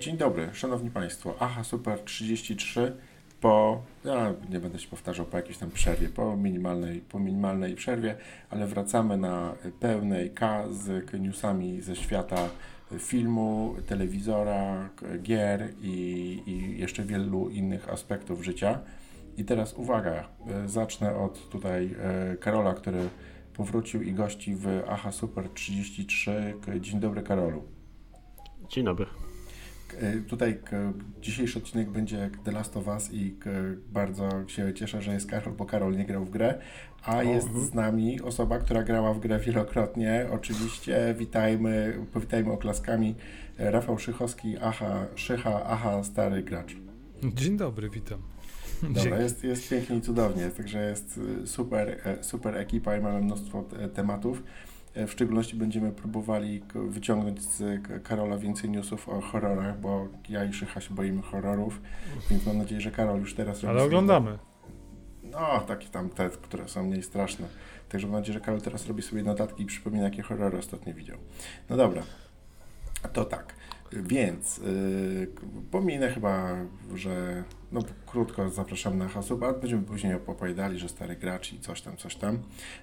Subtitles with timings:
[0.00, 1.34] Dzień dobry, szanowni państwo.
[1.40, 2.96] Aha, super 33
[3.40, 8.16] po, ja nie będę się powtarzał, po jakiejś tam przerwie, po minimalnej, po minimalnej przerwie,
[8.50, 12.48] ale wracamy na pełnej K z newsami ze świata
[12.98, 14.88] filmu, telewizora,
[15.22, 18.80] gier i, i jeszcze wielu innych aspektów życia.
[19.36, 20.28] I teraz uwaga,
[20.66, 23.08] zacznę od tutaj e, Karola, który
[23.54, 26.54] powrócił i gości w Aha Super 33.
[26.80, 27.62] Dzień dobry Karolu.
[28.68, 29.06] Dzień dobry.
[29.94, 30.58] E, tutaj
[31.20, 33.36] dzisiejszy odcinek będzie The Last of Us i
[33.92, 36.58] bardzo się cieszę, że jest Karol, bo Karol nie grał w grę,
[37.04, 40.26] a jest uh z nami osoba, która grała w grę wielokrotnie.
[40.32, 43.14] Oczywiście witajmy, powitajmy oklaskami
[43.58, 46.76] Rafał Szychowski, aha, Szycha, aha, stary gracz.
[47.24, 48.18] Dzień dobry, witam.
[48.82, 53.64] Dobra, jest, jest pięknie i cudownie, także jest super, super ekipa i mamy mnóstwo
[53.94, 54.42] tematów.
[54.94, 60.80] W szczególności będziemy próbowali wyciągnąć z Karola więcej newsów o horrorach, bo ja i Szycha
[60.80, 61.80] się boimy horrorów,
[62.30, 63.64] więc mam nadzieję, że Karol już teraz...
[63.64, 64.38] Ale oglądamy.
[65.22, 67.46] No, takie tam te, które są mniej straszne.
[67.88, 71.18] Także mam nadzieję, że Karol teraz robi sobie notatki i przypomina, jakie horrory ostatnio widział.
[71.70, 72.02] No dobra,
[73.12, 73.54] to tak.
[73.92, 75.28] Więc yy,
[75.70, 76.56] pominę chyba,
[76.94, 81.82] że no krótko zapraszam na hasło, a będziemy później opowiadali, że stary gracz i coś
[81.82, 82.38] tam, coś tam.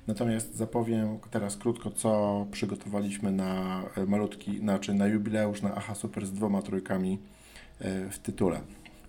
[0.08, 6.32] Natomiast zapowiem teraz krótko, co przygotowaliśmy na malutki, znaczy na jubileusz na Aha Super z
[6.32, 7.20] dwoma trójkami
[7.82, 8.62] yy, w tytule.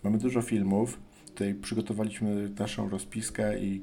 [0.03, 0.99] Mamy dużo filmów,
[1.39, 3.83] tutaj przygotowaliśmy naszą rozpiskę i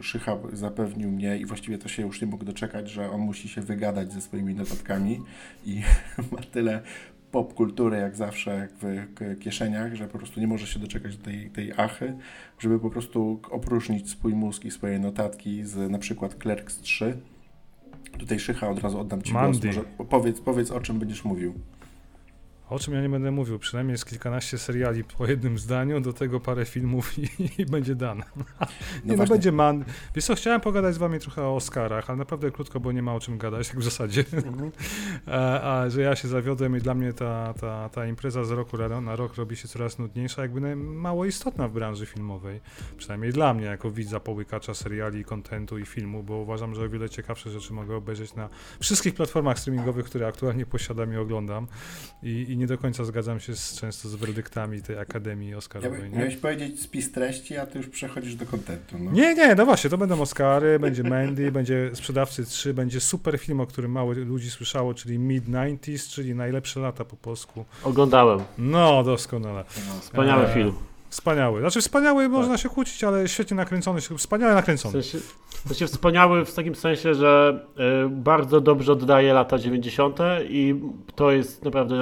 [0.00, 3.60] Szycha zapewnił mnie i właściwie to się już nie mógł doczekać, że on musi się
[3.60, 5.20] wygadać ze swoimi notatkami
[5.66, 5.82] i
[6.32, 6.82] ma tyle
[7.30, 11.72] popkultury jak zawsze w kieszeniach, że po prostu nie może się doczekać do tej, tej
[11.76, 12.16] achy,
[12.58, 17.18] żeby po prostu opróżnić swój mózg i swoje notatki z na przykład Clerks 3.
[18.18, 19.58] Tutaj Szycha od razu oddam Ci Mandy.
[19.60, 19.76] głos.
[19.76, 21.54] Może powiedz, powiedz o czym będziesz mówił.
[22.70, 26.40] O czym ja nie będę mówił, przynajmniej jest kilkanaście seriali po jednym zdaniu, do tego
[26.40, 27.28] parę filmów i,
[27.58, 28.24] i będzie dane.
[29.04, 29.84] nie, no, no będzie man.
[30.14, 33.14] Wiesz co, chciałem pogadać z wami trochę o Oscarach, ale naprawdę krótko, bo nie ma
[33.14, 34.24] o czym gadać, tak w zasadzie.
[34.32, 34.72] Mhm.
[35.26, 38.78] a, a, że ja się zawiodłem i dla mnie ta, ta, ta impreza z roku
[39.02, 42.60] na rok robi się coraz nudniejsza, jakby mało istotna w branży filmowej.
[42.96, 47.10] Przynajmniej dla mnie, jako widza połykacza seriali, kontentu i filmu, bo uważam, że o wiele
[47.10, 48.48] ciekawsze rzeczy mogę obejrzeć na
[48.80, 51.66] wszystkich platformach streamingowych, które aktualnie posiadam i oglądam.
[52.22, 56.10] I, i nie do końca zgadzam się z, często z werdyktami tej Akademii Oscarowej.
[56.12, 58.98] Ja, miałeś powiedzieć spis treści, a ty już przechodzisz do kontentu.
[58.98, 59.10] No.
[59.12, 63.60] Nie, nie, no właśnie, to będą Oscary, będzie Mandy, będzie Sprzedawcy 3, będzie super film,
[63.60, 67.64] o którym mało ludzi słyszało, czyli Mid-90s, czyli Najlepsze lata po polsku.
[67.84, 68.40] Oglądałem.
[68.58, 69.64] No, doskonale.
[69.88, 70.72] No, wspaniały e, film.
[71.10, 71.60] Wspaniały.
[71.60, 72.32] Znaczy wspaniały tak.
[72.32, 75.02] można się kłócić, ale świetnie nakręcony, wspaniale nakręcony.
[75.02, 75.26] W sensie,
[75.64, 77.60] w sensie wspaniały w takim sensie, że
[78.06, 80.18] y, bardzo dobrze oddaje lata 90.
[80.48, 80.74] i
[81.14, 81.94] to jest naprawdę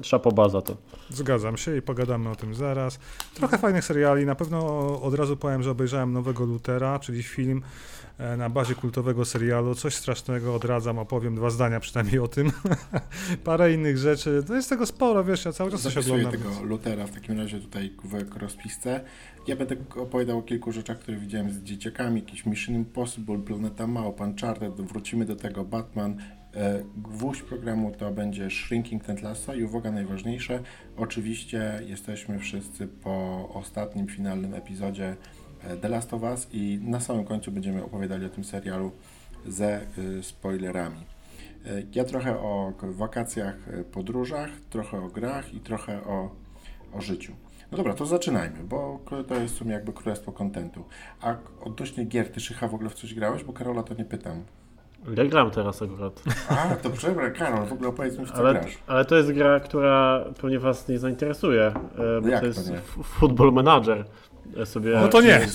[0.00, 0.76] y, szapoba za to.
[1.10, 2.98] Zgadzam się i pogadamy o tym zaraz.
[3.34, 4.26] Trochę fajnych seriali.
[4.26, 4.60] Na pewno
[5.02, 9.74] od razu powiem, że obejrzałem Nowego Lutera, czyli film E, na bazie kultowego serialu.
[9.74, 12.52] Coś strasznego odradzam, opowiem dwa zdania przynajmniej o tym.
[13.44, 14.42] Parę innych rzeczy.
[14.46, 16.32] To jest tego sporo, wiesz, ja cały czas coś oglądam.
[16.32, 19.00] tego Lutera w takim razie tutaj w rozpisce.
[19.46, 22.20] Ja będę opowiadał o kilku rzeczach, które widziałem z dzieciakami.
[22.20, 26.16] Jakiś Mission Impossible, Planeta Małp, Uncharted, wrócimy do tego, Batman,
[26.54, 30.62] e, Gwóźdź programu to będzie Shrinking Tent Lasso i uwaga najważniejsze,
[30.96, 35.16] oczywiście jesteśmy wszyscy po ostatnim, finalnym epizodzie
[35.80, 38.92] The Last of Us i na samym końcu będziemy opowiadali o tym serialu
[39.46, 41.00] ze y, spoilerami.
[41.66, 43.56] Y, ja trochę o wakacjach,
[43.92, 46.30] podróżach, trochę o grach i trochę o,
[46.92, 47.32] o życiu.
[47.72, 50.84] No dobra, to zaczynajmy, bo to jest w sumie jakby królestwo kontentu.
[51.20, 53.44] A odnośnie gier, ty Szycha w ogóle w coś grałeś?
[53.44, 54.44] Bo Karola to nie pytam.
[55.16, 56.22] Ja gram teraz akurat.
[56.48, 58.78] A, to dobra, Karol, w ogóle opowiedz mi, w co ale, grasz.
[58.86, 63.52] Ale to jest gra, która pewnie was nie zainteresuje, no bo to jest to Football
[63.52, 64.04] Manager
[64.64, 64.92] sobie...
[64.92, 65.46] No to nie.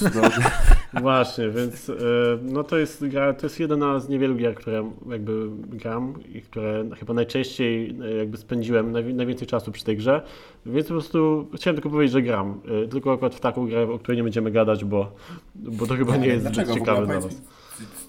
[1.02, 1.94] Właśnie, więc e,
[2.42, 6.86] no to jest gra, to jest jedna z niewielu gier, które jakby gram i które
[7.00, 10.22] chyba najczęściej e, jakby spędziłem najwięcej czasu przy tej grze,
[10.66, 14.00] więc po prostu chciałem tylko powiedzieć, że gram, e, tylko akurat w taką grę, o
[14.00, 15.12] której nie będziemy gadać, bo,
[15.56, 17.42] bo to chyba nie jest zbyt ciekawe dla was.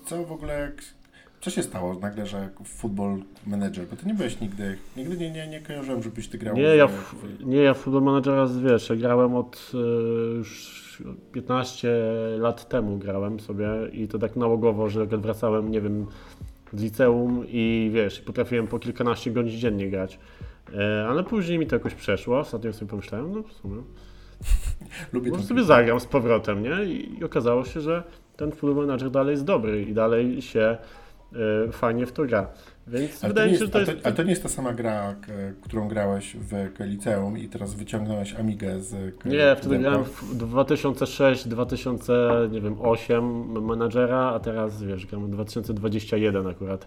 [0.05, 0.73] Co w ogóle
[1.47, 3.87] co się stało nagle, że Football Manager?
[3.87, 6.57] Bo ty nie byłeś nigdy, nigdy nie, nie, nie kojarzyłem, żebyś ty grał.
[6.57, 7.15] Nie, ja, w,
[7.45, 9.77] nie, ja w Football Managera, wiesz, ja grałem od y,
[10.37, 11.03] już
[11.33, 11.89] 15
[12.39, 16.07] lat temu grałem sobie i to tak nałogowo, że wracałem, nie wiem,
[16.73, 20.19] z liceum i wiesz, potrafiłem po kilkanaście godzin dziennie grać.
[20.75, 23.83] E, ale później mi to jakoś przeszło, ostatnio sobie pomyślałem, no w sumie.
[25.13, 26.85] Lubię Może sobie zagram z powrotem, nie?
[26.85, 28.03] I, I, okazało się, że
[28.37, 30.79] ten Football Manager dalej jest dobry i dalej się
[31.73, 32.47] fajnie w to gra.
[32.87, 33.93] Więc ale wydaje mi się, że to jest...
[34.05, 35.17] Ale to nie jest ta sama gra,
[35.63, 38.95] którą grałeś w liceum i teraz wyciągnąłeś Amigę z...
[39.25, 46.87] Nie, wtedy grałem w 2006, 2008 menadżera, a teraz wiesz, gram w 2021 akurat.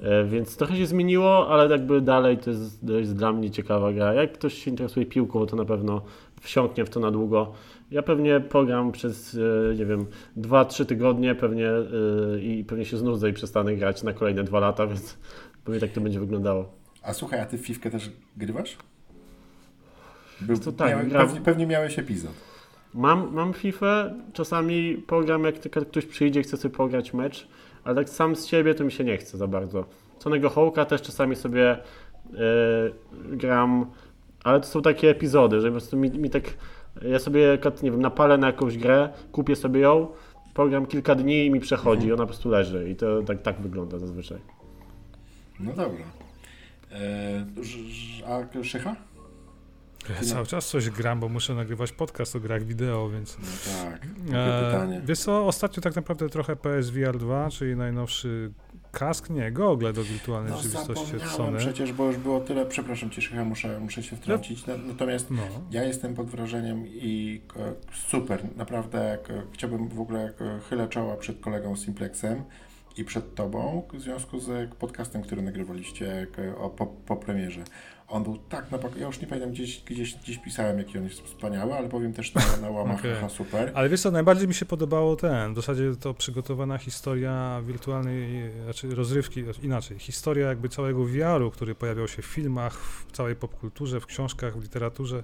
[0.00, 3.92] E, więc trochę się zmieniło, ale jakby dalej to jest, to jest dla mnie ciekawa
[3.92, 4.14] gra.
[4.14, 6.02] Jak ktoś się interesuje piłką, to na pewno
[6.40, 7.52] wsiąknie w to na długo.
[7.92, 9.38] Ja pewnie pogram przez,
[9.70, 10.06] e, nie wiem,
[10.36, 14.86] 2-3 tygodnie pewnie yy, i pewnie się znudzę i przestanę grać na kolejne 2 lata,
[14.86, 15.18] więc
[15.64, 16.72] pewnie tak to będzie wyglądało.
[17.02, 18.76] A słuchaj, a ty w Fifkę też grywasz?
[20.40, 22.32] Był, to tak, pewnie, pewnie miałeś epizod.
[22.94, 25.54] Mam, mam FIFA, czasami pogram, jak
[25.88, 27.48] ktoś przyjdzie, chce sobie pograć mecz,
[27.84, 29.84] ale tak sam z siebie to mi się nie chce za bardzo.
[30.18, 31.78] Sonego Hołka też czasami sobie
[32.32, 32.38] yy,
[33.36, 33.86] gram,
[34.44, 36.44] ale to są takie epizody, że po prostu mi, mi tak,
[37.02, 40.08] ja sobie, nie wiem, napalę na jakąś grę, kupię sobie ją,
[40.54, 42.14] program kilka dni i mi przechodzi, mhm.
[42.14, 44.38] ona po prostu leży i to tak, tak wygląda zazwyczaj.
[45.60, 46.04] No dobra.
[46.92, 47.46] Eee,
[48.26, 48.96] a Szycha?
[50.08, 53.38] Ja cały czas coś gram, bo muszę nagrywać podcast o grach wideo, więc...
[53.38, 55.00] No tak, e, pytanie.
[55.04, 58.52] Wiesz co, ostatnio tak naprawdę trochę PSVR 2, czyli najnowszy
[58.92, 61.58] kask, nie, gogle do wirtualnej no, rzeczywistości od Sony.
[61.58, 65.42] przecież, bo już było tyle, przepraszam cię, Szycha, muszę, muszę się wtrącić, natomiast no.
[65.70, 67.72] ja jestem pod wrażeniem i e,
[68.08, 69.18] super, naprawdę
[69.52, 70.32] chciałbym w ogóle
[70.68, 72.44] chylę czoła przed kolegą Simplexem,
[72.96, 76.26] i przed Tobą w związku z podcastem, który nagrywaliście
[76.58, 77.64] o, po, po premierze.
[78.12, 81.20] On był tak na ja już nie pamiętam, gdzieś, gdzieś, gdzieś pisałem, jaki on jest
[81.20, 83.30] wspaniały, ale powiem też na, na łamach, okay.
[83.30, 83.72] super.
[83.74, 88.94] Ale wiesz co, najbardziej mi się podobało ten, w zasadzie to przygotowana historia wirtualnej, znaczy
[88.94, 94.06] rozrywki, inaczej, historia jakby całego VR-u, który pojawiał się w filmach, w całej popkulturze, w
[94.06, 95.22] książkach, w literaturze,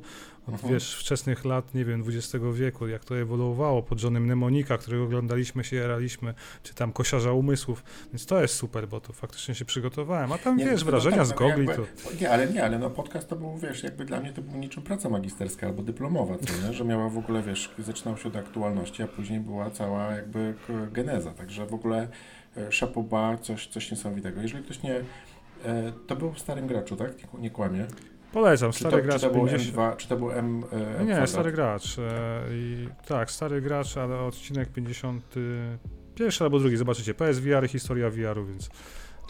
[0.48, 0.72] od mhm.
[0.72, 5.64] wiesz, wczesnych lat, nie wiem, XX wieku, jak to ewoluowało pod żonem Mnemonika, którego oglądaliśmy
[5.64, 7.82] się, jaraliśmy, czy tam Kosiarza Umysłów,
[8.12, 11.16] więc to jest super, bo to faktycznie się przygotowałem, a tam nie, wiesz, no wrażenia
[11.16, 12.12] tak, z no gogli jakby, to...
[12.20, 14.82] Nie, ale nie, ale no podcast to był, wiesz, jakby dla mnie to był niczym
[14.82, 16.72] praca magisterska albo dyplomowa, co nie?
[16.72, 20.54] że miała w ogóle, wiesz, zaczynał się od aktualności, a później była cała jakby
[20.92, 22.08] geneza, także w ogóle
[22.56, 24.42] e, szapoba, coś, coś niesamowitego.
[24.42, 24.94] Jeżeli ktoś nie...
[25.64, 27.10] E, to był w starym graczu, tak?
[27.18, 27.86] Nie, nie kłamie.
[28.32, 29.20] Polecam, stary to, gracz.
[29.20, 29.76] Czy to był 50...
[29.76, 30.64] M2, czy to był M.
[31.00, 31.98] E, nie, stary gracz.
[31.98, 35.34] E, i, tak, stary gracz, ale odcinek 50.
[36.14, 37.14] Pierwszy albo drugi, zobaczycie.
[37.14, 38.70] PSVR, historia VR-u, więc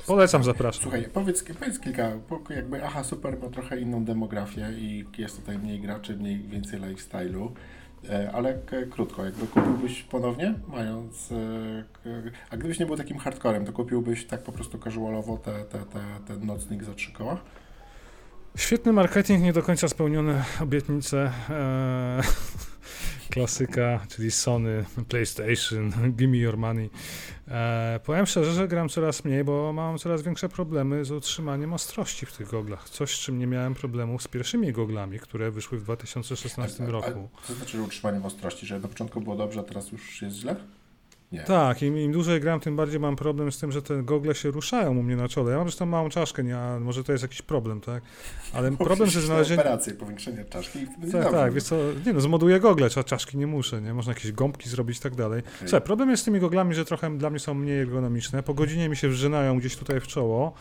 [0.06, 0.82] polecam, zapraszam.
[0.82, 2.10] Słuchaj, powiedz, powiedz kilka,
[2.50, 7.48] jakby aha, super ma trochę inną demografię i jest tutaj mniej graczy, mniej więcej lifestyle'u.
[8.10, 8.58] E, ale
[8.90, 11.28] krótko, jakby kupiłbyś ponownie, mając.
[12.50, 16.00] A gdybyś nie był takim hardcorem, to kupiłbyś tak po prostu casualowo te, te, te,
[16.26, 17.40] ten nocnik za trzy koła?
[18.56, 21.32] Świetny marketing, nie do końca spełnione obietnice.
[21.50, 22.22] Eee,
[23.30, 26.90] klasyka, czyli Sony, PlayStation, Give Me Your Money.
[27.48, 32.26] Eee, powiem szczerze, że gram coraz mniej, bo mam coraz większe problemy z utrzymaniem ostrości
[32.26, 32.88] w tych goglach.
[32.88, 36.90] Coś, z czym nie miałem problemów z pierwszymi goglami, które wyszły w 2016 a, a,
[36.90, 37.28] roku.
[37.42, 38.66] A, co znaczy utrzymaniem ostrości?
[38.66, 40.56] Że na początku było dobrze, a teraz już jest źle?
[41.32, 41.40] Nie.
[41.40, 44.50] Tak, im, im dłużej gram, tym bardziej mam problem z tym, że te gogle się
[44.50, 45.50] ruszają u mnie na czole.
[45.50, 48.02] Ja mam zresztą małą czaszkę, nie, a może to jest jakiś problem, tak?
[48.52, 49.60] Ale problem ze znalezieniem...
[49.66, 51.30] operację, powiększenie czaszki i Tak, dobrze.
[51.30, 51.76] tak, wiesz co,
[52.06, 53.94] nie no, zmoduję gogle, czaszki nie muszę, nie?
[53.94, 55.40] Można jakieś gąbki zrobić i tak dalej.
[55.40, 55.68] Okay.
[55.68, 58.42] Słuchaj, problem jest z tymi goglami, że trochę dla mnie są mniej ergonomiczne.
[58.42, 60.52] Po godzinie mi się wrzynają gdzieś tutaj w czoło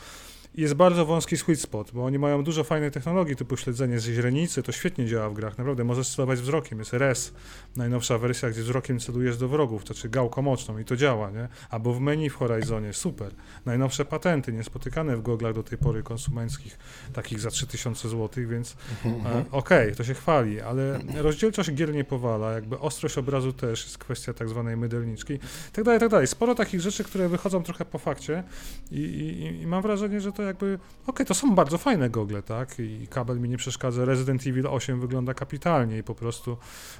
[0.57, 4.64] jest bardzo wąski sweet spot, bo oni mają dużo fajnej technologii typu śledzenie ze źrenicy,
[4.64, 7.33] to świetnie działa w grach, naprawdę możesz celować wzrokiem, jest RES,
[7.76, 11.47] najnowsza wersja, gdzie wzrokiem celujesz do wrogów, to czy gałką moczną i to działa, nie?
[11.69, 13.31] Albo w menu w Horizonie, super.
[13.66, 16.78] Najnowsze patenty, niespotykane w goglach do tej pory konsumenckich,
[17.14, 19.45] takich za 3000 zł, więc mhm, e, mhm.
[19.52, 23.97] okej, okay, to się chwali, ale rozdzielczość gier nie powala, jakby ostrość obrazu też jest
[23.97, 25.40] kwestia tak zwanej mydelniczki,
[25.73, 26.28] tak dalej, tak dalej.
[26.28, 28.44] Sporo takich rzeczy, które wychodzą trochę po fakcie
[28.92, 32.44] i, i, i mam wrażenie, że to jakby, okej, okay, to są bardzo fajne gogle,
[32.44, 32.80] tak?
[32.80, 34.06] I kabel mi nie przeszkadza.
[34.06, 36.57] Resident Evil 8 wygląda kapitalnie i po prostu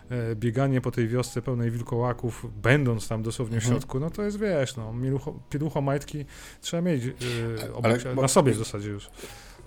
[0.10, 3.74] e, bieganie po tej wiosce pełnej wilkołaków, będąc tam dosłownie w mhm.
[3.74, 4.94] środku, no to jest, wiesz, no,
[5.50, 6.26] pielucho, majtki
[6.62, 7.12] trzeba mieć e,
[7.84, 9.10] Ale, na sobie w zasadzie już.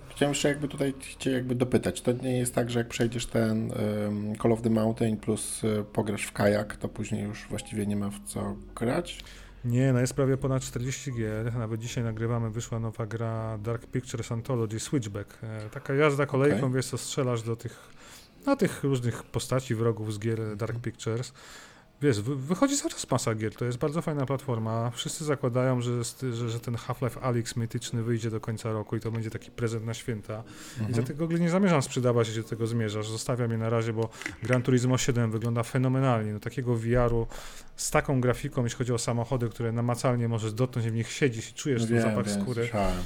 [0.09, 2.01] Chciałem jeszcze jakby tutaj cię jakby dopytać.
[2.01, 5.83] To nie jest tak, że jak przejdziesz ten um, Call of the Mountain plus y,
[5.93, 9.23] pograsz w kajak, to później już właściwie nie ma w co grać?
[9.65, 11.53] Nie, no jest prawie ponad 40 gier.
[11.53, 15.37] Nawet dzisiaj nagrywamy, wyszła nowa gra Dark Pictures Anthology Switchback.
[15.43, 16.71] E, taka jazda kolejką, okay.
[16.73, 17.79] wiesz co, strzelasz do tych,
[18.45, 21.33] na tych różnych postaci wrogów z gier Dark Pictures.
[22.01, 24.91] Wiesz, wychodzi coraz masa gier, to jest bardzo fajna platforma.
[24.91, 25.91] Wszyscy zakładają, że,
[26.33, 29.85] że, że ten Half-Life Alyx mityczny wyjdzie do końca roku i to będzie taki prezent
[29.85, 30.43] na święta.
[30.73, 30.91] Mhm.
[30.91, 33.09] I za tego nie zamierzam sprzedawać, jeśli do tego zmierzasz.
[33.09, 34.09] Zostawiam je na razie, bo
[34.43, 36.33] Gran Turismo 7 wygląda fenomenalnie.
[36.33, 37.27] No, takiego VR-u
[37.75, 41.49] z taką grafiką, jeśli chodzi o samochody, które namacalnie możesz dotknąć i w nich siedzisz
[41.49, 42.61] i czujesz no, ten zapach wiem, skóry.
[42.61, 43.03] Słyszałem.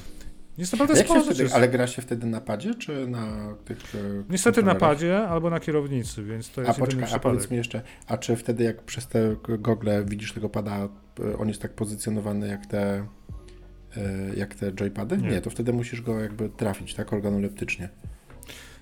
[0.58, 3.78] Jest naprawdę sporo wtedy, Ale gra się wtedy na padzie, czy na tych
[4.30, 7.82] Niestety na padzie albo na kierownicy, więc to jest A poczekaj, a powiedz mi jeszcze,
[8.08, 12.48] a czy wtedy jak przez te gogle widzisz tego pada, e, on jest tak pozycjonowany
[12.48, 13.08] jak te
[13.98, 15.18] e, jak te joypady?
[15.18, 15.30] Nie.
[15.30, 17.90] Nie, to wtedy musisz go jakby trafić, tak, organoleptycznie.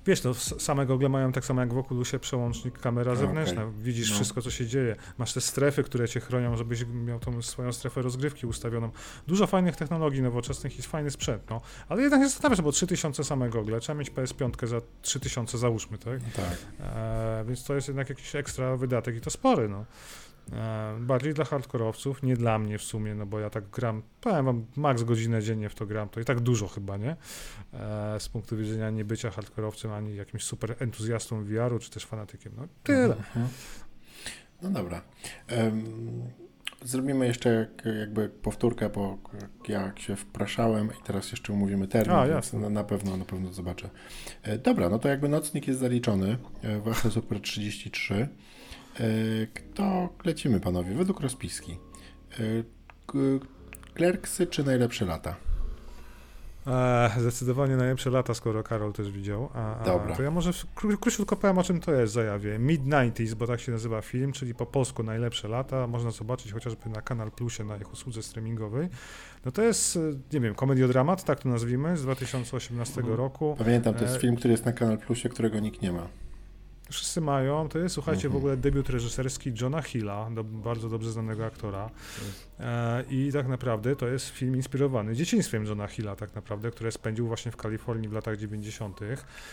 [0.05, 3.61] Wiesz, no, same gogle mają tak samo jak w Oculusie przełącznik kamera zewnętrzna.
[3.61, 3.83] Okay.
[3.83, 4.15] Widzisz no.
[4.15, 4.95] wszystko, co się dzieje.
[5.17, 8.91] Masz te strefy, które cię chronią, żebyś miał tą swoją strefę rozgrywki ustawioną.
[9.27, 11.61] Dużo fajnych technologii nowoczesnych i fajny sprzęt, no.
[11.89, 13.79] Ale jednak jest to bo 3000 same gogle.
[13.79, 16.19] Trzeba mieć PS5 za 3000 załóżmy, tak?
[16.35, 16.57] Tak.
[16.79, 19.85] E, więc to jest jednak jakiś ekstra wydatek i to spory, no.
[20.51, 24.45] E, bardziej dla hardkorowców, nie dla mnie w sumie, no bo ja tak gram, powiem
[24.45, 27.15] wam, max godzinę dziennie w to gram, to i tak dużo chyba, nie?
[27.73, 32.53] E, z punktu widzenia nie bycia hardkorowcem, ani jakimś super entuzjastą VR-u, czy też fanatykiem.
[32.57, 33.15] No tyle.
[33.15, 33.47] Mhm.
[34.61, 35.01] No dobra.
[35.57, 36.23] Um,
[36.83, 37.67] zrobimy jeszcze
[37.99, 39.17] jakby powtórkę, bo
[39.67, 42.59] jak się wpraszałem i teraz jeszcze umówimy termin, A, jasne.
[42.59, 43.89] Na, na, pewno, na pewno zobaczę.
[44.43, 46.37] E, dobra, no to jakby nocnik jest zaliczony,
[46.83, 48.27] Wache Super 33.
[48.99, 51.77] E, kto lecimy, panowie, według rozpiski?
[53.93, 55.35] Klerksy czy najlepsze lata?
[56.67, 59.49] Eee, zdecydowanie najlepsze lata, skoro Karol też widział.
[59.53, 60.15] A, a, Dobra.
[60.15, 62.59] To ja może kró króciutko powiem, o czym to jest, zajawię.
[62.59, 65.87] Mid-90s, bo tak się nazywa film, czyli po polsku najlepsze lata.
[65.87, 68.89] Można zobaczyć chociażby na Kanal Plusie, na ich usłudze streamingowej.
[69.45, 69.99] No to jest,
[70.33, 73.17] nie wiem, komediodramat, tak to nazwijmy, z 2018 mhm.
[73.17, 73.55] roku.
[73.57, 74.19] Pamiętam, to jest e...
[74.19, 76.07] film, który jest na Kanal Plusie, którego nikt nie ma.
[76.93, 77.69] Wszyscy mają.
[77.69, 81.89] To jest, słuchajcie, w ogóle debiut reżyserski Johna Hilla, do, bardzo dobrze znanego aktora.
[82.59, 87.27] E, I tak naprawdę to jest film inspirowany dzieciństwem Johna Hilla, tak naprawdę, które spędził
[87.27, 88.99] właśnie w Kalifornii w latach 90.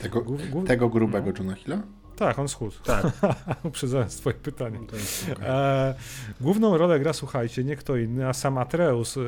[0.03, 0.25] Tego,
[0.67, 1.39] tego grubego no.
[1.39, 1.83] Johna Hilla?
[2.17, 2.77] Tak, on schudł.
[2.85, 3.07] Tak.
[3.65, 4.79] Uprzedzając twoje pytanie.
[5.33, 5.49] Okay.
[5.49, 5.95] E,
[6.41, 9.21] główną rolę gra, słuchajcie, nie kto inny, a sam Atreus e,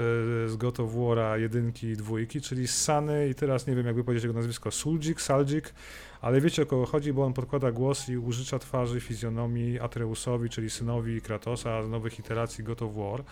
[0.48, 4.24] z God of War'a jedynki i dwójki, czyli Sany i teraz nie wiem jakby powiedzieć
[4.24, 5.74] jego nazwisko, Suldzik, Saldzik,
[6.22, 10.70] ale wiecie o kogo chodzi, bo on podkłada głos i użycza twarzy fizjonomii Atreusowi, czyli
[10.70, 13.24] synowi Kratosa z nowych iteracji God of War.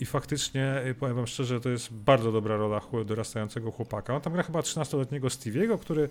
[0.00, 4.14] I faktycznie, y, powiem wam szczerze, to jest bardzo dobra rola dorastającego chłopaka.
[4.14, 6.08] On tam gra chyba 13-letniego Stevie'ego, który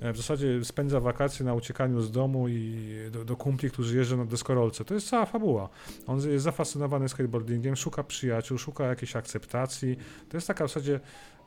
[0.00, 4.16] e, w zasadzie spędza wakacje na uciekaniu z domu i do, do kumpli, którzy jeżdżą
[4.16, 4.84] na deskorolce.
[4.84, 5.68] To jest cała fabuła.
[6.06, 9.96] On jest zafascynowany skateboardingiem, szuka przyjaciół, szuka jakiejś akceptacji.
[10.28, 11.00] To jest taka w zasadzie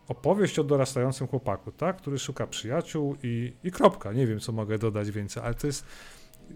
[0.08, 1.98] opowieść o dorastającym chłopaku, tak?
[1.98, 4.14] który szuka przyjaciół i, i kropka.
[4.14, 5.86] Nie wiem, co mogę dodać więcej, ale to jest.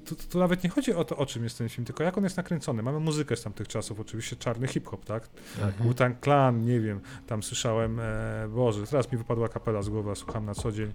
[0.05, 2.24] Tu, tu, nawet nie chodzi o to, o czym jest ten film, tylko jak on
[2.24, 2.84] jest nakręcony.
[2.84, 5.29] Mamy muzykę z tamtych czasów, oczywiście czarny hip-hop, tak?
[5.55, 5.74] Mhm.
[5.88, 10.46] Wu-Tang Clan, nie wiem, tam słyszałem, e, Boże, teraz mi wypadła kapela z głowy, słucham
[10.46, 10.93] na co dzień.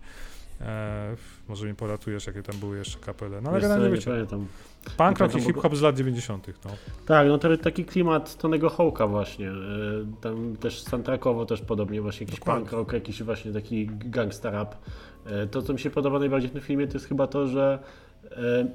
[0.61, 1.17] E,
[1.49, 3.41] może mi poratujesz, jakie tam były jeszcze kapele.
[3.41, 4.27] No ale generalnie wiecie.
[4.97, 6.47] Punk rock i hip-hop z lat 90.
[6.65, 6.71] No.
[7.07, 9.51] Tak, no to taki klimat Tonego Hołka właśnie.
[9.51, 9.55] E,
[10.21, 12.61] tam też soundtrackowo też podobnie właśnie jakiś Dokładnie.
[12.61, 14.75] punk rock, jakiś właśnie taki gangsta rap.
[15.27, 17.79] E, to, co mi się podoba najbardziej w tym filmie, to jest chyba to, że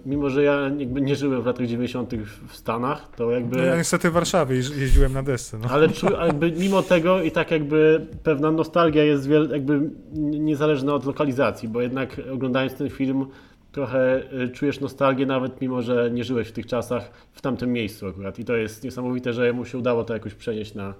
[0.05, 2.13] mimo, że ja jakby nie żyłem w latach 90.
[2.47, 3.57] w Stanach, to jakby...
[3.57, 5.57] No ja niestety w Warszawie jeździłem na desce.
[5.57, 5.69] No.
[5.69, 11.05] Ale czu, jakby mimo tego i tak jakby pewna nostalgia jest wiel, jakby niezależna od
[11.05, 13.25] lokalizacji, bo jednak oglądając ten film
[13.71, 18.07] trochę e, czujesz nostalgię nawet mimo, że nie żyłeś w tych czasach w tamtym miejscu
[18.07, 20.93] akurat i to jest niesamowite, że mu się udało to jakoś przenieść na,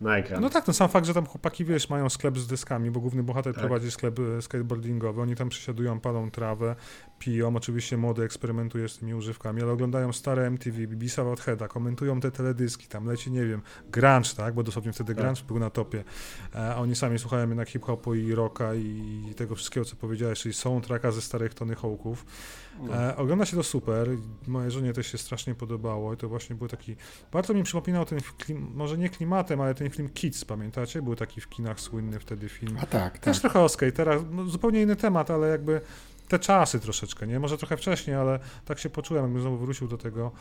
[0.00, 0.40] na ekran.
[0.42, 3.22] No tak, ten sam fakt, że tam chłopaki, wiesz, mają sklep z dyskami, bo główny
[3.22, 3.60] bohater tak.
[3.60, 6.76] prowadzi sklep e, skateboardingowy, oni tam przesiadują, palą trawę,
[7.18, 12.30] piją, oczywiście młody eksperymentuje z tymi używkami, ale oglądają stare MTV, BBC Heada, komentują te
[12.30, 15.24] teledyski, tam leci, nie wiem, grunge, tak, bo dosłownie wtedy tak.
[15.24, 16.04] grunge był na topie,
[16.52, 20.54] a e, oni sami słuchają jednak hip-hopu i rocka i tego wszystkiego, co powiedziałeś, czyli
[20.54, 22.26] soundtracka ze starych Tony Hawków.
[22.82, 22.94] No.
[22.94, 24.08] E, ogląda się to super.
[24.46, 26.96] Mojej żonie też się strasznie podobało i to właśnie był taki.
[27.32, 31.02] Bardzo mi przypominał ten film, może nie klimatem, ale ten film Kids, pamiętacie?
[31.02, 32.78] Był taki w kinach słynny wtedy film.
[32.82, 33.18] A tak.
[33.18, 33.52] Też tak.
[33.52, 35.80] trochę o teraz no, zupełnie inny temat, ale jakby
[36.28, 37.40] te czasy troszeczkę, nie?
[37.40, 40.32] Może trochę wcześniej, ale tak się poczułem, jakbym znowu wrócił do tego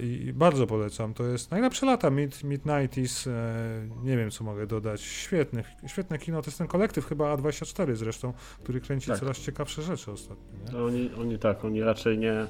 [0.00, 1.14] i, bardzo polecam.
[1.14, 5.00] To jest najlepsze lata, mid, mid 90s, e, nie wiem co mogę dodać.
[5.00, 9.18] Świetne, świetne kino, to jest ten kolektyw chyba A24 zresztą, który kręci tak.
[9.18, 10.44] coraz ciekawsze rzeczy ostatnio.
[10.72, 12.46] No oni, oni tak, oni raczej nie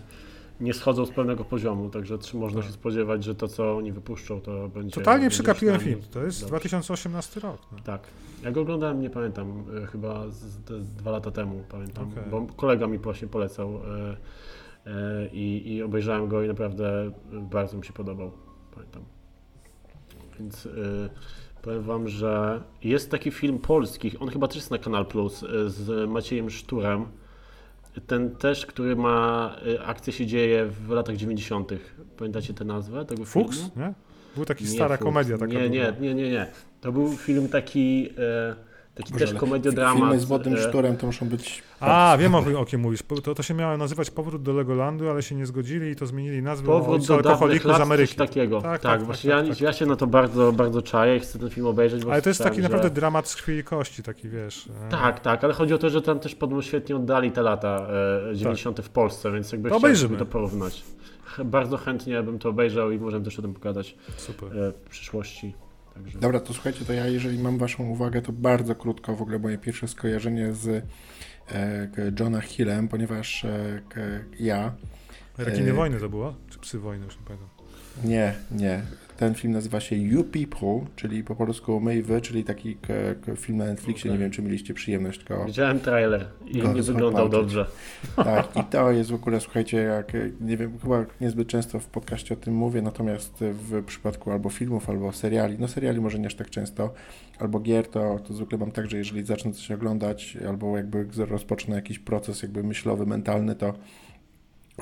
[0.60, 2.66] nie schodzą z pewnego poziomu, także można tak.
[2.66, 4.94] się spodziewać, że to, co oni wypuszczą, to będzie...
[4.94, 6.50] Totalnie przegapiłem film, to jest dobrze.
[6.50, 7.60] 2018 rok.
[7.72, 7.78] No.
[7.84, 8.02] Tak.
[8.44, 12.30] Ja go oglądałem, nie pamiętam, e, chyba z, z, dwa lata temu, pamiętam, okay.
[12.30, 13.68] bo kolega mi właśnie polecał.
[13.76, 14.16] E,
[15.32, 18.30] i, i obejrzałem go i naprawdę bardzo mi się podobał.
[18.74, 19.02] Pamiętam.
[20.38, 20.68] Więc
[21.62, 26.10] powiem wam, że jest taki film polski, on chyba też jest na Kanal Plus z
[26.10, 27.06] Maciejem Szturem.
[28.06, 31.72] Ten też, który ma, akcja się dzieje w latach 90.
[32.16, 33.70] Pamiętacie tę nazwę tego Fuchs, filmu?
[33.76, 33.92] nie?
[34.36, 35.04] Był taki nie, stara Fuchs.
[35.04, 35.52] komedia taka.
[35.52, 36.46] Nie, nie, nie, nie, nie.
[36.80, 38.08] To był film taki...
[38.18, 38.69] E,
[39.00, 39.96] Taki Boże, też komediodramat.
[39.96, 41.62] Filmy z wodnym e, szturem to muszą być...
[41.80, 43.00] A, wiem o, o kim mówisz.
[43.22, 46.42] To, to się miało nazywać Powrót do Legolandu, ale się nie zgodzili i to zmienili
[46.42, 48.14] nazwę Powrót do alkoholików z Ameryki.
[48.14, 48.62] takiego.
[48.62, 51.20] Tak, tak, tak właśnie tak, ja, tak, ja, się na to bardzo, bardzo czaję i
[51.20, 52.04] chcę ten film obejrzeć.
[52.10, 52.62] ale to jest taki że...
[52.62, 54.68] naprawdę dramat z krwi i kości, taki wiesz.
[54.86, 54.90] E.
[54.90, 57.86] Tak, tak, ale chodzi o to, że tam też podobno świetnie oddali te lata
[58.30, 58.76] e, 90.
[58.76, 58.86] Tak.
[58.86, 60.84] w Polsce, więc jakby to chciałbym to porównać.
[61.44, 64.58] Bardzo chętnie bym to obejrzał i możemy też o tym pogadać Super.
[64.58, 65.54] E, w przyszłości.
[65.94, 66.18] Także...
[66.18, 69.58] Dobra, to słuchajcie, to ja jeżeli mam waszą uwagę, to bardzo krótko w ogóle moje
[69.58, 70.68] pierwsze skojarzenie z
[71.52, 71.88] e,
[72.20, 73.80] Johna Hillem, ponieważ e,
[74.38, 74.74] ja...
[75.38, 76.34] Rekiny e, Wojny to było?
[76.50, 77.59] Czy Psy Wojny, już nie pamiętam.
[78.04, 78.82] Nie, nie.
[79.20, 82.76] Ten film nazywa się You People, czyli po polsku My Wy, czyli taki
[83.36, 84.10] film na Netflixie.
[84.10, 84.12] Okay.
[84.12, 85.44] Nie wiem, czy mieliście przyjemność go.
[85.44, 87.66] Widziałem trailer i nie wyglądał dobrze.
[88.16, 92.34] Tak, i to jest w ogóle, słuchajcie, jak nie wiem, chyba niezbyt często w podcaście
[92.34, 96.34] o tym mówię, natomiast w przypadku albo filmów, albo seriali, no seriali może nie aż
[96.34, 96.92] tak często,
[97.38, 101.76] albo gier, to, to zwykle mam tak, że jeżeli zacznę coś oglądać, albo jakby rozpocznę
[101.76, 103.74] jakiś proces jakby myślowy, mentalny, to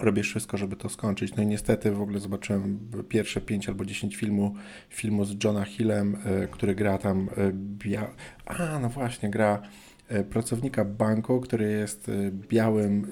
[0.01, 1.37] robię wszystko, żeby to skończyć.
[1.37, 2.79] No i niestety w ogóle zobaczyłem
[3.09, 4.55] pierwsze 5 albo 10 filmu,
[4.89, 8.11] filmu z Johna Hillem, e, który gra tam, e, bia...
[8.47, 9.63] a no właśnie, gra
[10.09, 12.11] e, pracownika banku, który jest
[12.49, 13.07] białym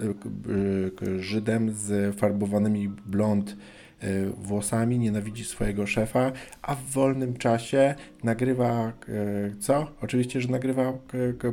[1.18, 3.56] Żydem z farbowanymi blond
[4.36, 8.92] włosami, nienawidzi swojego szefa, a w wolnym czasie nagrywa e,
[9.58, 9.86] co?
[10.02, 10.92] Oczywiście, że nagrywa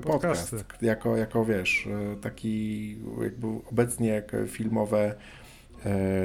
[0.03, 1.87] podcast jako, jako wiesz,
[2.21, 5.15] taki jakby obecnie filmowe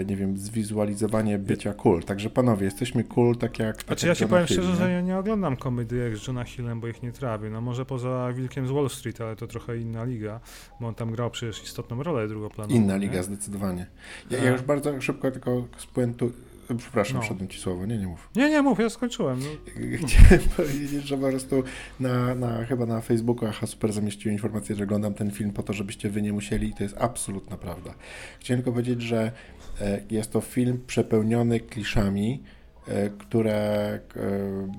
[0.06, 2.02] nie wiem, zwizualizowanie bycia cool.
[2.02, 3.82] Także panowie, jesteśmy cool tak jak.
[3.82, 4.76] Znaczy ja się powiem Hill, szczerze, nie?
[4.76, 7.50] że ja nie oglądam komedii jak z Johna Hillem, bo ich nie trawię.
[7.50, 10.40] No może poza Wilkiem z Wall Street, ale to trochę inna liga,
[10.80, 12.74] bo on tam grał przecież istotną rolę drugoplanową.
[12.74, 13.22] Inna liga, nie?
[13.22, 13.86] zdecydowanie.
[14.30, 16.32] Ja, ja, już bardzo szybko tylko spuentu,
[16.76, 17.22] Przepraszam, no.
[17.22, 18.30] wszedłem ci słowo, nie, nie mów.
[18.36, 19.40] Nie, nie mów, ja skończyłem.
[19.40, 19.46] No.
[20.06, 21.62] Chciałem powiedzieć, że po prostu
[22.00, 25.72] na, na, chyba na Facebooku Aha Super zamieściłem informację, że oglądam ten film po to,
[25.72, 27.94] żebyście wy nie musieli i to jest absolutna prawda.
[28.40, 29.32] Chciałem tylko powiedzieć, że
[29.80, 32.42] e, jest to film przepełniony kliszami,
[32.88, 34.72] e, które, e,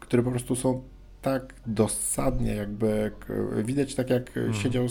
[0.00, 0.82] które po prostu są
[1.22, 3.12] tak dosadnie jakby,
[3.64, 4.54] widać tak jak hmm.
[4.54, 4.86] siedział,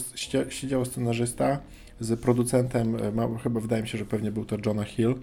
[0.49, 1.59] siedział scenarzysta
[1.99, 5.15] z producentem, e, chyba wydaje mi się, że pewnie był to Jonah Hill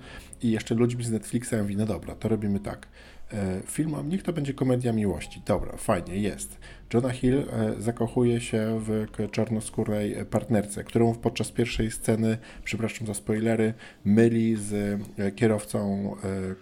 [0.42, 2.86] i jeszcze ludźmi z Netflixa mówi, no dobra, to robimy tak.
[3.32, 5.42] E, film, niech to będzie komedia miłości.
[5.46, 6.58] Dobra, fajnie, jest.
[6.94, 13.74] Jonah Hill e, zakochuje się w czarnoskórej partnerce, którą podczas pierwszej sceny, przepraszam za spoilery,
[14.04, 16.10] myli z e, kierowcą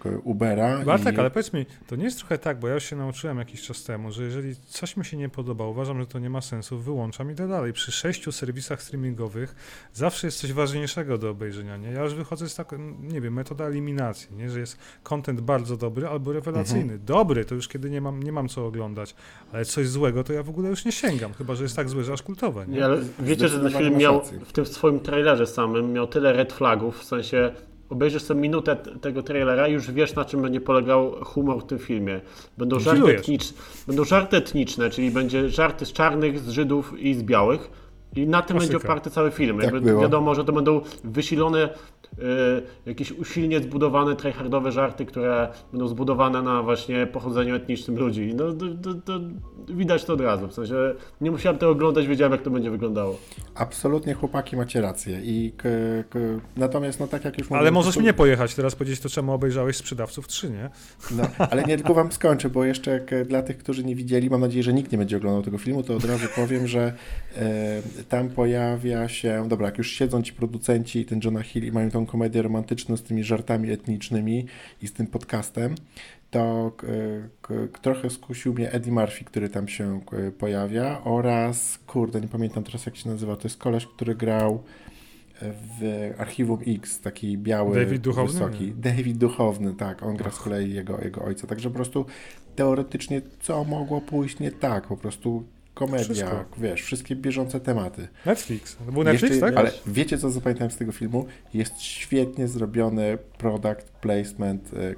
[0.05, 0.85] e, Ubera.
[0.85, 1.21] Bartek, i...
[1.21, 3.85] ale powiedz mi, to nie jest trochę tak, bo ja już się nauczyłem jakiś czas
[3.85, 7.31] temu, że jeżeli coś mi się nie podoba, uważam, że to nie ma sensu, wyłączam
[7.31, 7.73] i idę dalej.
[7.73, 9.55] Przy sześciu serwisach streamingowych
[9.93, 11.89] zawsze jest coś ważniejszego do obejrzenia, nie?
[11.89, 14.51] Ja już wychodzę z taką, nie wiem, metoda eliminacji, nie?
[14.51, 16.83] Że jest content bardzo dobry albo rewelacyjny.
[16.83, 17.05] Mhm.
[17.05, 19.15] Dobry, to już kiedy nie mam, nie mam co oglądać,
[19.53, 22.05] ale coś złego to ja w ogóle już nie sięgam, chyba że jest tak zły,
[22.05, 22.67] że aż kultowe.
[22.67, 22.77] Nie?
[22.77, 26.53] nie ale wiecie, że ten film miał w tym swoim trailerze samym miał tyle red
[26.53, 27.53] flagów, w sensie
[27.93, 31.79] obejrzysz sobie minutę tego trailera i już wiesz na czym będzie polegał humor w tym
[31.79, 32.21] filmie.
[32.59, 37.23] Będą żarty, etniczne, będą żarty etniczne, czyli będzie żarty z czarnych, z Żydów i z
[37.23, 37.71] białych.
[38.17, 38.73] I na tym Klasyka.
[38.73, 39.61] będzie oparty cały film.
[39.61, 41.69] Tak wiadomo, że to będą wysilone
[42.87, 48.35] jakieś usilnie zbudowane, tryhardowe żarty, które będą zbudowane na właśnie pochodzeniu etnicznym ludzi.
[48.35, 49.21] No, to, to, to
[49.75, 50.75] widać to od razu, w sensie
[51.21, 53.19] nie musiałem tego oglądać, wiedziałem jak to będzie wyglądało.
[53.55, 55.69] Absolutnie chłopaki macie rację i k,
[56.11, 56.19] k,
[56.57, 58.01] natomiast no tak jak już Ale możesz to...
[58.01, 60.71] mnie pojechać teraz powiedzieć to czemu obejrzałeś Sprzedawców 3, nie?
[61.11, 64.63] No, ale nie tylko wam skończę, bo jeszcze dla tych, którzy nie widzieli, mam nadzieję,
[64.63, 66.93] że nikt nie będzie oglądał tego filmu, to od razu powiem, że
[67.37, 71.73] e, tam pojawia się, dobra, jak już siedzą ci producenci i ten Jonah Hill i
[71.73, 74.47] mają tą komedię romantyczną z tymi żartami etnicznymi
[74.83, 75.75] i z tym podcastem,
[76.31, 76.73] to
[77.83, 80.01] trochę skusił mnie Eddie Murphy, który tam się
[80.39, 84.63] pojawia oraz, kurde, nie pamiętam teraz jak się nazywa, to jest koleś, który grał
[85.43, 88.33] w Archiwum X, taki biały, David Duchowny?
[88.33, 88.73] wysoki.
[88.77, 92.07] David Duchowny, tak, on gra z kolei jego, jego ojca, także po prostu
[92.57, 96.45] teoretycznie co mogło pójść nie tak, po prostu komedia, Wszystko.
[96.59, 98.09] wiesz, wszystkie bieżące tematy.
[98.27, 98.77] Netflix.
[98.77, 99.57] To był Netflix, Jeszcze, tak?
[99.57, 101.27] Ale wiecie, co zapamiętałem z tego filmu?
[101.55, 104.95] Jest świetnie zrobiony product placement e,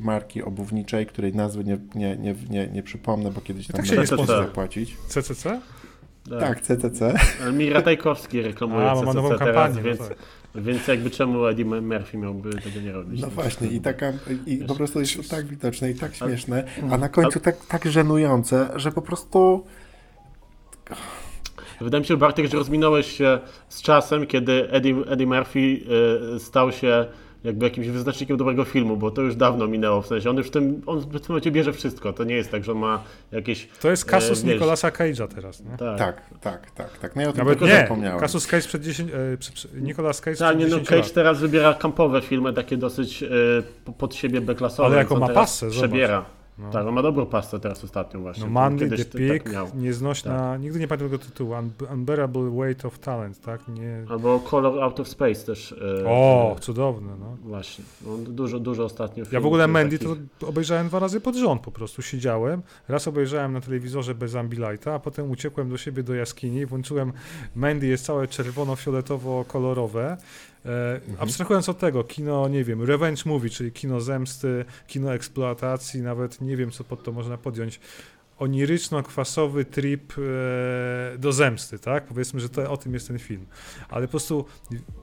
[0.00, 3.96] marki obuwniczej, której nazwy nie, nie, nie, nie, nie przypomnę, bo kiedyś tam tak się
[3.96, 4.96] nie zapłacić.
[5.08, 5.60] CCC?
[6.40, 7.14] Tak, CCC.
[7.52, 10.16] Mira Tajkowski reklamuje A, CCC ma nową teraz, kampanię, więc, no tak.
[10.54, 13.20] Więc jakby czemu Eddie Murphy miałby tego nie robić?
[13.20, 14.12] No właśnie, i, taka,
[14.46, 17.84] i po prostu jest to tak widoczne i tak śmieszne, a na końcu tak, tak
[17.84, 19.64] żenujące, że po prostu...
[21.80, 25.80] Wydaje mi się, Bartek, że rozminąłeś się z czasem, kiedy Eddie, Eddie Murphy
[26.36, 27.06] y, stał się
[27.44, 30.50] jakby jakimś wyznacznikiem dobrego filmu, bo to już dawno minęło, w sensie on już w
[30.50, 33.68] tym, on w tym momencie bierze wszystko, to nie jest tak, że on ma jakieś...
[33.80, 35.76] To jest kasus e, Nicolasa Cage'a teraz, nie?
[35.76, 37.16] Tak, tak, tak, tak, tak.
[37.16, 38.20] No ja o tym Nawet nie, zapomniałem.
[38.20, 41.12] kasus Cage przed 10, e, przed, przed, Nicolas Cage tak, nie, no Cage lat.
[41.12, 43.28] teraz wybiera kampowe filmy, takie dosyć e,
[43.98, 44.86] pod siebie beklasowe.
[44.86, 46.16] Ale jako ma pasę, przebiera.
[46.16, 46.35] Zobacz.
[46.58, 46.70] No.
[46.70, 48.44] Tak, on ma dobrą pastę teraz ostatnią właśnie.
[48.44, 50.60] No Mandy, The Pig, tak nieznośna, tak.
[50.60, 53.68] nigdy nie pamiętam tego tytułu, Un Unbearable Weight of Talent, tak?
[53.68, 54.04] Nie...
[54.08, 55.74] Albo Color Out of Space też.
[56.02, 57.36] E, o, cudowne, no.
[57.42, 60.16] Właśnie, no, dużo, dużo ostatnio Ja w ogóle Mandy takich...
[60.38, 64.94] to obejrzałem dwa razy pod rząd po prostu, siedziałem, raz obejrzałem na telewizorze bez Ambilighta,
[64.94, 67.12] a potem uciekłem do siebie do jaskini, włączyłem
[67.54, 70.16] Mandy, jest całe czerwono-fioletowo-kolorowe,
[70.66, 71.22] mhm.
[71.22, 76.56] Abstrahując od tego, kino, nie wiem, revenge movie, czyli kino zemsty, kino eksploatacji, nawet nie
[76.56, 77.80] wiem, co pod to można podjąć
[78.38, 82.04] oniryczno-kwasowy trip e, do zemsty, tak?
[82.04, 83.46] Powiedzmy, że to, o tym jest ten film.
[83.88, 84.44] Ale po prostu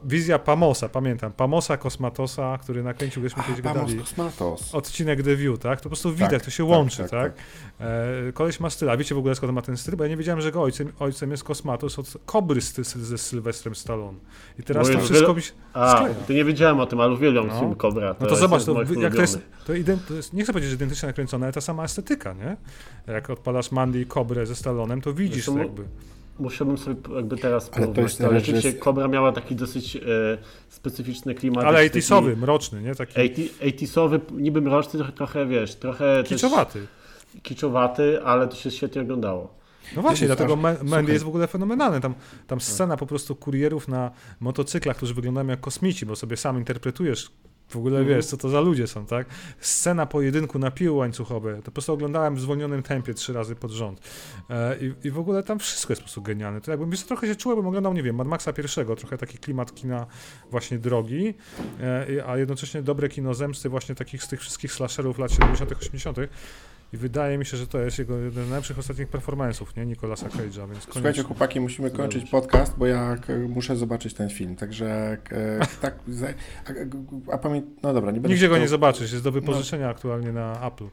[0.03, 3.97] wizja Pamosa, pamiętam, Pamosa Kosmatosa, który nakręcił, gdyśmy kiedyś gadali.
[3.97, 4.75] Kosmatos.
[4.75, 5.79] Odcinek The View, tak?
[5.79, 7.09] To po prostu widać, tak, to się tak, łączy, tak?
[7.09, 7.43] tak, tak?
[7.79, 9.95] E, koleś ma styl, a wiecie w ogóle skąd ma ten styl?
[9.95, 13.75] Bo ja nie wiedziałem, że go ojcem, ojcem jest Kosmatos od Kobry styl ze Sylwestrem
[13.75, 14.17] Stallone.
[14.59, 17.59] I teraz to wszystko mi się A, to nie wiedziałem o tym, ale uwielbiam no.
[17.59, 18.13] film Kobra.
[18.13, 19.73] To no to zobacz, to, jak to jest, to,
[20.07, 22.57] to jest, nie chcę powiedzieć, że identycznie nakręcone, ale ta sama estetyka, nie?
[23.07, 25.83] Jak odpalasz Mandy i Kobrę ze Stalonem, to widzisz to jakby.
[26.39, 28.21] Musiałbym sobie jakby teraz ale porównać.
[28.21, 28.79] Ale rzeczywiście jest...
[28.79, 29.99] Kobra miała taki dosyć e,
[30.69, 31.65] specyficzny klimat.
[31.65, 32.95] Ale 80 mroczny, nie?
[32.95, 33.49] Taki...
[33.61, 36.79] 80 niby mroczny, trochę, trochę wiesz, trochę Kiczowaty.
[36.79, 39.53] Też, kiczowaty, ale to się świetnie oglądało.
[39.95, 42.01] No właśnie, dlatego Mandy jest w ogóle fenomenalny.
[42.01, 42.13] Tam,
[42.47, 47.31] tam scena po prostu kurierów na motocyklach, którzy wyglądają jak kosmici, bo sobie sam interpretujesz
[47.69, 48.17] w ogóle mhm.
[48.17, 49.27] wiesz, co to za ludzie są, tak?
[49.59, 53.71] Scena pojedynku na piły łańcuchowe, to po prostu oglądałem w zwolnionym tempie trzy razy pod
[53.71, 53.99] rząd.
[54.49, 56.61] E, i, I w ogóle tam wszystko jest po prostu genialne.
[56.61, 59.37] To jakbym wiesz, trochę się czułem, bym oglądał, nie wiem, Mad Maxa pierwszego, trochę taki
[59.37, 60.05] klimat kina
[60.51, 61.33] właśnie drogi,
[61.79, 66.17] e, a jednocześnie dobre kino zemsty właśnie takich z tych wszystkich slasherów lat 70 80
[66.93, 69.85] i wydaje mi się, że to jest jego jeden z najlepszych ostatnich performance'ów, nie?
[69.85, 73.15] Nicolasa Cage'a, więc Słuchajcie, chłopaki, musimy kończyć podcast, bo ja
[73.47, 75.17] muszę zobaczyć ten film, także
[75.81, 75.95] tak,
[77.31, 78.29] a, pamięć, no dobra, nie będę...
[78.29, 79.91] Nigdzie go nie zobaczysz, jest do wypożyczenia no.
[79.91, 80.85] aktualnie na Apple.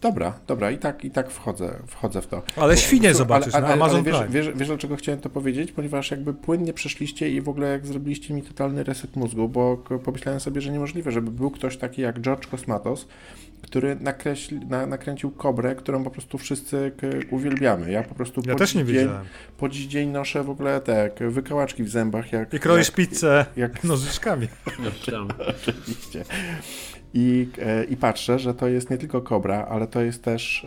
[0.00, 2.42] Dobra, dobra, i tak, i tak wchodzę, wchodzę w to.
[2.56, 5.30] Ale bo, świnie zobaczysz ale, ale, na Amazon ale wiesz, wiesz, wiesz, dlaczego chciałem to
[5.30, 5.72] powiedzieć?
[5.72, 10.40] Ponieważ jakby płynnie przeszliście i w ogóle jak zrobiliście mi totalny reset mózgu, bo pomyślałem
[10.40, 13.06] sobie, że niemożliwe, żeby był ktoś taki jak George Cosmatos,
[13.62, 16.92] który nakreśli, na, nakręcił kobrę, którą po prostu wszyscy
[17.30, 17.90] uwielbiamy.
[17.90, 19.26] Ja po prostu ja po, też nie dzień, wiedziałem.
[19.56, 22.32] po dziś dzień noszę w ogóle te wykałaczki w zębach.
[22.32, 24.48] Jak, I kroisz jak, pizzę jak, nożyczkami.
[25.48, 26.24] Oczywiście.
[27.14, 30.66] I, e, I patrzę, że to jest nie tylko Cobra, ale to jest też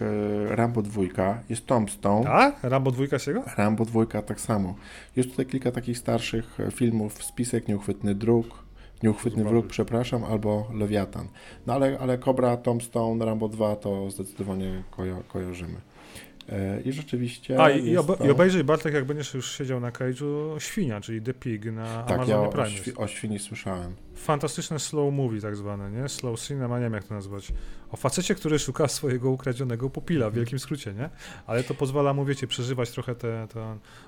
[0.00, 1.02] e, Rambo 2,
[1.48, 2.24] jest Tombstone.
[2.24, 2.56] Tak?
[2.62, 3.44] Rambo 2 się go?
[3.56, 4.74] Rambo 2 tak samo.
[5.16, 8.67] Jest tutaj kilka takich starszych e, filmów, Spisek, Nieuchwytny Dróg,
[9.02, 11.28] Nieuchwytny Wróg, przepraszam, albo Lewiatan.
[11.66, 15.76] No ale, ale Cobra, Tombstone, Rambo 2 to zdecydowanie ko kojarzymy.
[16.48, 17.62] E, I rzeczywiście.
[17.62, 18.24] A i, to...
[18.26, 22.16] i obejrzyj Bartek, jak będziesz już siedział na cage'u, Świnia, czyli The Pig na tak,
[22.16, 22.84] Amazonie ja Prime.
[22.84, 23.94] Tak, o, o Świni słyszałem.
[24.14, 26.08] Fantastyczne slow movie tak zwane, nie?
[26.08, 27.52] Slow cinema, nie wiem jak to nazwać.
[27.92, 31.10] O facecie, który szuka swojego ukradzionego pupila, w wielkim skrócie, nie?
[31.46, 33.46] Ale to pozwala mu, wiecie, przeżywać trochę tę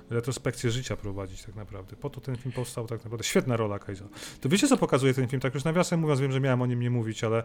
[0.09, 1.95] retrospekcję życia prowadzić tak naprawdę.
[1.95, 3.23] Po to ten film powstał tak naprawdę.
[3.23, 4.03] Świetna rola Cage'a.
[4.41, 5.39] To wiecie, co pokazuje ten film?
[5.39, 7.43] Tak już nawiasem mówiąc, wiem, że miałem o nim nie mówić, ale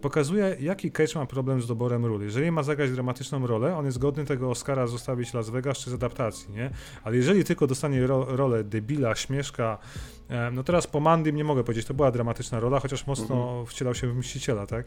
[0.00, 2.22] pokazuje, jaki Cage ma problem z doborem ról.
[2.22, 5.94] Jeżeli ma zagrać dramatyczną rolę, on jest godny tego Oscara zostawić Las Vegas czy z
[5.94, 6.70] adaptacji, nie?
[7.04, 9.78] Ale jeżeli tylko dostanie ro rolę debila, śmieszka,
[10.52, 13.66] no teraz po Mandym nie mogę powiedzieć, to była dramatyczna rola, chociaż mocno mm -hmm.
[13.66, 14.86] wcielał się w Mściciela, tak?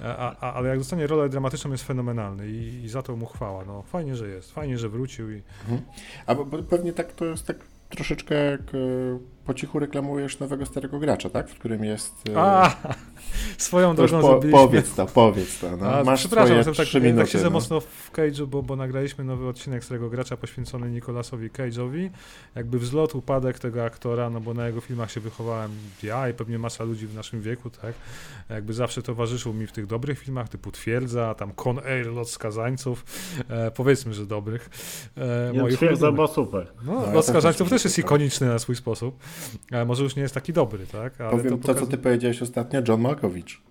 [0.00, 3.64] A, a, ale jak dostanie rolę dramatyczną jest fenomenalny i, i, za to mu chwała.
[3.64, 5.42] No fajnie, że jest, fajnie, że wrócił i...
[5.60, 5.80] Mhm.
[6.26, 7.56] A bo, bo pewnie tak to jest tak
[7.88, 11.48] troszeczkę jak e, po cichu reklamujesz nowego starego gracza, tak?
[11.48, 12.14] W którym jest...
[12.28, 12.76] E, A,
[13.58, 15.76] swoją drogą po, Powiedz to, powiedz to.
[15.76, 15.92] No.
[15.92, 17.50] A, Masz przepraszam, jestem tak, minuty, tak siedzę no.
[17.50, 22.10] mocno w Cage'u, bo, bo nagraliśmy nowy odcinek starego gracza poświęcony Nikolasowi Cage'owi.
[22.54, 25.70] Jakby wzlot, upadek tego aktora, no bo na jego filmach się wychowałem
[26.02, 27.94] ja i pewnie masa ludzi w naszym wieku, tak?
[28.50, 33.04] Jakby zawsze towarzyszył mi w tych dobrych filmach, typu Twierdza, tam Con Air, Lot Skazańców,
[33.48, 34.70] e, powiedzmy, że dobrych.
[35.16, 36.66] E, ja Twierdza była super.
[36.84, 39.18] No, no Lot Skazańców też jest ikoniczny na swój sposób.
[39.70, 41.20] Ale może już nie jest taki dobry, tak?
[41.20, 43.62] Ale Powiem to, to, co ty powiedziałeś ostatnio, John Malkowicz.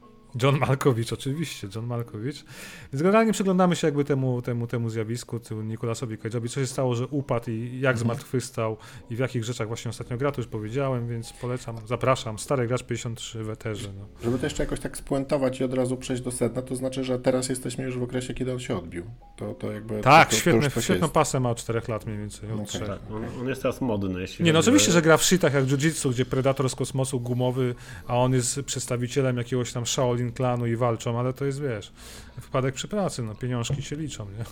[0.44, 2.46] John Malkowicz, oczywiście, John Malkowicz.
[2.94, 6.96] Więc generalnie przyglądamy się jakby temu, temu, temu zjawisku, temu Nikolasowi Cage'owi, co się stało,
[6.96, 7.98] że upadł i jak mhm.
[7.98, 8.78] zmartwychwstał
[9.10, 12.40] i w jakich rzeczach właśnie ostatnio gra, to już powiedziałem, więc polecam, zapraszam.
[12.40, 13.90] Stary gracz 53 w eterze.
[14.00, 14.06] No.
[14.24, 17.20] Żeby to jeszcze jakoś tak spuentować i od razu przejść do sedna, to znaczy, że
[17.20, 19.04] teraz jesteśmy już w okresie, kiedy on się odbił.
[19.36, 20.02] To, to jakby...
[20.02, 22.52] Tak, to, to, świetne, to świetną pasę ma od 4 lat mniej więcej.
[22.52, 22.88] Od okay.
[22.88, 24.22] tak, on, on, jest teraz modny.
[24.22, 27.76] Jeśli Nie, no oczywiście, że gra w shitach jak Jiu-Jitsu, gdzie Predator z kosmosu gumowy,
[28.08, 31.92] a on jest przedstawicielem jakiegoś tam Shaolin klanu i walczą, ale to jest, wiesz,
[32.36, 34.46] wypadek przy pracy, no pieniążki się liczą, nie?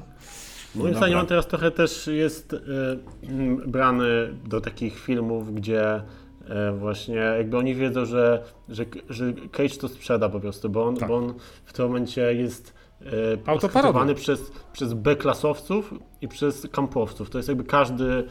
[0.74, 2.58] Moim zdaniem on teraz trochę też jest y,
[3.66, 4.04] brany
[4.46, 6.02] do takich filmów, gdzie y,
[6.78, 11.08] właśnie jakby oni wiedzą, że, że, że Cage to sprzeda po prostu, bo on, tak.
[11.08, 11.34] bo on
[11.64, 17.30] w tym momencie jest y, przez, przez B-klasowców i przez kampowców.
[17.30, 18.24] To jest jakby każdy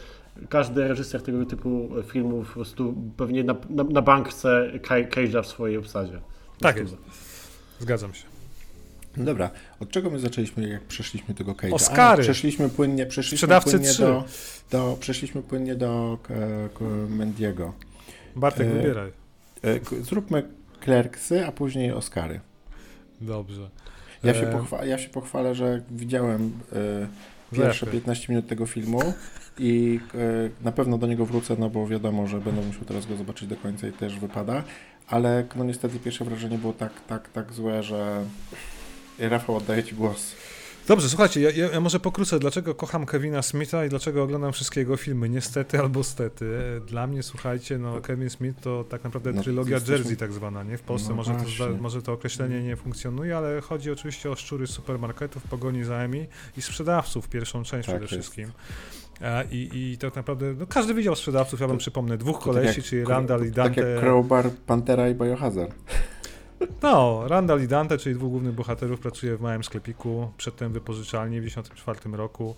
[0.49, 5.47] każdy reżyser tego typu filmów po prostu pewnie na, na, na bank chce Cage'a w
[5.47, 6.21] swojej obsadzie.
[6.63, 6.95] Tak jest.
[7.80, 8.23] Zgadzam się.
[9.17, 9.49] Dobra,
[9.80, 11.73] od czego my zaczęliśmy, jak przeszliśmy tego Cage'a?
[11.73, 12.21] Oscary.
[12.21, 14.02] A, przeszliśmy płynnie, przeszliśmy płynnie 3.
[14.02, 14.23] do,
[14.71, 17.73] do, przeszliśmy płynnie do e, Mendiego.
[18.36, 19.12] Bartek, e, wybieraj.
[19.63, 20.43] E, zróbmy
[20.80, 22.39] Klerksy, a później Oscary.
[23.21, 23.69] Dobrze.
[24.23, 26.52] Ja się, e, pochwa ja się pochwalę, że widziałem
[27.52, 29.13] e, pierwsze 15 minut tego filmu
[29.60, 29.99] i
[30.62, 33.56] na pewno do niego wrócę, no bo wiadomo, że będę musiał teraz go zobaczyć do
[33.56, 34.63] końca i też wypada,
[35.07, 38.25] ale no niestety pierwsze wrażenie było tak, tak, tak złe, że
[39.19, 40.35] Rafał oddaję Ci głos.
[40.87, 44.97] Dobrze, słuchajcie, ja, ja, może pokrócę, dlaczego kocham Kevina Smitha i dlaczego oglądam wszystkie jego
[44.97, 45.29] filmy.
[45.29, 46.45] Niestety albo stety.
[46.87, 49.97] Dla mnie, słuchajcie, no Kevin Smith to tak naprawdę no, trylogia jesteśmy...
[49.97, 50.77] Jersey tak zwana, nie?
[50.77, 54.67] W Polsce no, może, to, może to określenie nie funkcjonuje, ale chodzi oczywiście o szczury
[54.67, 58.13] supermarketów, pogoni za Emi i sprzedawców, pierwszą część tak przede jest.
[58.13, 58.51] wszystkim.
[59.52, 62.88] I, I tak naprawdę, no każdy widział sprzedawców, ja wam przypomnę, dwóch tak kolesi, jak,
[62.88, 63.82] czyli Randall i Dante.
[63.82, 65.76] Tak jak Crowbar, Pantera i Biohazard.
[66.82, 71.43] No, Randall i Dante, czyli dwóch głównych bohaterów, pracuje w małym sklepiku, przedtem wypożyczalni w
[71.43, 72.56] 1994 roku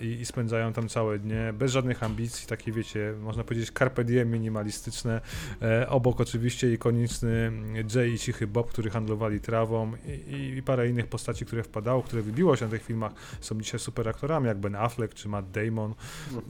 [0.00, 4.30] i, i, spędzają tam całe dnie, bez żadnych ambicji, takie wiecie, można powiedzieć carpe diem
[4.30, 5.20] minimalistyczne.
[5.62, 7.52] E, obok oczywiście ikoniczny
[7.94, 9.92] Jay i Cichy Bob, którzy handlowali trawą
[10.28, 13.80] i, i, parę innych postaci, które wpadało, które wybiło się na tych filmach, są dzisiaj
[13.80, 15.94] super aktorami, jak Ben Affleck czy Matt Damon.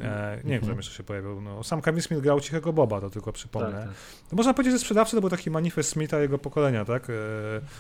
[0.00, 1.40] E, nie wiem, kto jeszcze się pojawił.
[1.40, 3.72] No, sam Kevin Smith grał Cichego Boba, to tylko przypomnę.
[3.72, 3.94] Tak, tak.
[4.33, 7.11] No, można powiedzieć, że sprzedawcy to był taki manifest Smitha jego pokolenia, tak?
[7.11, 7.12] E,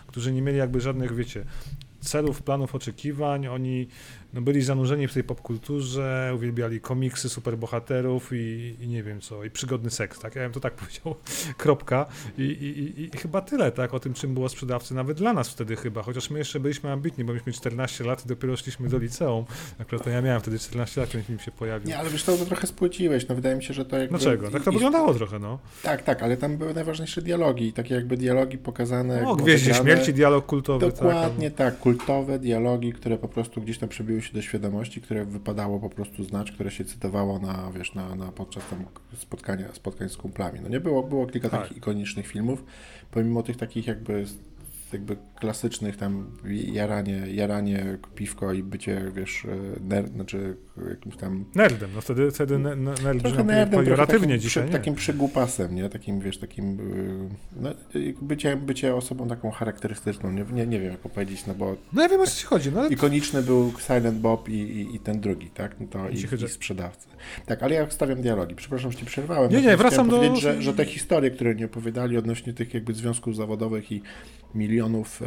[0.06, 1.44] którzy nie mieli jakby żadnych, wiecie,
[2.00, 3.46] celów, planów, oczekiwań.
[3.46, 3.88] Oni
[4.34, 9.50] no, byli zanurzeni w tej popkulturze, uwielbiali komiksy superbohaterów i, i nie wiem co, i
[9.50, 10.36] przygodny seks, tak?
[10.36, 11.14] Ja bym to tak powiedział,
[11.56, 12.06] kropka.
[12.38, 13.94] I, i, I, chyba tyle, tak?
[13.94, 17.24] O tym, czym było sprzedawcy, nawet dla nas wtedy chyba, chociaż my jeszcze byliśmy ambitni,
[17.24, 19.44] bo mieliśmy 14 lat i dopiero szliśmy do liceum.
[19.78, 21.88] Akurat to ja miałem wtedy 14 lat, kiedy film się pojawił.
[21.88, 24.18] Nie, ale wiesz, to, trochę spłyciłeś, no wydaje mi się, że to jakby...
[24.18, 24.50] Dlaczego?
[24.50, 25.58] Tak to wyglądało trochę, no.
[25.82, 29.26] Tak, tak, ale tam były najważniejsze dialogi, takie jakby dialogi pokazane...
[29.26, 30.86] O, Gwieździe Śmierci, dialog kultowy.
[30.86, 30.94] Tak.
[30.94, 35.24] Dokładnie tak, tak, kultowe dialogi, które po prostu gdzieś tam przebiły się do świadomości, które
[35.24, 38.84] wypadało po prostu znać, które się cytowało na, wiesz, na, na podczas tam
[39.16, 40.60] spotkania, spotkań z kumplami.
[40.62, 41.60] No nie było, było kilka tak.
[41.62, 42.64] takich ikonicznych filmów,
[43.10, 44.24] pomimo tych takich jakby
[44.96, 46.26] jakby klasycznych tam
[46.72, 49.46] jaranie, jaranie piwko i bycie, wiesz,
[49.80, 50.56] nerd, znaczy
[50.88, 51.44] jakimś tam...
[51.54, 55.88] Nerdem, no wtedy, wtedy ne, ne, nerd trochę nerdem, pejoratywnie takim, dzisiaj, Takim przygłupasem, nie?
[55.88, 56.78] Takim, wiesz, takim...
[57.56, 57.70] E, no,
[58.22, 61.76] bycie, bycie osobą taką charakterystyczną, nie, nie, nie wiem jak powiedzieć, no bo...
[61.92, 62.88] No ja wiem o co ci chodzi, no ale...
[62.88, 65.80] Ikoniczny był Silent Bob i, i, i ten drugi, tak?
[65.80, 67.08] No to i, i sprzedawcy.
[67.46, 68.54] Tak, ale ja stawiam dialogi.
[68.54, 69.50] Przepraszam, że ci przerwałem.
[69.50, 70.36] Nie, nie, wracam do...
[70.36, 74.02] Że, że te historie, które nie opowiadali odnośnie tych jakby związków zawodowych i
[74.88, 75.22] milionów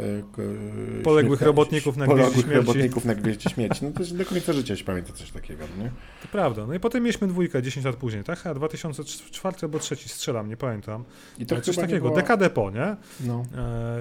[0.98, 3.84] e, poległych robotników na poległych Gwieździe robotników na Gwieździe Śmierci.
[3.84, 5.90] No to jest do końca życia się pamięta coś takiego, nie?
[6.22, 6.66] To prawda.
[6.66, 8.46] No i potem mieliśmy dwójkę 10 lat później, tak?
[8.46, 11.04] A 2004 albo trzeci strzelam, nie pamiętam.
[11.38, 12.16] I to coś takiego, było...
[12.16, 12.96] dekadę po, nie?
[13.20, 13.44] No.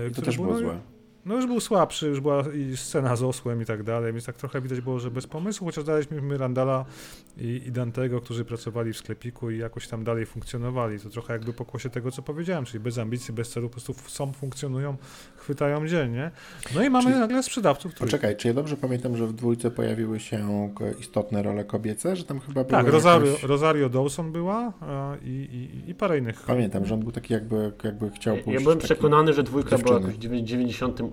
[0.08, 0.80] E, to też było, było złe.
[1.30, 4.38] No już był słabszy, już była i scena z osłem i tak dalej, więc tak
[4.38, 6.86] trochę widać było, że bez pomysłu, chociaż daliśmy Randala
[7.38, 11.00] i, i Dantego, którzy pracowali w sklepiku i jakoś tam dalej funkcjonowali.
[11.00, 14.34] To trochę jakby pokłosie tego, co powiedziałem, czyli bez ambicji, bez celu, po prostu są,
[14.34, 14.98] funkcjonują,
[15.36, 16.32] chwytają dziennie.
[16.76, 17.20] No i mamy czyli...
[17.20, 17.94] nagle sprzedawców.
[17.94, 18.12] Których...
[18.12, 22.40] Poczekaj, czy ja dobrze pamiętam, że w dwójce pojawiły się istotne role kobiece, że tam
[22.40, 23.44] chyba Tak, Rosario, jakoś...
[23.44, 24.74] Rosario Dawson była
[25.24, 25.30] i,
[25.86, 26.42] i, i parę innych.
[26.42, 28.60] Pamiętam, że on był taki jakby, jakby chciał pójść.
[28.60, 31.10] Ja byłem przekonany, że dwójka była w 98,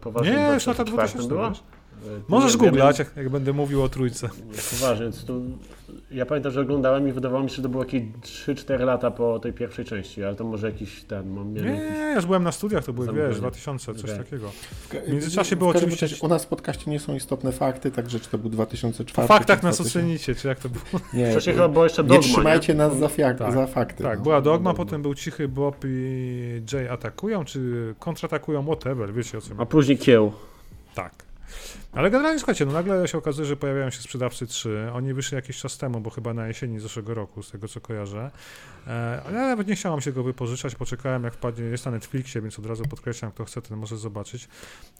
[0.00, 1.52] poważnie Nie, już lata 2000 była?
[2.28, 4.28] Możesz googlać, jak, jak, będę mówił o trójce.
[4.70, 5.34] Poważnie, więc to,
[6.10, 9.38] ja pamiętam, że oglądałem i wydawało mi się, że to było jakieś 3-4 lata po
[9.38, 11.30] tej pierwszej części, ale to może jakiś ten...
[11.30, 11.98] Mam, nie, jakiś...
[11.98, 14.18] nie, już byłem na studiach, to były, wiesz, 2000, coś okay.
[14.18, 14.50] takiego.
[15.06, 16.06] W międzyczasie było oczywiście...
[16.22, 19.28] U nas w podcaście nie są istotne fakty, także czy to był 2004...
[19.28, 21.00] Po faktach nas ocenicie, czy jak to było?
[21.14, 22.78] Nie, Wcześniej chyba było jeszcze Dogma, Nie trzymajcie nie?
[22.78, 24.02] nas za, fiak, tak, za fakty.
[24.02, 24.22] Tak, no.
[24.22, 29.54] była Dogma, potem był Cichy Bob i Jay atakują, czy kontratakują, whatever, wiecie o co
[29.58, 30.32] A później Kieł.
[30.94, 31.27] Tak.
[31.92, 34.90] Ale generalnie słuchajcie, no nagle się okazuje, że pojawiają się sprzedawcy 3.
[34.92, 38.30] Oni wyszli jakiś czas temu, bo chyba na jesieni zeszłego roku, z tego co kojarzę.
[38.86, 42.40] E, ale ja nawet nie chciałam się go wypożyczać, poczekałem jak wpadnie, jest na Netflixie,
[42.40, 44.48] więc od razu podkreślam, kto chce, ten może zobaczyć.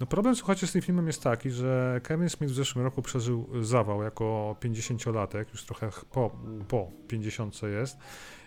[0.00, 3.48] No problem, słuchajcie, z tym filmem jest taki, że Kevin Smith w zeszłym roku przeżył
[3.62, 6.30] zawał jako 50-latek, już trochę po,
[6.68, 7.96] po 50 jest.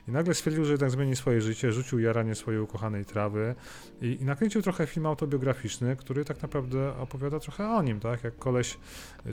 [0.07, 3.55] I nagle stwierdził, że jednak zmieni swoje życie, rzucił jaranie swojej ukochanej trawy
[4.01, 8.23] i, i nakręcił trochę film autobiograficzny, który tak naprawdę opowiada trochę o nim, tak?
[8.23, 8.77] Jak koleś,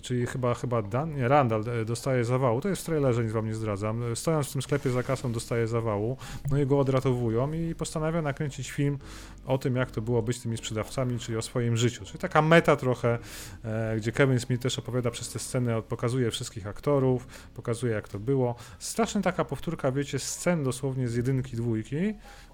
[0.03, 3.47] czyli chyba, chyba Dan, nie, Randall e, dostaje zawału, to jest w trailerze, nic wam
[3.47, 4.03] nie zdradzam.
[4.15, 6.17] Stojąc w tym sklepie za kasą dostaje zawału,
[6.51, 8.99] no i go odratowują i postanawia nakręcić film
[9.47, 12.05] o tym, jak to było być tymi sprzedawcami, czyli o swoim życiu.
[12.05, 13.19] Czyli taka meta trochę,
[13.65, 18.19] e, gdzie Kevin Smith też opowiada przez te sceny, pokazuje wszystkich aktorów, pokazuje jak to
[18.19, 18.55] było.
[18.79, 21.97] Strasznie taka powtórka, wiecie, scen dosłownie z jedynki, dwójki,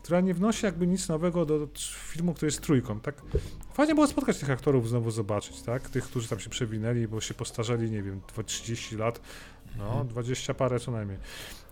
[0.03, 3.23] która nie wnosi jakby nic nowego do filmu, który jest trójką, tak?
[3.73, 5.90] Fajnie było spotkać tych aktorów, znowu zobaczyć, tak?
[5.90, 9.21] Tych, którzy tam się przewinęli, bo się postarzeli, nie wiem, 30 lat,
[9.79, 11.19] no, 20 parę co najmniej.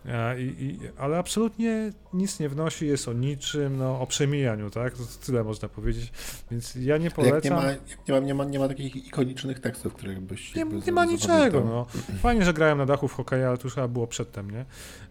[0.07, 4.95] E, I, i, ale absolutnie nic nie wnosi, jest o niczym, no, o przemijaniu, tak?
[4.95, 6.13] To tyle można powiedzieć.
[6.51, 7.35] Więc ja nie polecam.
[7.35, 10.55] Jak nie, ma, jak nie, ma, nie, ma, nie ma takich ikonicznych tekstów, których byś.
[10.55, 11.61] Nie, nie ma niczego.
[11.65, 11.87] No.
[12.19, 14.65] Fajnie, że grałem na dachu w hokeja, ale to już chyba było przedtem, nie?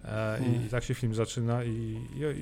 [0.05, 0.65] E, i, hmm.
[0.65, 1.63] I, tak się film zaczyna.
[1.63, 1.97] I,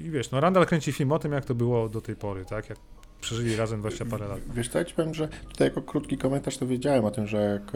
[0.06, 2.70] i, wiesz, no Randall kręci film o tym, jak to było do tej pory, tak?
[2.70, 2.78] Jak
[3.22, 4.40] przeżyli razem 20 parę lat.
[4.54, 7.38] Wiesz co, ja ci powiem, że tutaj jako krótki komentarz to wiedziałem o tym, że
[7.38, 7.72] jak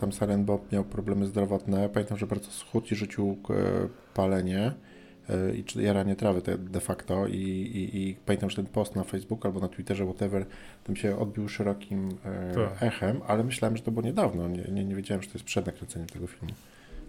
[0.00, 3.38] tam Saren Bob miał problemy zdrowotne, pamiętam, że bardzo schudł i rzucił
[4.14, 4.72] palenie
[5.28, 9.48] e, i jaranie trawy de facto I, i, i, pamiętam, że ten post na Facebooku
[9.48, 10.46] albo na Twitterze, whatever,
[10.84, 12.82] tam się odbił szerokim e, tak.
[12.82, 15.66] echem, ale myślałem, że to było niedawno, nie, nie, nie wiedziałem, że to jest przed
[15.66, 16.54] nakręceniem tego filmu.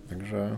[0.09, 0.57] Także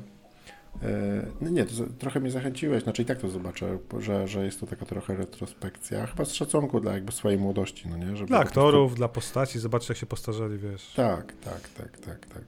[1.41, 4.65] no nie, to trochę mnie zachęciłeś, znaczy i tak to zobaczę, że, że jest to
[4.65, 8.15] taka trochę retrospekcja, chyba z szacunku dla jakby swojej młodości, no nie?
[8.15, 8.97] Żeby dla aktorów, prostu...
[8.97, 10.93] dla postaci, zobaczyć jak się postarzeli, wiesz.
[10.95, 12.43] Tak, tak, tak, tak, tak.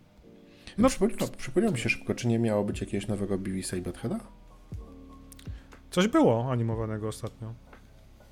[0.77, 4.19] No, przypomniał, przypomniał mi się szybko, czy nie miało być jakiegoś nowego Beavis i Buttheada?
[5.91, 7.53] Coś było animowanego ostatnio.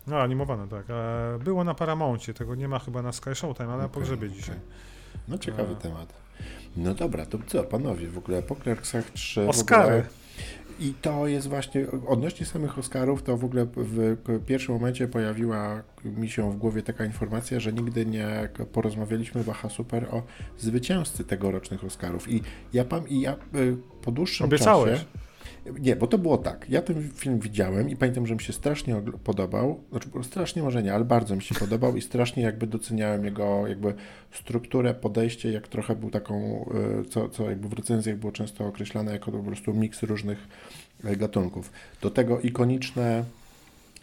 [0.08, 0.86] No, animowane, tak.
[0.90, 4.28] E, było na Paramouncie, tego nie ma chyba na Sky Showtime, ale okay, na pogrzebie
[4.28, 4.40] okay.
[4.40, 4.56] dzisiaj.
[5.28, 5.76] No, ciekawy e...
[5.76, 6.14] temat.
[6.78, 9.42] No dobra, to co, panowie, w ogóle po Clerksach 3...
[9.48, 10.04] Oscary.
[10.80, 16.30] I to jest właśnie, odnośnie samych Oscarów, to w ogóle w pierwszym momencie pojawiła mi
[16.30, 20.24] się w głowie taka informacja, że nigdy nie porozmawialiśmy w Aha Super o
[20.58, 22.32] zwycięzcy tegorocznych Oscarów.
[22.32, 22.42] I
[22.74, 25.00] ja, pam, i ja y, po dłuższym Obiecałeś.
[25.00, 25.29] czasie...
[25.80, 26.66] Nie, bo to było tak.
[26.70, 29.80] Ja ten film widziałem i pamiętam, że mi się strasznie podobał.
[29.92, 33.94] Znaczy, strasznie może nie, ale bardzo mi się podobał i strasznie jakby doceniałem jego jakby
[34.32, 36.66] strukturę, podejście, jak trochę był taką,
[37.00, 40.48] e, co, co jakby w recenzjach było często określane jako po prostu miks różnych
[41.04, 41.72] e, gatunków.
[42.02, 43.24] Do tego ikoniczne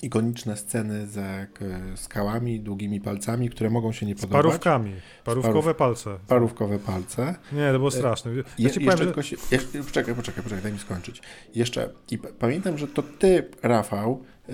[0.02, 1.46] ikoniczne sceny ze
[1.94, 4.40] skałami, długimi palcami, które mogą się nie podobać.
[4.40, 4.92] Z parówkami.
[5.24, 6.18] Parówkowe parów, palce.
[6.26, 7.34] Parówkowe palce.
[7.52, 8.30] Nie, to było straszne.
[8.30, 9.22] Ja Je, jeszcze powiem, że...
[9.22, 11.22] się, jeszcze, poczekaj, poczekaj, poczekaj, daj mi skończyć.
[11.54, 14.52] Jeszcze, i pamiętam, że to ty, Rafał, e,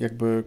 [0.00, 0.44] jakby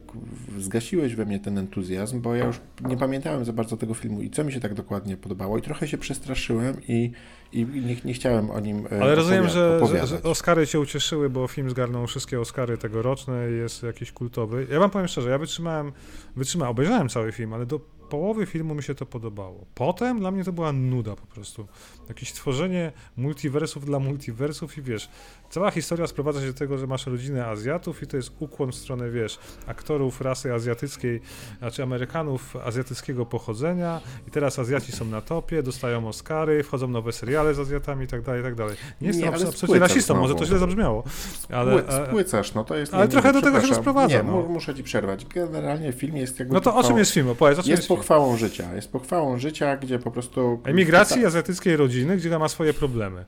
[0.60, 4.29] zgasiłeś we mnie ten entuzjazm, bo ja już nie pamiętałem za bardzo tego filmu i
[4.29, 7.12] co mi się tak dokładnie podobało i trochę się przestraszyłem i
[7.53, 11.47] i nie, nie chciałem o nim e, Ale rozumiem, że, że, Oscary cię ucieszyły, bo
[11.47, 14.67] film zgarnął wszystkie Oscary tegoroczne i jest jakiś kultowy.
[14.71, 15.91] Ja wam powiem szczerze, ja wytrzymałem,
[16.36, 17.79] wytrzymałem, obejrzałem cały film, ale do
[18.10, 19.65] połowy filmu mi się to podobało.
[19.75, 21.67] Potem dla mnie to była nuda po prostu.
[22.08, 25.10] Jakieś tworzenie multiversów dla multiversów i wiesz,
[25.55, 28.75] cała historia sprowadza się do tego, że masz rodzinę Azjatów i to jest ukłon w
[28.75, 31.21] stronę, wiesz, aktorów rasy azjatyckiej,
[31.59, 37.53] znaczy Amerykanów azjatyckiego pochodzenia i teraz Azjaci są na topie, dostają Oscary, wchodzą nowe seriale
[37.53, 38.75] z Azjatami i tak dalej, i tak dalej.
[39.01, 40.21] Nie jestem nie, absolutnie rasistą, znowu.
[40.21, 41.03] może to źle zabrzmiało.
[41.49, 42.93] Ale, Spłycasz, no to jest...
[42.93, 44.17] Ale trochę do tego się sprowadza.
[44.17, 44.41] Nie, no.
[44.41, 45.25] muszę ci przerwać.
[45.25, 46.53] Generalnie film jest jakby...
[46.53, 47.29] No to o czym jest film?
[47.29, 48.75] Opowiedz, o czym jest, jest pochwałą życia.
[48.75, 50.61] Jest pochwałą życia, gdzie po prostu...
[50.63, 53.25] Emigracji azjatyckiej rodziny, gdzie ma swoje problemy.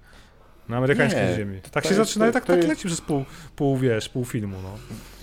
[0.69, 1.60] Na amerykańskiej nie, ziemi.
[1.71, 3.25] Tak się zaczyna i tak, tak leci przez pół,
[3.56, 4.69] pół, wiesz, pół filmu, no.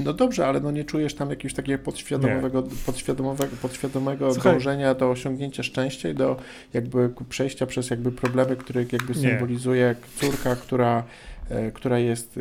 [0.00, 5.62] No dobrze, ale no nie czujesz tam jakiegoś takiego podświadomego, podświadomego, podświadomego dążenia do osiągnięcia
[5.62, 6.37] szczęścia i do
[6.74, 11.04] jakby przejścia przez jakby problemy, które jakby symbolizuje córka, która,
[11.50, 12.40] e, która jest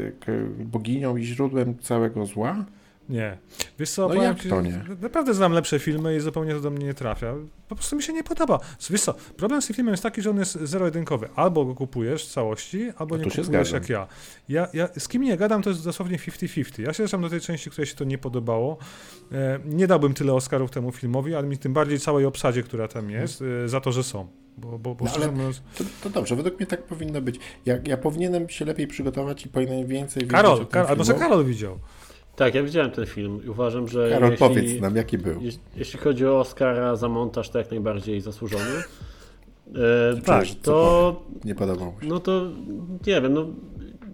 [0.59, 2.65] boginią i źródłem całego zła?
[3.09, 3.37] Nie.
[3.79, 4.85] Wiesz co, no jak to nie?
[5.01, 7.33] Naprawdę znam lepsze filmy i zupełnie to do mnie nie trafia.
[7.67, 8.59] Po prostu mi się nie podoba.
[8.89, 11.29] Wiesz co, problem z tym filmem jest taki, że on jest zero-jedynkowy.
[11.35, 14.07] Albo go kupujesz w całości, albo no nie kupujesz jak ja.
[14.49, 14.67] ja.
[14.73, 14.89] ja.
[14.97, 16.81] Z kim nie gadam, to jest dosłownie 50-50.
[16.81, 18.77] Ja się zresztą do tej części, której się to nie podobało.
[19.31, 23.09] E, nie dałbym tyle Oscarów temu filmowi, ale mi tym bardziej całej obsadzie, która tam
[23.09, 23.65] jest, hmm.
[23.65, 24.27] e, za to, że są.
[24.57, 25.61] Bo, bo, bo no, ale mówiąc...
[25.77, 27.39] to, to, dobrze, według mnie tak powinno być.
[27.65, 31.45] Ja, ja powinienem się lepiej przygotować i powinienem więcej Karol, wiedzieć Karol, albo że Karol
[31.45, 31.79] widział.
[32.35, 34.09] Tak, ja widziałem ten film i uważam, że.
[34.09, 35.41] Karol, jeśli, powiedz nam, jaki był.
[35.75, 38.83] Jeśli chodzi o Oscara za montaż, to jak najbardziej zasłużony.
[40.15, 41.23] E, tak, to.
[41.45, 42.07] Nie podobało mi się.
[42.07, 42.41] No to
[43.07, 43.45] nie wiem, no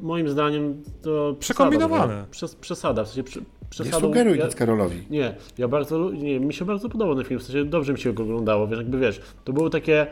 [0.02, 1.36] moim zdaniem to.
[1.40, 2.26] Przekombinowane.
[2.32, 3.40] Przesada, przesada w sensie prze,
[3.70, 5.04] przesadą, nie sugeruj ja, nic Karolowi.
[5.10, 6.12] Nie, ja bardzo.
[6.12, 8.78] Nie, mi się bardzo podobał ten film, w sensie dobrze mi się go oglądało, wiesz,
[8.78, 10.08] jakby wiesz, to było takie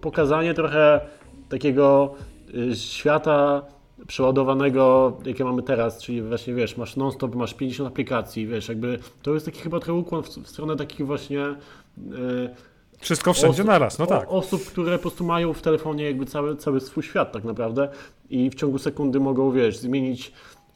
[0.00, 1.00] pokazanie trochę
[1.48, 2.14] takiego
[2.54, 3.62] y, świata
[4.06, 9.34] przeładowanego, jakie mamy teraz, czyli właśnie, wiesz, masz non-stop, masz 50 aplikacji, wiesz, jakby to
[9.34, 11.38] jest taki chyba trochę ukłon w, w stronę takich właśnie...
[11.38, 12.50] Yy,
[12.98, 14.26] Wszystko wszędzie osób, naraz, no tak.
[14.28, 17.88] Osób, które po prostu mają w telefonie jakby cały, cały swój świat tak naprawdę
[18.30, 20.32] i w ciągu sekundy mogą, wiesz, zmienić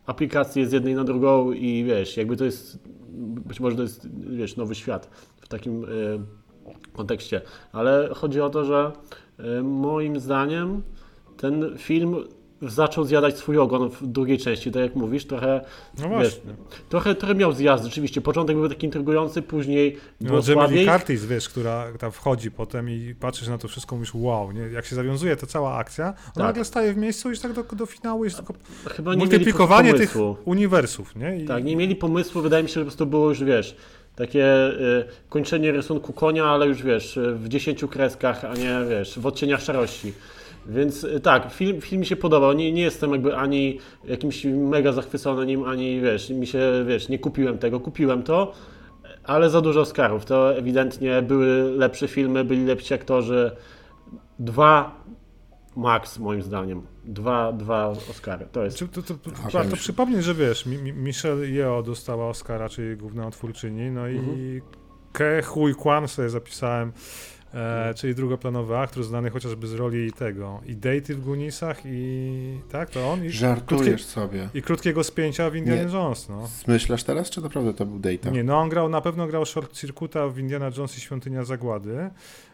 [0.06, 2.78] aplikację z jednej na drugą i wiesz, jakby to jest,
[3.48, 5.10] być może to jest, wiesz, nowy świat
[5.40, 6.18] w takim y,
[6.92, 7.40] kontekście,
[7.72, 8.92] ale chodzi o to, że
[9.58, 10.82] y, moim zdaniem
[11.36, 12.16] ten film
[12.62, 15.60] zaczął zjadać swój ogon w drugiej części, tak jak mówisz, trochę,
[15.98, 16.40] no wiesz,
[16.88, 18.20] trochę, trochę miał zjazd, rzeczywiście.
[18.20, 20.86] Początek był taki intrygujący, później no, było słabiej.
[20.86, 24.60] Curtis, wiesz, która tam wchodzi potem i patrzysz na to wszystko, mówisz wow, nie?
[24.60, 26.44] jak się zawiązuje ta cała akcja, ona tak.
[26.44, 28.54] nagle staje w miejscu i już tak do, do finału jest tylko
[28.90, 31.38] Chyba nie multiplikowanie tych uniwersów, nie?
[31.38, 31.44] I...
[31.44, 33.76] Tak, nie mieli pomysłu, wydaje mi się, że po prostu było już, wiesz,
[34.16, 39.26] takie y, kończenie rysunku konia, ale już wiesz, w dziesięciu kreskach, a nie wiesz, w
[39.26, 40.12] odcieniach szarości.
[40.68, 42.52] Więc y, tak, film, film mi się podobał.
[42.52, 47.18] Nie, nie jestem jakby ani jakimś mega zachwycony nim, ani wiesz, mi się, wiesz, nie
[47.18, 48.52] kupiłem tego, kupiłem to,
[49.24, 50.24] ale za dużo Oscarów.
[50.24, 53.56] To ewidentnie były lepsze filmy, byli lepsi aktorzy.
[54.38, 55.04] Dwa
[55.76, 56.82] max moim zdaniem.
[57.04, 58.46] Dwa, dwa Oscary.
[58.52, 58.78] To jest.
[58.78, 64.08] To, to, to, warto przypomnieć, że wiesz, Michelle Yeoh dostała Oscara, czyli główna twórczyni, no
[64.08, 64.38] mhm.
[64.38, 64.62] i
[65.12, 66.92] Ke Hui Kwan sobie zapisałem
[67.54, 72.90] E, czyli drugoplanowy aktor znany chociażby z roli tego i Date w Gunisach i tak,
[72.90, 73.24] to on.
[73.24, 74.48] I Żartujesz krótkie, sobie.
[74.54, 76.46] I krótkiego spięcia w Indiana Jones, no.
[76.46, 78.30] Zmyślasz teraz, czy naprawdę to był Data?
[78.30, 82.10] Nie, no on grał, na pewno grał Short Circuita w Indiana Jones i Świątynia Zagłady.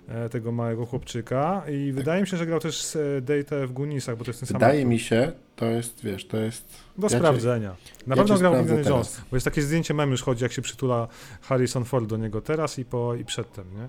[0.09, 1.95] E, tego małego chłopczyka i tak.
[1.95, 4.55] wydaje mi się, że grał też e, Data w Gunisach, bo to jest ten sam.
[4.55, 6.68] Wydaje mi się, to jest, wiesz, to jest...
[6.99, 7.76] Do ja sprawdzenia.
[7.84, 10.43] Cię, Na ja pewno grał w Indiana Jones, bo jest takie zdjęcie mem już chodzi,
[10.43, 11.09] jak się przytula
[11.43, 13.88] Harrison Ford do niego teraz i po i przedtem, nie?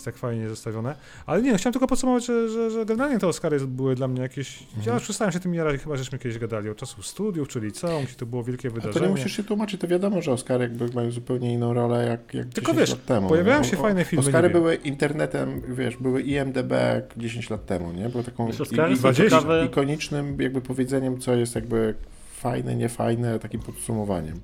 [0.00, 0.94] Jest tak fajnie zestawione.
[1.26, 4.62] Ale nie, chciałem tylko podsumować, że, że, że generalnie te Oscary były dla mnie jakieś...
[4.62, 4.86] Mhm.
[4.86, 8.00] Ja już przestałem się tym jarać, chyba żeśmy kiedyś gadali o czasu studiów, czyli co,
[8.04, 8.96] gdzie to było wielkie wydarzenie.
[8.96, 12.06] A to nie musisz się tłumaczyć, to wiadomo, że Oscary jakby mają zupełnie inną rolę
[12.06, 13.28] jak, jak tylko wiesz, lat temu.
[13.28, 14.26] pojawiają się o, fajne filmy.
[14.26, 16.72] Oscary były internetem, wiesz, były IMDB
[17.16, 18.08] 10 lat temu, nie?
[18.08, 21.94] Było taką i, ikonicznym jakby powiedzeniem, co jest jakby
[22.32, 24.40] fajne, niefajne, takim podsumowaniem.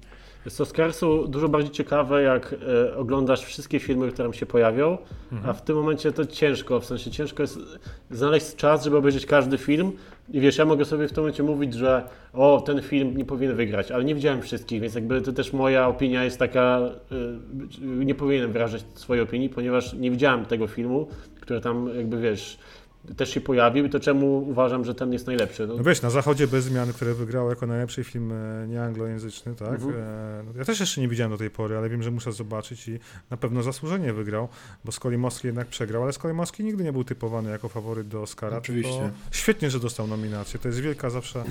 [0.61, 2.55] Oscary są dużo bardziej ciekawe, jak
[2.88, 4.99] e, oglądasz wszystkie filmy, które tam się pojawią,
[5.32, 5.51] mhm.
[5.51, 7.59] a w tym momencie to ciężko, w sensie ciężko jest
[8.11, 9.92] znaleźć czas, żeby obejrzeć każdy film
[10.30, 13.57] i wiesz, ja mogę sobie w tym momencie mówić, że o, ten film nie powinien
[13.57, 18.14] wygrać, ale nie widziałem wszystkich, więc jakby to też moja opinia jest taka, e, nie
[18.14, 21.07] powinienem wyrażać swojej opinii, ponieważ nie widziałem tego filmu,
[21.40, 22.59] który tam jakby wiesz,
[23.16, 25.66] też się pojawił i to czemu uważam, że ten jest najlepszy.
[25.66, 29.68] No, no wiesz, na Zachodzie bez zmian, które wygrało jako najlepszy film e, nieanglojęzyczny, tak?
[29.68, 29.94] Mhm.
[29.94, 32.88] E, no, ja też jeszcze nie widziałem do tej pory, ale wiem, że muszę zobaczyć
[32.88, 32.98] i
[33.30, 34.48] na pewno zasłużenie wygrał,
[34.84, 38.57] bo Skolimowski jednak przegrał, ale Skolimowski nigdy nie był typowany jako faworyt do Oscara.
[38.57, 39.11] Oczywiście.
[39.30, 40.61] Świetnie, że dostał nominację.
[40.61, 41.44] To jest wielka zawsze,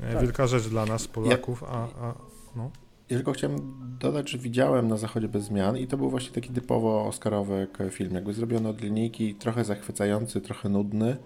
[0.00, 0.22] e, tak.
[0.22, 2.14] wielka rzecz dla nas, Polaków, a, a
[2.56, 2.70] no.
[3.12, 3.56] Ja tylko chciałem
[3.98, 8.14] dodać, że widziałem na Zachodzie bez zmian i to był właśnie taki typowo oscarowy film.
[8.14, 11.16] Jakby zrobiony od linijki, trochę zachwycający, trochę nudny.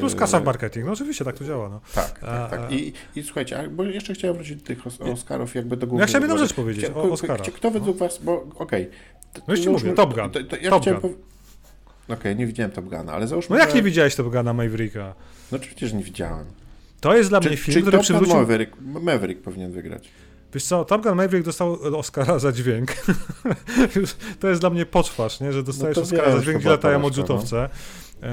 [0.00, 1.68] Plus kasa w marketing, no oczywiście tak to działa.
[1.68, 1.80] No.
[1.94, 2.72] Tak, tak, tak.
[2.72, 4.78] I, I słuchajcie, bo jeszcze chciałem wrócić do tych
[5.12, 6.00] Oscarów jakby do góry.
[6.00, 7.52] Ja chciałem jedną rzecz powiedzieć Chcia, o Oscarach.
[7.52, 8.06] Kto według no.
[8.06, 8.88] was, bo okej.
[9.32, 10.30] Okay, no ci mówię, Top Gun.
[10.30, 10.96] To, to ja Top Gun.
[10.96, 11.14] Okej,
[12.08, 13.76] okay, nie widziałem Top Guna, ale załóżmy, No jak że...
[13.76, 15.14] nie widziałeś Top Guna Mavericka?
[15.52, 16.46] No przecież nie widziałem.
[17.00, 18.36] To jest dla czy, mnie film, czy który przywrócił...
[18.36, 20.08] Maverick, Maverick powinien wygrać.
[20.54, 22.92] Wiesz co, Top Gun Maverick dostał Oscara za dźwięk.
[24.40, 25.52] to jest dla mnie poczwarz, nie?
[25.52, 27.64] że dostajesz no Oscara wiesz, za dźwięk, gdzie latają odrzutowce.
[27.64, 27.68] E,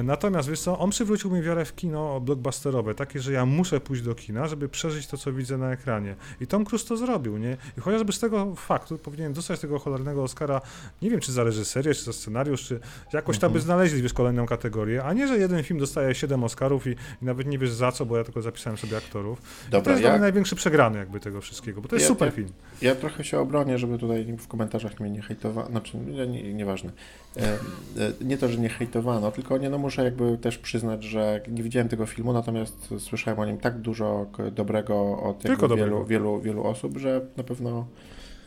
[0.04, 4.02] natomiast wiesz co, on przywrócił mi wiarę w kino blockbusterowe, takie, że ja muszę pójść
[4.02, 6.16] do kina, żeby przeżyć to, co widzę na ekranie.
[6.42, 7.58] I Tom Cruise to zrobił, nie?
[7.78, 10.62] I chociażby z tego faktu powinien dostać tego cholernego Oscara,
[11.02, 12.80] nie wiem, czy za reżyserię, czy za scenariusz, czy
[13.14, 13.66] jakoś tam by mhm.
[13.66, 16.90] znaleźli, wiesz, kolejną kategorię, a nie, że jeden film dostaje 7 Oscarów i,
[17.22, 19.42] i nawet nie wiesz za co, bo ja tylko zapisałem sobie aktorów.
[19.72, 20.18] Dobra, to jest ja...
[20.18, 22.50] największy przegrany jakby tego wszystkiego, bo to jest ja, super ja, film.
[22.82, 26.92] Ja trochę się obronię, żeby tutaj w komentarzach mnie nie hejtowano, znaczy nie, nieważne.
[27.36, 31.42] Nie, e, nie to, że nie hejtowano, tylko nie, no muszę jakby też przyznać, że
[31.48, 35.44] nie widziałem tego filmu, natomiast słyszałem o nim tak dużo dobrego od
[35.76, 37.88] wielu, wielu, wielu osób, że na pewno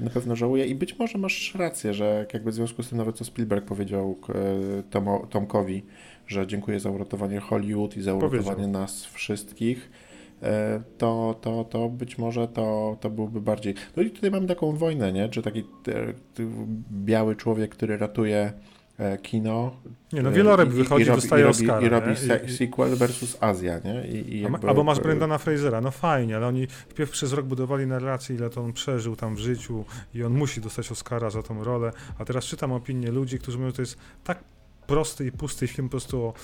[0.00, 3.16] na pewno żałuję i być może masz rację, że jakby w związku z tym nawet
[3.16, 4.18] co Spielberg powiedział
[4.90, 5.82] Tomo, Tomkowi,
[6.26, 8.70] że dziękuję za uratowanie Hollywood i za uratowanie powiedział.
[8.70, 9.90] nas wszystkich,
[10.42, 13.74] e, to, to, to być może to, to byłby bardziej...
[13.96, 15.28] No i tutaj mamy taką wojnę, nie?
[15.28, 15.64] Czy taki
[16.92, 18.71] biały człowiek, który ratuje E,
[19.22, 19.76] kino.
[20.12, 21.86] Nie, no wieloryb wychodzi, i dostaje robi, Oscara.
[21.86, 22.12] I robi
[22.46, 24.06] I, sequel versus Azja, nie?
[24.06, 24.68] I, i jakby...
[24.68, 28.60] Albo masz Brendana Frasera, no fajnie, ale oni wpierw przez rok budowali narrację, ile to
[28.60, 29.84] on przeżył tam w życiu
[30.14, 33.70] i on musi dostać Oscara za tą rolę, a teraz czytam opinie ludzi, którzy mówią,
[33.70, 34.38] że to jest tak
[34.86, 36.34] prosty i pusty film po prostu o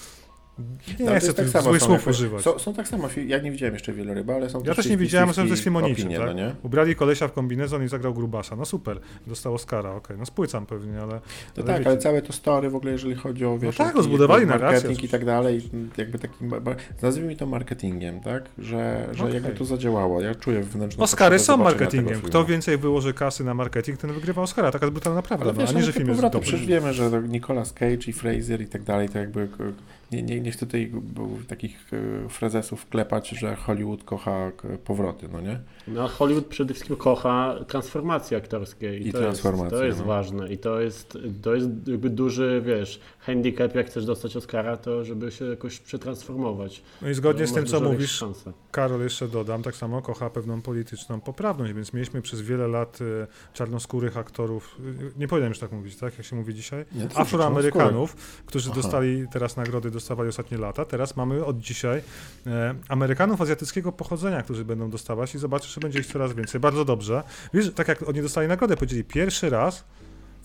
[1.01, 2.43] nie no, chcę tak złych słów używać.
[2.43, 5.29] Są, są, tak samo, ja nie widziałem jeszcze wieloryba, ale są Ja też nie widziałem,
[5.29, 6.37] ale to jest film o niczym, tak?
[6.37, 8.57] no Ubrali kolesia w kombinezon i zagrał grubasa.
[8.57, 10.17] No super, dostał Oscara, okej, okay.
[10.17, 11.13] no spłycam pewnie, ale...
[11.13, 11.21] No
[11.57, 13.79] ale tak, ale całe to story w ogóle, jeżeli chodzi o, wiesz...
[13.79, 16.53] No tak, zbudowali marketing i tak dalej, jakby takim,
[17.03, 18.45] nazwijmy to marketingiem, tak?
[18.59, 19.35] Że, że okay.
[19.35, 24.01] jakby to zadziałało, ja czuję wewnętrzną Oscary są marketingiem, kto więcej wyłoży kasy na marketing,
[24.01, 26.21] ten wygrywa Oscara, taka jest brutalna prawda, ale no, wiesz, a nie, że film jest
[26.21, 26.41] dobry.
[26.41, 29.49] Przecież wiemy, że Nicolas Cage i Fraser i tak dalej, to jakby
[30.13, 30.93] nie, nie, nie chcę tutaj
[31.49, 34.53] takich e, frazesów klepać, że Hollywood kocha
[34.85, 35.61] powroty, no nie?
[35.89, 40.05] No Hollywood przede wszystkim kocha transformacje aktorskie i, I to, jest, to jest no.
[40.05, 45.05] ważne i to jest, to jest jakby duży, wiesz, handicap, jak chcesz dostać Oscara, to
[45.05, 46.83] żeby się jakoś przetransformować.
[47.03, 48.53] No i zgodnie z tym, co mówisz, szansę.
[48.71, 53.27] Karol, jeszcze dodam, tak samo kocha pewną polityczną poprawność, więc mieliśmy przez wiele lat y,
[53.53, 54.77] czarnoskórych aktorów,
[55.19, 58.81] nie powinienem już tak mówić, tak, jak się mówi dzisiaj, nie, Afroamerykanów, którzy Aha.
[58.81, 62.03] dostali teraz nagrody, dostawali ostatnie lata, teraz mamy od dzisiaj
[62.47, 66.61] e, Amerykanów azjatyckiego pochodzenia, którzy będą dostawać i zobaczysz, że będzie ich coraz więcej.
[66.61, 67.23] Bardzo dobrze.
[67.55, 69.85] Wiesz, tak jak oni dostali nagrodę, powiedzieli pierwszy raz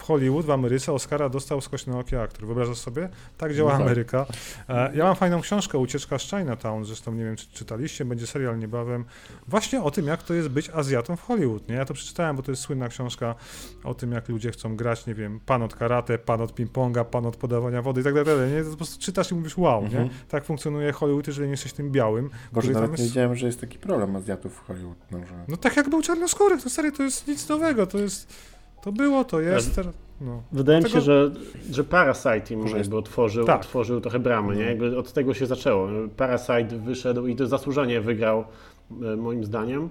[0.04, 2.46] Hollywood, w Ameryce Oscara dostał skośny okie aktor.
[2.46, 3.10] Wyobrażasz sobie?
[3.38, 3.88] Tak działa no tak.
[3.88, 4.26] Ameryka.
[4.70, 8.60] E, ja mam fajną książkę, Ucieczka z Chinatown, zresztą nie wiem, czy czytaliście, będzie serial
[8.60, 9.06] niebawem,
[9.48, 11.70] właśnie o tym, jak to jest być Azjatą w Hollywood.
[11.70, 11.76] Nie?
[11.76, 13.36] Ja to przeczytałem, bo to jest słynna książka
[13.84, 17.26] o tym, jak ludzie chcą grać, nie wiem, pan od karate, pan od ping-ponga, pan
[17.26, 18.52] od podawania wody i tak dalej.
[18.52, 18.64] Nie?
[18.64, 20.04] To po prostu czytasz i mówisz, wow, mhm.
[20.04, 20.10] nie?
[20.30, 22.30] tak funkcjonuje Hollywood, jeżeli nie jesteś tym białym.
[22.52, 23.02] Boże, nawet jest...
[23.02, 24.98] nie wiedziałem, że jest taki problem Azjatów w Hollywood.
[25.12, 25.34] No, że...
[25.48, 28.53] no tak jak był czarnoskóry, to serio, to jest nic nowego, to jest...
[28.84, 29.76] To było, to jest.
[29.76, 30.44] Teraz, no.
[30.52, 31.32] Wydaje mi się, że,
[31.72, 33.62] że Parasite może jakby otworzył, tak.
[33.62, 34.64] otworzył trochę bramy, nie?
[34.64, 34.70] No.
[34.70, 35.88] Jakby od tego się zaczęło.
[36.18, 38.46] Parasite wyszedł i to zasłużenie wygrał,
[38.92, 39.90] e, moim zdaniem.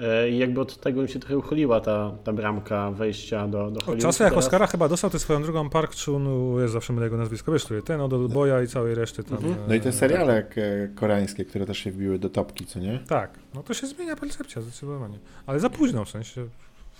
[0.00, 3.80] E, I jakby od tego mi się trochę uchyliła ta, ta bramka wejścia do, do
[3.80, 4.02] Hollywood.
[4.02, 6.28] Czasem jak Oscara chyba dostał tę swoją drugą Park Chun,
[6.60, 9.36] jest zawsze mylę jego nazwisko, wiesz, który ten od Boya i całej reszty tam.
[9.36, 9.56] Mhm.
[9.68, 10.54] No i te seriale tak.
[10.94, 12.98] koreańskie, które też się wbiły do topki, co nie?
[13.08, 15.18] Tak, no to się zmienia percepcja zdecydowanie.
[15.46, 16.46] Ale za późno w sensie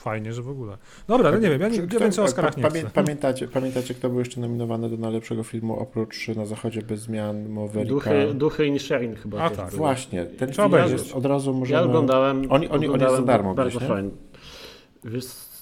[0.05, 0.79] fajnie, że w ogóle.
[1.09, 4.09] Dobra, ale nie wiem, ja nie, kto, więcej o Oscarach nie pamię, pamiętacie, pamiętacie, kto
[4.09, 7.95] był jeszcze nominowany do najlepszego filmu oprócz Na Zachodzie bez zmian, Mavericka?
[7.95, 9.43] Duchy, Duchy i Sharing chyba.
[9.43, 9.71] A tak.
[9.71, 11.81] Właśnie, ten film jest, od razu możemy...
[11.81, 12.47] Ja oglądałem.
[12.49, 14.11] Oni, oni, on jest za darmo Bardzo fajny.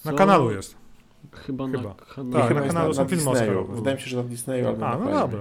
[0.05, 0.82] Na kanalu jest.
[1.35, 1.83] Chyba, chyba.
[1.83, 2.39] na kanale.
[2.39, 3.75] Tak, chyba na kanalu są filmy Oscarowe.
[3.75, 5.39] Wydaje mi się, że na Disneyu albo A, no dobra.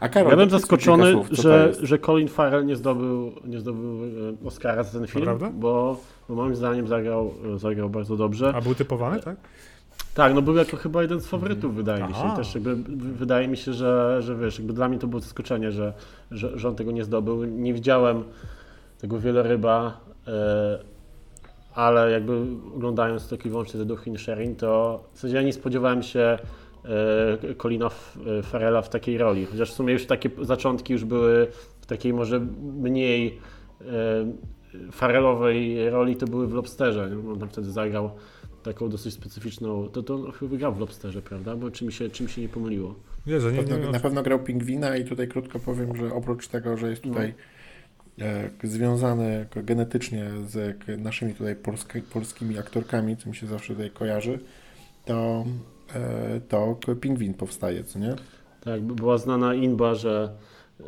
[0.00, 4.46] A Karol, ja byłem zaskoczony, słów, że, że Colin Farrell nie zdobył, nie zdobył e,
[4.46, 5.50] Oscara za ten film, Prawda?
[5.50, 8.52] bo, bo moim zdaniem zagrał, e, zagrał bardzo dobrze.
[8.56, 9.36] A był typowany, tak?
[10.14, 11.76] Tak, no był jako chyba jeden z faworytów, mm.
[11.76, 12.08] wydaje Aha.
[12.08, 12.34] mi się.
[12.34, 15.72] I też jakby wydaje mi się, że, że wiesz, jakby dla mnie to było zaskoczenie,
[15.72, 15.92] że,
[16.30, 17.44] że, że on tego nie zdobył.
[17.44, 18.24] Nie widziałem
[18.98, 20.00] tego wieloryba.
[20.26, 20.93] E,
[21.74, 22.32] ale jakby
[22.76, 26.38] oglądając tylko i wyłącznie The Duchin Sharing, to w zasadzie ja nie spodziewałem się
[26.84, 27.90] e, Colina
[28.42, 29.46] Farela w takiej roli.
[29.46, 31.46] Chociaż w sumie już takie zaczątki już były
[31.80, 33.38] w takiej może mniej
[33.80, 37.10] e, Farelowej roli, to były w Lobsterze.
[37.32, 38.10] On tam wtedy zagrał
[38.62, 41.56] taką dosyć specyficzną, to, to chyba wygrał w Lobsterze, prawda?
[41.56, 42.94] Bo czym się, czym się nie pomyliło.
[43.26, 46.76] Jezu, nie, nie, nie, na pewno grał Pingwina i tutaj krótko powiem, że oprócz tego,
[46.76, 47.53] że jest tutaj no E,
[48.62, 54.38] związane genetycznie z naszymi tutaj polski, polskimi aktorkami, co mi się zawsze tutaj kojarzy,
[55.04, 55.44] to,
[55.94, 58.14] e, to pingwin powstaje, co nie?
[58.60, 60.32] Tak, była znana inba, że,
[60.80, 60.84] e,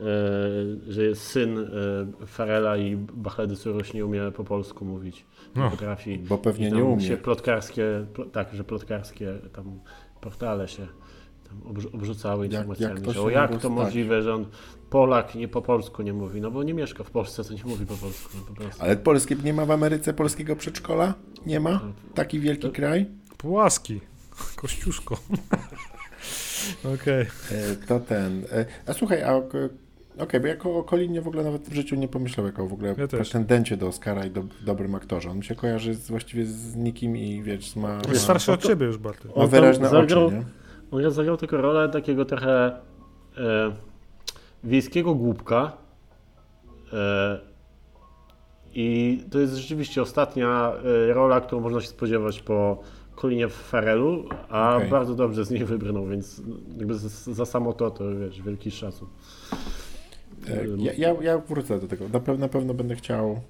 [0.89, 1.71] że jest syn
[2.27, 5.25] Farela i Bachledy Suroś nie umie po polsku mówić.
[5.57, 6.19] Nie no, potrafi.
[6.19, 7.01] Bo pewnie nie umie.
[7.07, 9.81] Się plotkarskie, tak, że plotkarskie tam
[10.21, 10.87] portale się
[11.93, 14.47] obrzucały informacjami, jak, jak, jak to możliwe, że on
[14.91, 17.87] Polak nie po polsku nie mówi, no bo nie mieszka w Polsce, to nie mówi
[17.87, 18.31] po polsku.
[18.35, 18.83] No po prostu.
[18.83, 21.15] Ale polskie, nie ma w Ameryce polskiego przedszkola?
[21.47, 21.81] Nie ma?
[22.15, 22.71] Taki wielki to...
[22.71, 23.07] kraj?
[23.37, 24.01] Płaski.
[24.57, 25.15] Kościuszko.
[26.95, 27.27] Okej.
[27.27, 27.59] Okay.
[27.59, 28.45] E, to ten.
[28.53, 29.37] E, a słuchaj, a
[30.17, 32.73] Okej, okay, bo jako o Kolinie w ogóle nawet w życiu nie pomyślał jako w
[32.73, 35.31] ogóle ja pretendencie do Oscara i do, dobrym aktorze.
[35.31, 38.01] On mi się kojarzy z, właściwie z nikim i wiesz, ma...
[38.09, 39.29] Jest starszy od ciebie już, Barty.
[39.37, 40.45] Ma wyraźne zagrał, oczy, nie?
[40.91, 42.81] On zagrał tylko rolę takiego trochę
[43.39, 43.73] e,
[44.65, 45.73] wiejskiego głupka
[46.93, 47.41] e,
[48.75, 50.73] i to jest rzeczywiście ostatnia
[51.09, 52.83] e, rola, którą można się spodziewać po
[53.15, 54.89] Kolinie w Farelu, a okay.
[54.89, 56.43] bardzo dobrze z niej wybrnął, więc
[56.79, 59.09] jakby za, za samo to, to wiesz, wielki szacun.
[60.49, 62.09] E, ja, ja, ja, wrócę do tego.
[62.09, 63.41] Na, pewno, na pewno będę chciał.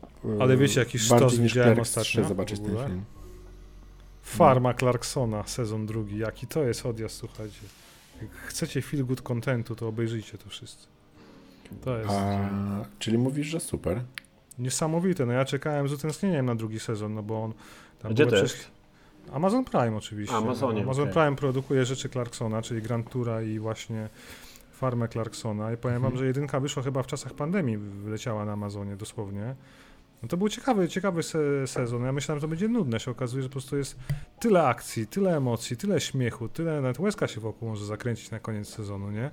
[0.41, 2.25] Ale wiecie, jakiś sztos widziałem ostatnio.
[2.25, 3.05] zobaczyć ten film.
[4.27, 6.19] Farma Clarksona, sezon drugi.
[6.19, 7.61] Jaki to jest odjazd, słuchajcie.
[8.23, 10.87] Jak chcecie feel good contentu, to obejrzyjcie to wszyscy.
[11.85, 12.11] To jest.
[12.11, 12.49] A,
[12.99, 14.03] czyli mówisz, że super.
[14.59, 15.27] Niesamowite.
[15.27, 17.53] No ja czekałem z utęsknieniem na drugi sezon, no bo on.
[17.99, 18.71] Tam Gdzie to jest?
[19.33, 20.37] Amazon Prime oczywiście.
[20.37, 21.15] Amazonie, Amazon okay.
[21.15, 24.09] Prime produkuje rzeczy Clarksona, czyli Grand Tura i właśnie
[24.73, 26.19] farmę Clarksona i powiem wam, mhm.
[26.19, 29.55] że jedynka wyszła chyba w czasach pandemii, wyleciała na Amazonie dosłownie.
[30.23, 32.05] No to był ciekawy, ciekawy se sezon.
[32.05, 33.01] Ja myślałem, że to będzie nudne.
[33.01, 33.97] Się okazuje, że po prostu jest
[34.41, 38.69] tyle akcji, tyle emocji, tyle śmiechu, tyle nawet łezka się wokół może zakręcić na koniec
[38.69, 39.31] sezonu, nie?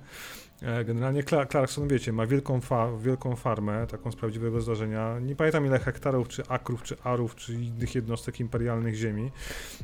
[0.62, 5.18] E, generalnie Clarkson, wiecie, ma wielką, fa wielką farmę, taką z prawdziwego zdarzenia.
[5.18, 9.30] Nie pamiętam ile hektarów, czy akrów, czy arów, czy innych jednostek imperialnych ziemi.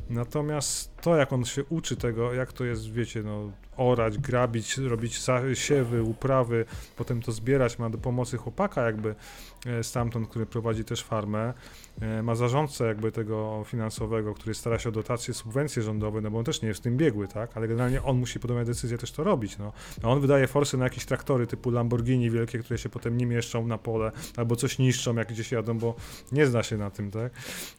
[0.09, 5.21] Natomiast to, jak on się uczy tego, jak to jest, wiecie, no, orać, grabić, robić
[5.53, 6.65] siewy, uprawy,
[6.95, 9.15] potem to zbierać, ma do pomocy chłopaka jakby
[9.65, 11.53] e, stamtąd, który prowadzi też farmę.
[12.01, 16.37] E, ma zarządcę jakby tego finansowego, który stara się o dotacje, subwencje rządowe, no bo
[16.37, 17.57] on też nie jest w tym biegły, tak?
[17.57, 19.73] Ale generalnie on musi podejmować decyzję też to robić, no.
[20.03, 23.67] A on wydaje forsy na jakieś traktory typu Lamborghini wielkie, które się potem nie mieszczą
[23.67, 25.95] na pole, albo coś niszczą, jak gdzieś jadą, bo
[26.31, 27.31] nie zna się na tym, tak?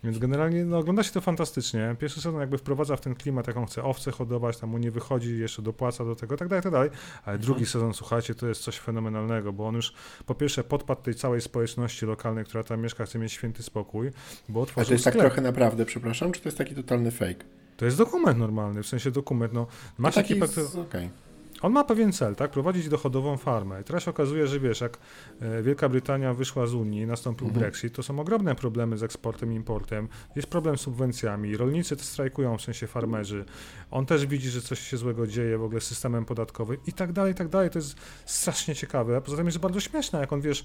[0.04, 1.96] Więc generalnie, no ogląda się to fantastycznie.
[1.98, 4.90] Pierwszy sezon jakby wprowadza w ten klimat, jak on chce owce hodować, tam mu nie
[4.90, 6.90] wychodzi, jeszcze dopłaca do tego, tak dalej, tak dalej.
[7.24, 7.72] Ale drugi mhm.
[7.72, 9.92] sezon, słuchajcie, to jest coś fenomenalnego, bo on już
[10.26, 14.11] po pierwsze podpadł tej całej społeczności lokalnej, która tam mieszka, chce mieć święty spokój,
[14.48, 15.24] bo otworzył A to jest tak sklep.
[15.24, 17.44] tak trochę naprawdę, przepraszam, czy to jest taki totalny fake?
[17.76, 19.66] To jest dokument normalny, w sensie dokument, no.
[19.98, 20.76] Masz taki ekipę, z...
[20.76, 21.10] okay.
[21.62, 22.50] On ma pewien cel, tak?
[22.50, 23.80] Prowadzić dochodową farmę.
[23.80, 24.98] I teraz się okazuje, że wiesz, jak
[25.40, 27.60] e, Wielka Brytania wyszła z Unii, nastąpił mhm.
[27.60, 30.08] Brexit, to są ogromne problemy z eksportem i importem.
[30.36, 31.56] Jest problem z subwencjami.
[31.56, 33.44] Rolnicy też strajkują, w sensie farmerzy.
[33.90, 37.12] On też widzi, że coś się złego dzieje w ogóle z systemem podatkowym i tak
[37.12, 37.70] dalej, i tak dalej.
[37.70, 37.96] To jest
[38.26, 39.16] strasznie ciekawe.
[39.16, 40.64] A poza tym jest bardzo śmieszne, jak on, wiesz,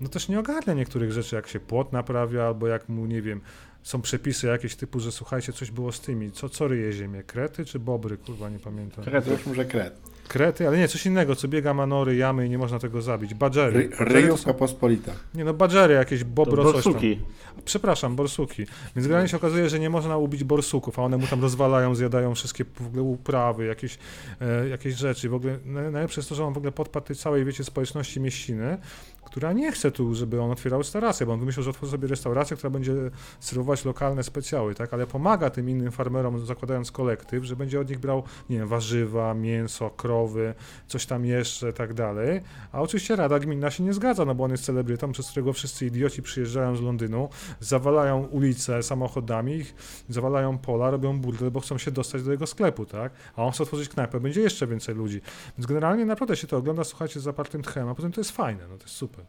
[0.00, 3.40] no też nie ogarnia niektórych rzeczy, jak się płot naprawia, albo jak mu, nie wiem,
[3.84, 7.64] są przepisy jakieś typu, że słuchajcie, coś było z tymi, co, co ryje ziemię, krety
[7.64, 9.04] czy bobry, kurwa, nie pamiętam.
[9.04, 10.14] Krety, już może kret.
[10.28, 13.34] Krety, ale nie, coś innego, co biega manory, jamy i nie można tego zabić.
[13.34, 13.90] Badżery.
[13.98, 14.58] Ryjówka są...
[14.58, 15.12] pospolita.
[15.34, 17.20] Nie no, badżery jakieś, bobro to borsuki.
[17.64, 18.66] Przepraszam, borsuki.
[18.96, 22.34] Więc generalnie się okazuje, że nie można ubić borsuków, a one mu tam rozwalają, zjadają
[22.34, 23.98] wszystkie w ogóle uprawy, jakieś,
[24.40, 25.28] e, jakieś rzeczy.
[25.28, 28.78] W ogóle najlepsze jest to, że on w ogóle podpadł tej całej, wiecie, społeczności mieściny,
[29.24, 32.56] która nie chce tu, żeby on otwierał restaurację, bo on wymyślił, że otworzy sobie restaurację,
[32.56, 32.92] która będzie
[33.40, 37.98] serwować lokalne specjały, tak, ale pomaga tym innym farmerom, zakładając kolektyw, że będzie od nich
[37.98, 40.54] brał, nie wiem, warzywa, mięso, krowy,
[40.86, 42.40] coś tam jeszcze, tak dalej,
[42.72, 45.86] a oczywiście Rada Gminna się nie zgadza, no bo on jest celebrytą, przez którego wszyscy
[45.86, 47.28] idioci przyjeżdżają z Londynu,
[47.60, 49.64] zawalają ulice samochodami,
[50.08, 53.62] zawalają pola, robią burdel, bo chcą się dostać do jego sklepu, tak, a on chce
[53.62, 55.20] otworzyć knajpę, będzie jeszcze więcej ludzi,
[55.58, 58.68] więc generalnie naprawdę się to ogląda, słuchajcie, z zapartym tchem, a potem to jest fajne,
[58.68, 59.24] no to jest super.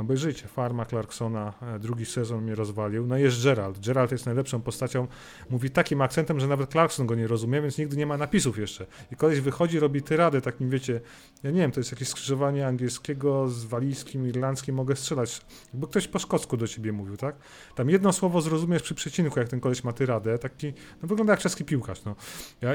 [0.00, 3.06] Obejrzyjcie, Farma Clarksona, e, drugi sezon mnie rozwalił.
[3.06, 3.86] No jest Gerald.
[3.86, 5.06] Gerald jest najlepszą postacią.
[5.50, 8.86] Mówi takim akcentem, że nawet Clarkson go nie rozumie, więc nigdy nie ma napisów jeszcze.
[9.12, 11.00] I koleś wychodzi, robi tyrady takim, wiecie,
[11.42, 15.40] ja nie wiem, to jest jakieś skrzyżowanie angielskiego z walijskim, irlandzkim, mogę strzelać.
[15.72, 17.36] Jakby ktoś po szkocku do ciebie mówił, tak?
[17.74, 20.38] Tam jedno słowo zrozumiesz przy przecinku, jak ten koleś ma tyradę.
[20.38, 20.72] Taki,
[21.02, 22.16] no wygląda jak czeski piłkarz, no.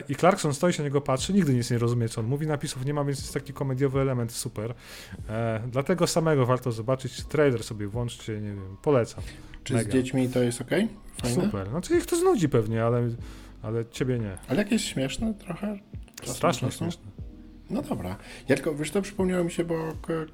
[0.10, 2.48] I Clarkson stoi się na niego patrzy, nigdy nic nie rozumie, co on mówi.
[2.48, 4.74] Napisów nie ma, więc jest taki komediowy element, super.
[5.30, 9.24] E, dlatego samego warto zobaczyć trailer sobie włączcie, nie wiem, polecam.
[9.64, 9.90] Czy Mega.
[9.90, 10.70] z dziećmi to jest ok?
[11.22, 11.46] Fajne?
[11.46, 11.70] Super.
[11.70, 13.10] Znaczy ich to znudzi pewnie, ale,
[13.62, 14.38] ale ciebie nie.
[14.48, 15.80] Ale jakieś śmieszne trochę?
[16.24, 17.04] Strasznie śmieszne.
[17.70, 18.18] No dobra.
[18.50, 19.94] Ja tylko, wiesz to przypomniało mi się, bo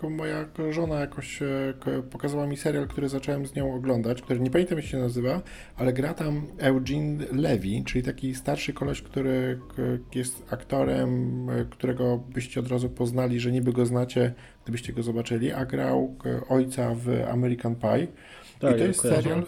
[0.09, 1.73] moja żona jakoś e,
[2.11, 5.41] pokazała mi serial, który zacząłem z nią oglądać, który nie pamiętam jak się nazywa,
[5.75, 9.59] ale gra tam Eugene Levy, czyli taki starszy koleś, który
[10.15, 15.51] jest aktorem, e, którego byście od razu poznali, że niby go znacie, gdybyście go zobaczyli,
[15.51, 16.15] a grał
[16.49, 18.07] ojca w American Pie.
[18.59, 19.43] Tak, I to jest serial,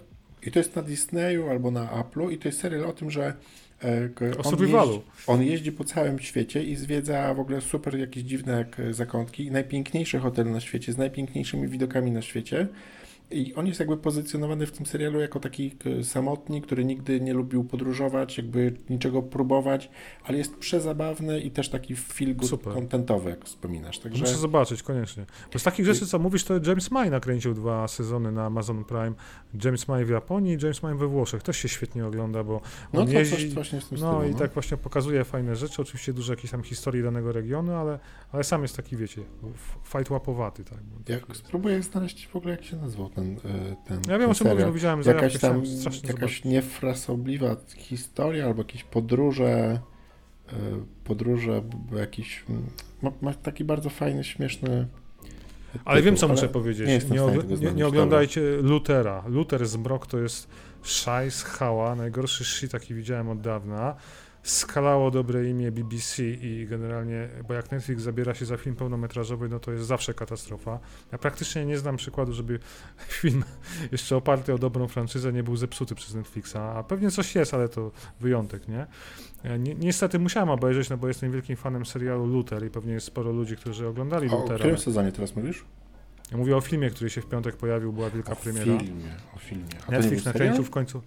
[0.45, 3.33] i to jest na Disneyu albo na Apple'u i to jest serial o tym, że
[4.43, 8.65] O on jeździ, on jeździ po całym świecie i zwiedza w ogóle super jakieś dziwne
[8.91, 9.51] zakątki.
[9.51, 12.67] Najpiękniejszy hotel na świecie, z najpiękniejszymi widokami na świecie.
[13.31, 17.33] I on jest jakby pozycjonowany w tym serialu jako taki e, samotnik, który nigdy nie
[17.33, 19.89] lubił podróżować, jakby niczego próbować,
[20.23, 23.99] ale jest przezabawny i też taki feel good contentowy, jak wspominasz.
[23.99, 24.21] Także...
[24.23, 25.25] Muszę zobaczyć, koniecznie.
[25.53, 29.13] Bo z takich rzeczy, co mówisz, to James May nakręcił dwa sezony na Amazon Prime.
[29.63, 31.43] James May w Japonii i James May we Włoszech.
[31.43, 32.61] Też się świetnie ogląda, bo
[32.93, 33.35] no on to jeździ...
[33.35, 34.39] coś właśnie w tym No stylu, i no.
[34.39, 37.99] tak właśnie pokazuje fajne rzeczy, oczywiście dużo jakiejś tam historii danego regionu, ale,
[38.31, 39.21] ale sam jest taki, wiecie,
[39.83, 40.63] fight łapowaty.
[40.63, 44.29] Tak, jak spróbuję znaleźć w ogóle, jak się nazywał ten ten, e, ten Ja wiem,
[44.29, 45.63] o czym mówię, widziałem Jakaś tam
[46.07, 49.79] jakaś niefrasobliwa historia albo jakieś podróże,
[50.47, 50.53] e,
[51.03, 51.61] podróże,
[51.95, 52.45] jakiś,
[53.01, 54.87] ma, ma taki bardzo fajny, śmieszny
[55.85, 56.87] ale wiem, co muszę powiedzieć.
[56.87, 59.23] Nie, nie, nie, nie oglądajcie Lutera.
[59.27, 60.47] Luther z Brock to jest
[60.83, 63.95] szajs, hała, najgorszy shit, jaki widziałem od dawna
[64.43, 69.59] skalało dobre imię BBC i generalnie, bo jak Netflix zabiera się za film pełnometrażowy, no
[69.59, 70.79] to jest zawsze katastrofa.
[71.11, 72.59] Ja praktycznie nie znam przykładu, żeby
[73.21, 73.43] film
[73.91, 77.69] jeszcze oparty o dobrą franczyzę nie był zepsuty przez Netflixa, a pewnie coś jest, ale
[77.69, 78.87] to wyjątek, nie?
[79.59, 83.31] Ni niestety musiałem obejrzeć, no bo jestem wielkim fanem serialu Luther i pewnie jest sporo
[83.31, 84.55] ludzi, którzy oglądali Luther.
[84.55, 85.65] O którym sezonie teraz mówisz?
[86.31, 88.79] Ja mówię o filmie, który się w piątek pojawił, była wielka o premiera.
[88.79, 89.69] Filmie, o filmie.
[89.87, 91.01] A Netflix nakręcił w końcu.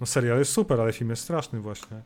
[0.00, 2.02] No serial jest super, ale film jest straszny właśnie.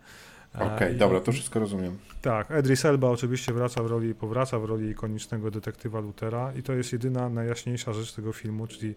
[0.57, 1.99] Okej, okay, dobra, to wszystko rozumiem.
[2.23, 6.73] Tak, Edris Elba oczywiście wraca w roli, powraca w roli ikonicznego detektywa Lutera i to
[6.73, 8.95] jest jedyna najjaśniejsza rzecz tego filmu, czyli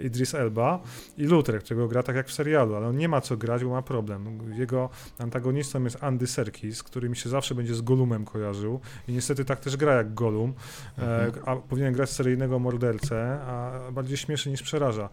[0.00, 0.80] Idris Elba
[1.18, 3.70] i Luther, którego gra tak jak w serialu, ale on nie ma co grać, bo
[3.70, 4.38] ma problem.
[4.58, 9.44] Jego antagonistą jest Andy Serkis, który mi się zawsze będzie z Golumem kojarzył i niestety
[9.44, 10.54] tak też gra jak Golum,
[10.98, 11.48] e, mhm.
[11.48, 15.08] a powinien grać seryjnego mordercę, a bardziej śmieszy niż przeraża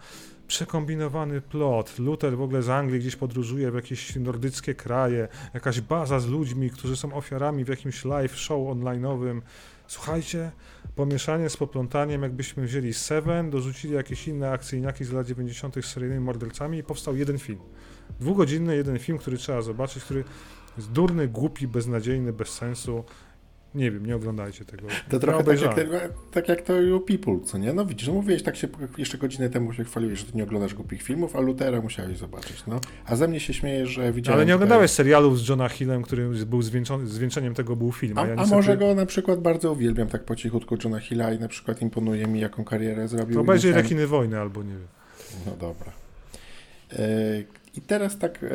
[0.50, 2.00] przekombinowany plot.
[2.00, 6.70] Luther w ogóle z Anglii gdzieś podróżuje w jakieś nordyckie kraje, jakaś baza z ludźmi,
[6.70, 9.42] którzy są ofiarami w jakimś live show online'owym.
[9.88, 10.52] Słuchajcie,
[10.96, 15.76] pomieszanie z poplątaniem, jakbyśmy wzięli Seven, dorzucili jakieś inne akcyjniaki z lat 90.
[15.76, 17.60] z seryjnymi mordercami i powstał jeden film.
[18.20, 20.24] Dwugodzinny jeden film, który trzeba zobaczyć, który
[20.78, 23.04] jest durny, głupi, beznadziejny, bez sensu.
[23.76, 24.88] Nie wiem, nie oglądajcie tego.
[25.10, 27.74] To trochę tak jak, tak jak to You People, co nie?
[27.74, 28.68] No widzisz, no mówiłeś, tak się
[28.98, 32.64] jeszcze godzinę temu się chwaliłeś, że ty nie oglądasz głupich filmów, a Lutera musiałeś zobaczyć,
[32.68, 32.80] no.
[33.06, 34.38] A ze mnie się śmiejesz, że widziałem...
[34.38, 34.96] Ale nie oglądałeś tutaj...
[34.96, 36.62] serialów z Johna Hillem, który był
[37.04, 38.18] zwieńczeniem tego był film.
[38.18, 41.34] A, a, ja a, może go na przykład bardzo uwielbiam tak po cichutku Johna Hilla
[41.34, 43.36] i na przykład imponuje mi, jaką karierę zrobił.
[43.36, 44.88] To obejrzyj Rekiny Wojny albo nie wiem.
[45.46, 45.92] No dobra.
[46.94, 47.00] E,
[47.76, 48.48] I teraz tak e,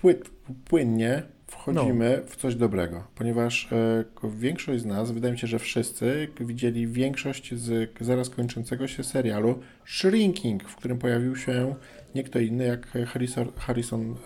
[0.00, 0.30] płyt,
[0.64, 2.30] płynnie wchodzimy no.
[2.30, 7.54] w coś dobrego, ponieważ e, większość z nas, wydaje mi się, że wszyscy widzieli większość
[7.54, 11.74] z zaraz kończącego się serialu Shrinking, w którym pojawił się
[12.14, 14.16] nie kto inny jak Harrison, Harrison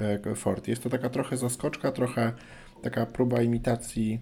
[0.00, 0.68] e, Ford.
[0.68, 2.32] Jest to taka trochę zaskoczka, trochę
[2.82, 4.20] taka próba imitacji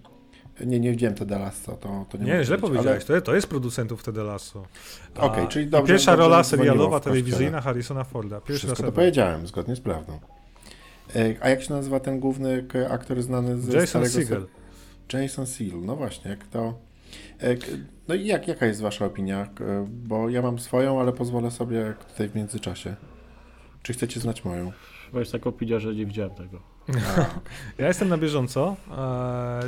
[0.64, 3.22] nie, nie widziałem Ted Lasso, to, to nie Nie, źle powiedziałeś, ale...
[3.22, 4.66] to, jest producentów Ted Lasso.
[5.14, 5.92] Okej, okay, czyli dobrze.
[5.92, 8.40] Pierwsza rola serialowa, telewizyjna Harrisona Forda.
[8.40, 10.18] Pierwszy Wszystko to powiedziałem, zgodnie z prawdą.
[11.14, 14.08] E, a jak się nazywa ten główny aktor znany z Jason starego...
[14.10, 14.46] Segel.
[15.12, 16.78] Jason Segel, no właśnie, jak to...
[17.42, 17.56] E,
[18.08, 19.48] no i jak, jaka jest wasza opinia?
[19.88, 22.96] Bo ja mam swoją, ale pozwolę sobie tutaj w międzyczasie.
[23.82, 24.72] Czy chcecie znać moją?
[25.12, 26.62] Bo jest taka opinia, że nie widziałem tego.
[27.78, 28.76] ja jestem na bieżąco.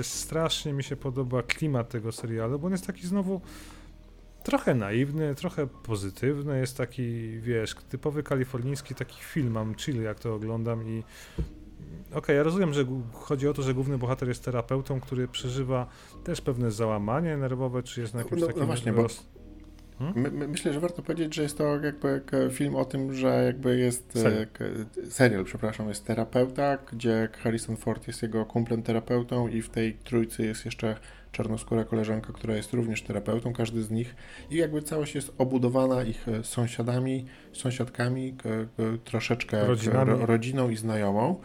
[0.03, 3.41] strasznie mi się podoba klimat tego serialu, bo on jest taki znowu
[4.43, 10.34] trochę naiwny, trochę pozytywny, jest taki, wiesz, typowy kalifornijski taki film, mam chill jak to
[10.34, 11.03] oglądam i
[12.09, 15.86] okej, okay, ja rozumiem, że chodzi o to, że główny bohater jest terapeutą, który przeżywa
[16.24, 18.61] też pewne załamanie nerwowe, czy jest na jakimś no, takim...
[18.61, 19.26] No właśnie, roz...
[19.99, 20.33] Hmm?
[20.33, 22.21] My, myślę, że warto powiedzieć, że jest to jakby
[22.51, 24.47] film o tym, że jakby jest e, serial.
[25.11, 30.47] serial, przepraszam, jest terapeuta, gdzie Harrison Ford jest jego kumplem terapeutą i w tej trójcy
[30.47, 30.97] jest jeszcze
[31.33, 34.15] czarnoskóra koleżanka, która jest również terapeutą, każdy z nich
[34.51, 38.35] i jakby całość jest obudowana ich e, sąsiadami, sąsiadkami,
[39.05, 39.67] troszeczkę
[40.27, 41.41] rodziną i znajomą.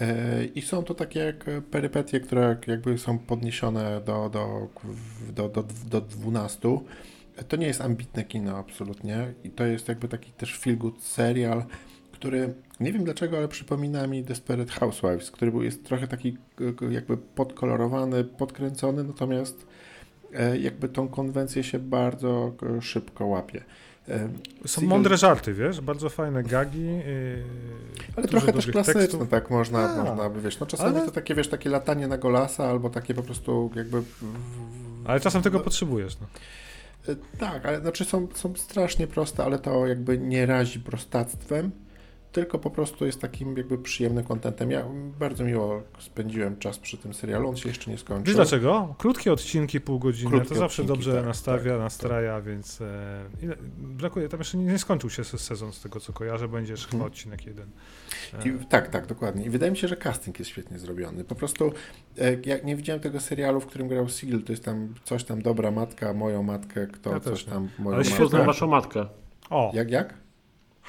[0.00, 1.34] E, I są to takie
[1.70, 4.68] perypetie, które jakby są podniesione do, do,
[5.32, 6.78] do, do, do 12.
[7.48, 11.64] To nie jest ambitne kino absolutnie i to jest jakby taki też feel good serial,
[12.12, 16.36] który nie wiem dlaczego, ale przypomina mi Desperate Housewives, który był, jest trochę taki
[16.90, 19.66] jakby podkolorowany, podkręcony, natomiast
[20.34, 23.64] e, jakby tą konwencję się bardzo szybko łapie.
[24.08, 24.28] E,
[24.66, 26.86] Są mądre żarty, wiesz, bardzo fajne gagi.
[26.86, 27.42] Yy,
[28.16, 29.28] ale trochę też klasyczne, tekstów.
[29.28, 31.06] tak można, A, można by, wiesz, no czasami ale...
[31.06, 34.02] to takie, wiesz, takie latanie na golasa, albo takie po prostu jakby...
[35.04, 36.26] Ale czasem tego potrzebujesz, no.
[37.38, 41.70] Tak, ale znaczy są, są strasznie proste, ale to jakby nie razi prostactwem
[42.32, 44.70] tylko po prostu jest takim jakby przyjemnym kontentem.
[44.70, 44.84] Ja
[45.18, 48.24] bardzo miło spędziłem czas przy tym serialu, on się jeszcze nie skończył.
[48.24, 48.94] Wiesz dlaczego?
[48.98, 52.44] Krótkie odcinki, pół godziny, Krótkie to zawsze odcinki, dobrze tak, nastawia, tak, nastraja, tak.
[52.44, 53.26] więc e,
[53.78, 57.06] brakuje, tam jeszcze nie, nie, skończył się sezon z tego co kojarzę, będzie jeszcze hmm.
[57.06, 57.70] odcinek jeden.
[58.44, 58.48] E.
[58.48, 59.44] I, tak, tak, dokładnie.
[59.44, 61.24] I wydaje mi się, że casting jest świetnie zrobiony.
[61.24, 61.72] Po prostu
[62.18, 65.42] e, ja nie widziałem tego serialu, w którym grał Seal, to jest tam coś tam
[65.42, 69.06] dobra matka, moją matkę, kto ja coś tam, moją Ale świetną waszą matkę.
[69.50, 69.72] O.
[69.74, 70.25] Jak, jak?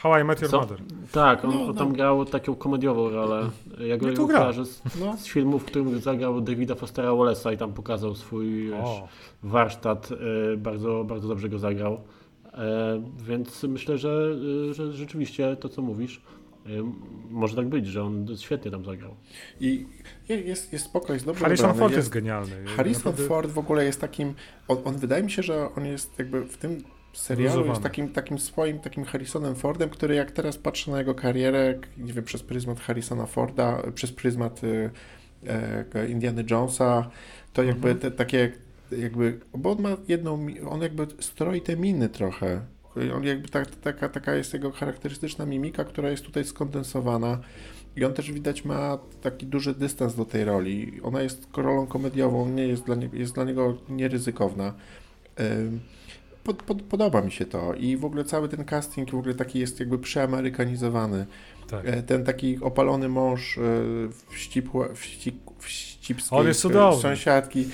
[0.02, 0.60] How I Met Your Co?
[0.60, 0.80] Mother.
[1.12, 1.74] Tak, on, no, no.
[1.74, 3.50] tam grał taką komediową rolę.
[3.80, 5.18] Ja go no kojarzę z, no.
[5.18, 9.02] z filmów, w którym zagrał Davida Fostera Wallace'a i tam pokazał swój wiesz,
[9.44, 10.10] warsztat.
[10.54, 12.02] E, bardzo, bardzo dobrze go zagrał.
[12.54, 14.36] E, więc myślę, że,
[14.70, 16.22] e, że rzeczywiście to, co mówisz,
[17.30, 19.16] może tak być, że on świetnie tam zagrał.
[19.60, 19.86] I
[20.30, 22.66] jest, jest spoko, jest dobrze Harrison Ford jest, jest genialny.
[22.66, 23.28] Harrison naprawdę...
[23.28, 24.34] Ford w ogóle jest takim,
[24.68, 26.84] on, on, wydaje mi się, że on jest jakby w tym
[27.18, 31.80] serialu jest takim, takim swoim, takim Harrisonem Fordem, który jak teraz patrzę na jego karierę,
[31.98, 34.90] nie wiem, przez pryzmat Harrisona Forda, przez pryzmat y,
[35.94, 37.10] e, Indiana Jonesa,
[37.54, 38.00] to jakby mhm.
[38.00, 38.52] te, takie
[38.92, 42.62] jakby, bo on ma jedną, on jakby stroi te miny trochę.
[43.16, 47.40] On jakby ta, taka, taka jest jego charakterystyczna mimika, która jest tutaj skondensowana.
[47.96, 51.00] I on też widać ma taki duży dystans do tej roli.
[51.04, 54.74] Ona jest rolą komediową, nie jest dla, nie, jest dla niego nieryzykowna
[56.48, 59.60] pod, pod, podoba mi się to i w ogóle cały ten casting w ogóle taki
[59.60, 61.26] jest jakby przeamerykanizowany.
[61.70, 61.88] Tak.
[61.88, 63.62] E, ten taki opalony mąż e,
[64.30, 66.62] wścipła, wścip, wścipskiej On jest
[67.02, 67.66] sąsiadki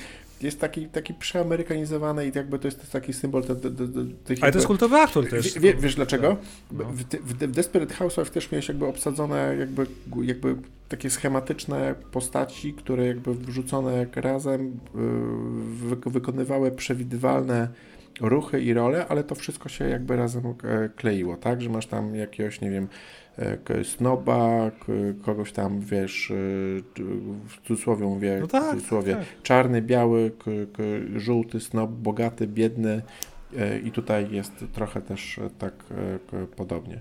[0.44, 3.44] jest taki, taki przeamerykanizowany i jakby to jest taki symbol
[4.24, 4.44] tych...
[4.44, 5.60] Ale to jest kultowy aktor też.
[5.60, 6.38] Wie, wiesz dlaczego?
[6.72, 6.84] No.
[6.84, 9.86] W, w, w Desperate Housewives też miałeś jakby obsadzone jakby,
[10.22, 10.56] jakby
[10.90, 14.80] takie schematyczne postaci, które jakby wrzucone razem
[15.64, 17.68] wy, wykonywały przewidywalne
[18.22, 21.62] ruchy i role, ale to wszystko się jakby razem e, kleiło, tak?
[21.62, 22.88] Że masz tam jakiegoś, nie wiem,
[23.38, 24.72] e, snoba,
[25.22, 26.36] kogoś tam, wiesz, e,
[27.48, 29.26] w cudzysłowie mówię, no tak, w cudzysłowie, tak.
[29.44, 30.32] czarny, biały,
[31.16, 33.02] żółty snob, bogaty, biedny
[33.84, 35.74] i tutaj jest trochę też tak
[36.56, 37.00] podobnie.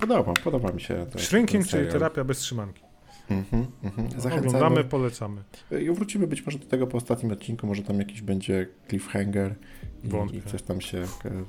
[0.00, 1.18] Podoba, podoba mi się to.
[1.18, 2.87] Shrinking, czyli terapia bez trzymanki.
[3.30, 4.08] Mhm, mhm.
[4.38, 5.42] Oglądamy, polecamy.
[5.80, 9.54] I wrócimy być może do tego po ostatnim odcinku, może tam jakiś będzie cliffhanger
[10.04, 11.04] i, i coś tam się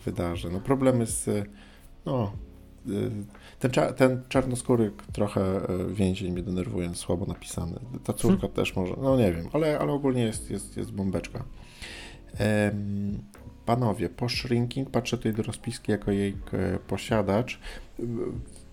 [0.05, 0.49] wydarzy.
[0.49, 1.47] No problemy z,
[2.05, 2.33] no,
[2.89, 3.11] y,
[3.59, 7.79] ten, ten czarnoskóry trochę e, więzień mnie denerwuje, słabo napisany.
[8.03, 8.55] Ta córka hmm.
[8.55, 11.43] też może, no nie wiem, ale, ale ogólnie jest, jest, jest bombeczka.
[13.65, 16.37] panowie, po shrinking, patrzę tutaj do rozpiski jako jej
[16.87, 17.59] posiadacz.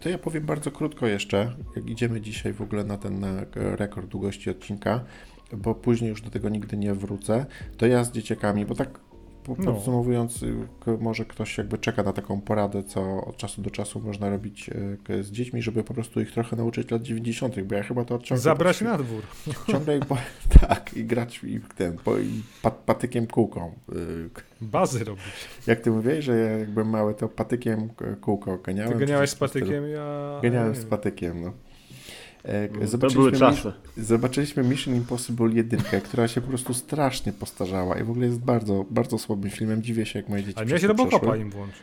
[0.06, 4.06] To ja powiem bardzo krótko jeszcze, jak idziemy dzisiaj w ogóle na ten na rekord
[4.06, 5.04] długości odcinka,
[5.52, 7.46] bo później już do tego nigdy nie wrócę.
[7.76, 9.05] To ja z dzieciakami, bo tak.
[9.54, 10.44] Podsumowując,
[10.86, 10.96] no.
[11.00, 14.70] może ktoś jakby czeka na taką poradę, co od czasu do czasu można robić
[15.08, 18.18] e, z dziećmi, żeby po prostu ich trochę nauczyć lat 90., bo ja chyba to
[18.18, 18.42] ciągle...
[18.42, 19.22] Zabrać na dwór.
[19.72, 20.16] Ciągle, po,
[20.60, 23.72] tak, i grać i ten, po, i pat, patykiem kółką.
[23.92, 23.94] E,
[24.60, 25.24] Bazy robić.
[25.66, 27.88] Jak ty mówiłeś, że ja jakby mały, to patykiem
[28.20, 28.92] kółko ganiałem.
[28.92, 30.38] Ty ganiałeś z patykiem, ja...
[30.42, 31.52] Ganiałem z patykiem, no.
[32.46, 33.72] E, zobaczyliśmy, to były czasy.
[33.96, 38.84] Zobaczyliśmy Mission Impossible 1, która się po prostu strasznie postarzała i w ogóle jest bardzo,
[38.90, 39.82] bardzo słabym filmem.
[39.82, 41.82] Dziwię się, jak moje dzieci Ale miałeś Robocopa im włączyć.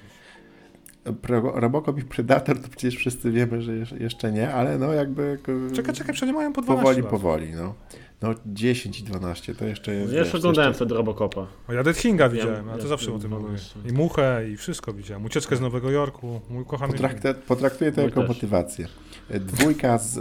[1.53, 5.39] Robocop i Predator to przecież wszyscy wiemy, że jeszcze nie, ale no jakby...
[5.74, 7.11] Czekaj, czekaj, przecież mają po 12 Powoli, lat.
[7.11, 7.74] powoli, no.
[8.22, 10.14] No 10 i 12 to jeszcze jest.
[10.14, 11.47] Ja jeszcze oglądałem wtedy Robocopa.
[11.68, 13.57] O, ja Dead Kinga widziałem, ja to zawsze o tym mówię.
[13.89, 15.26] I Muchę i wszystko widziałem.
[15.26, 18.89] Ucieczkę z Nowego Jorku, mój kochany Potraktuję, potraktuję to mój jako też.
[19.30, 20.19] Dwójka z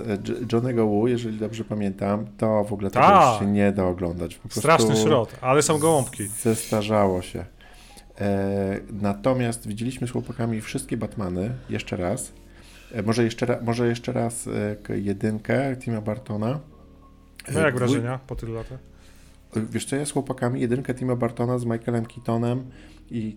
[0.52, 4.40] Johnego Wu, jeżeli dobrze pamiętam, to w ogóle tego już się nie da oglądać.
[4.50, 6.26] Straszny szrot, ale są gołąbki.
[6.26, 7.44] Zestarzało się.
[8.20, 12.32] E, natomiast widzieliśmy z chłopakami wszystkie Batmany jeszcze raz.
[12.92, 14.48] E, może, jeszcze, może jeszcze raz
[14.88, 16.60] e, jedynkę Tima Bartona.
[17.54, 18.78] No jak wrażenia po tylu latach?
[19.56, 22.70] Wiesz co, ja z chłopakami jedynkę Tima Bartona z Michaelem Keatonem
[23.10, 23.36] i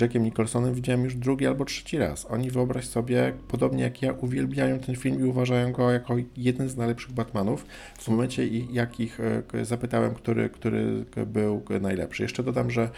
[0.00, 2.26] Jackiem Nicholsonem widziałem już drugi albo trzeci raz.
[2.30, 6.76] Oni, wyobraź sobie, podobnie jak ja, uwielbiają ten film i uważają go jako jeden z
[6.76, 7.66] najlepszych Batmanów.
[7.98, 9.18] W momencie, jak ich
[9.62, 12.22] zapytałem, który, który był najlepszy.
[12.22, 12.90] Jeszcze dodam, że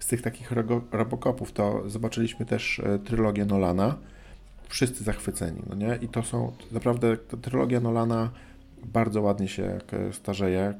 [0.00, 0.52] z tych takich
[0.92, 3.98] Robocopów to zobaczyliśmy też e, trylogię Nolana.
[4.68, 5.98] Wszyscy zachwyceni, no nie?
[6.02, 8.30] I to są naprawdę, ta trylogia Nolana
[8.84, 9.78] bardzo ładnie się
[10.12, 10.74] starzeje.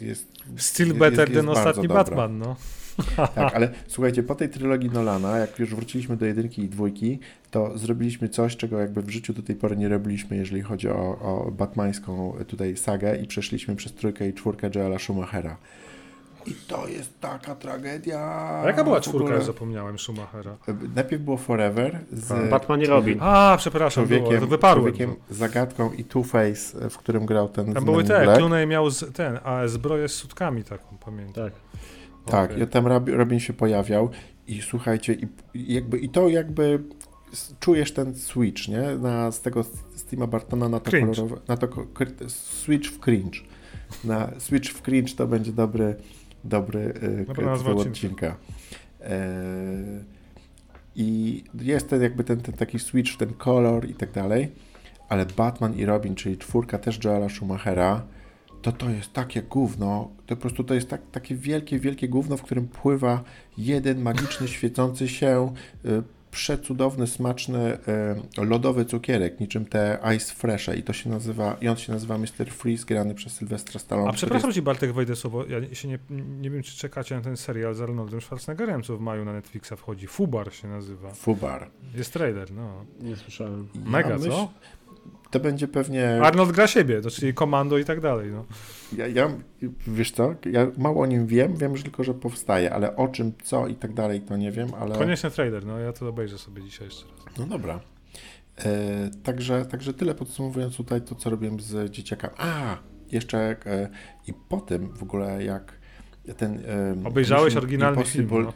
[0.00, 1.88] Jest, Still jest, better jest, than ostatni.
[1.88, 2.56] Batman, no.
[3.34, 7.18] Tak, ale słuchajcie, po tej trylogii Nolana, jak już wróciliśmy do jedynki i dwójki,
[7.50, 11.18] to zrobiliśmy coś, czego jakby w życiu do tej pory nie robiliśmy, jeżeli chodzi o,
[11.18, 15.56] o batmańską tutaj sagę i przeszliśmy przez trójkę i czwórkę Joela Schumachera.
[16.46, 18.20] I to jest taka tragedia.
[18.62, 20.56] A jaka była czwórka, ja zapomniałem, Schumachera?
[20.94, 22.50] Najpierw było Forever z tak.
[22.50, 23.18] Batman i Robin.
[23.20, 24.84] A, przepraszam, człowiekiem, było, to wyparłem.
[24.84, 29.38] Człowiekiem zagadką i Two-Face, w którym grał ten Tam były te, Clooney miał z, ten,
[29.44, 31.44] a zbroję z sutkami taką, pamiętam.
[31.44, 31.52] Tak.
[32.26, 32.64] Tak, okay.
[32.64, 34.10] i tam Robin się pojawiał
[34.46, 35.28] i słuchajcie, i,
[35.74, 36.82] jakby, i to jakby
[37.60, 38.82] czujesz ten switch, nie?
[38.82, 39.64] Na, z tego
[39.96, 41.14] Steama Bartona na to cringe.
[41.14, 41.68] kolorowe, na to
[42.28, 43.38] switch w cringe.
[44.04, 45.96] Na switch w cringe to będzie dobry
[46.44, 46.94] dobry
[47.26, 48.36] Dobra, tytuł odcinka.
[49.00, 49.24] E,
[50.96, 54.52] I jest ten jakby ten, ten taki switch, ten kolor i tak dalej,
[55.08, 58.02] ale Batman i Robin, czyli czwórka też Joela Schumachera,
[58.62, 62.36] to to jest takie gówno, to po prostu to jest tak, takie wielkie, wielkie gówno,
[62.36, 63.24] w którym pływa
[63.58, 65.52] jeden magiczny, świecący się,
[65.84, 67.78] y, przecudowny, smaczny,
[68.38, 72.18] y, lodowy cukierek, niczym te Ice Freshe i to się nazywa, i on się nazywa
[72.18, 72.50] Mr.
[72.50, 74.10] Freeze, grany przez Sylwestra Stallone.
[74.10, 74.54] A przepraszam jest...
[74.54, 75.98] ci Bartek wejdę słowo, ja się nie,
[76.40, 79.72] nie wiem, czy czekacie na ten serial z Arnoldem Schwarzeneggerem, co w maju na Netflixa
[79.76, 80.06] wchodzi.
[80.06, 81.14] Fubar się nazywa.
[81.14, 81.70] Fubar.
[81.94, 82.84] Jest trailer, no.
[83.00, 83.68] Nie słyszałem.
[83.84, 84.50] Mega, ja myśl, co?
[85.30, 86.20] To będzie pewnie...
[86.22, 88.30] Arnold gra siebie, to czyli komando i tak dalej.
[88.30, 88.44] No.
[88.96, 89.30] Ja, ja,
[89.86, 93.32] wiesz co, ja mało o nim wiem, wiem że tylko, że powstaje, ale o czym,
[93.42, 94.98] co i tak dalej, to nie wiem, ale...
[94.98, 97.38] Koniecznie trailer, no ja to obejrzę sobie dzisiaj jeszcze raz.
[97.38, 97.80] No dobra.
[98.58, 102.34] E, także, także tyle podsumowując tutaj to, co robiłem z dzieciakami.
[102.38, 102.76] A,
[103.12, 103.88] jeszcze e,
[104.26, 105.72] i po tym w ogóle jak
[106.36, 106.62] ten...
[107.04, 108.52] E, Obejrzałeś oryginalny film, no.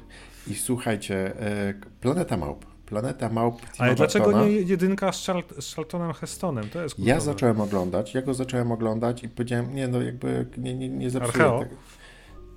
[0.46, 5.74] I słuchajcie, e, Planeta Małp Planeta Małp Tima Ale dlaczego nie jedynka z, Charl z
[5.74, 6.68] Charltonem Hestonem?
[6.68, 10.74] To jest Ja zacząłem oglądać, ja go zacząłem oglądać i powiedziałem, nie no jakby nie,
[10.74, 11.76] nie, nie zepsuję tego.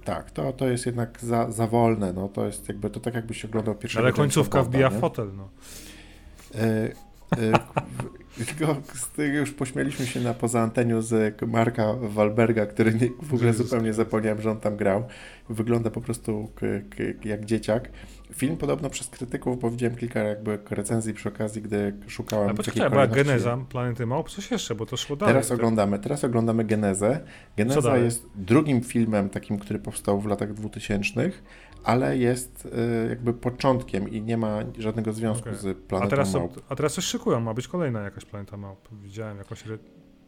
[0.03, 3.45] Tak, to, to jest jednak za, za wolne, no to jest jakby, to tak jakbyś
[3.45, 5.49] oglądał pierwszy Ale końcówka wbija w fotel, no.
[6.55, 6.89] E,
[8.45, 8.75] tylko
[9.23, 14.41] już pośmieliśmy się na poza anteniu z Marka Walberga, który nie, w ogóle zupełnie zapomniałem,
[14.41, 15.03] że on tam grał.
[15.49, 16.51] Wygląda po prostu
[17.25, 17.89] jak dzieciak.
[18.34, 22.49] Film podobno przez krytyków, bo widziałem kilka jakby recenzji przy okazji, gdy szukałem...
[22.49, 25.34] A poczekaj, była Geneza Planety Małp, coś jeszcze, bo to szło dalej.
[25.34, 27.19] Teraz oglądamy, teraz oglądamy Genezę.
[27.57, 31.32] Geneza jest drugim filmem takim, który powstał w latach 2000
[31.84, 35.55] ale jest y, jakby początkiem i nie ma żadnego związku okay.
[35.55, 36.61] z Planetą a teraz, Małp.
[36.69, 38.89] A teraz coś szykują, ma być kolejna jakaś Planeta Małp.
[38.91, 39.63] Widziałem jakąś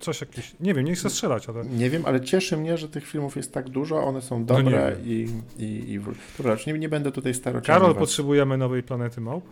[0.01, 1.65] coś jakieś, nie wiem, nie chcę strzelać, ale...
[1.65, 4.95] Nie wiem, ale cieszy mnie, że tych filmów jest tak dużo, one są no dobre
[4.99, 5.99] no i, i, i...
[6.37, 9.43] Dobra, nie, nie będę tutaj starał Karol, potrzebujemy nowej planety małp?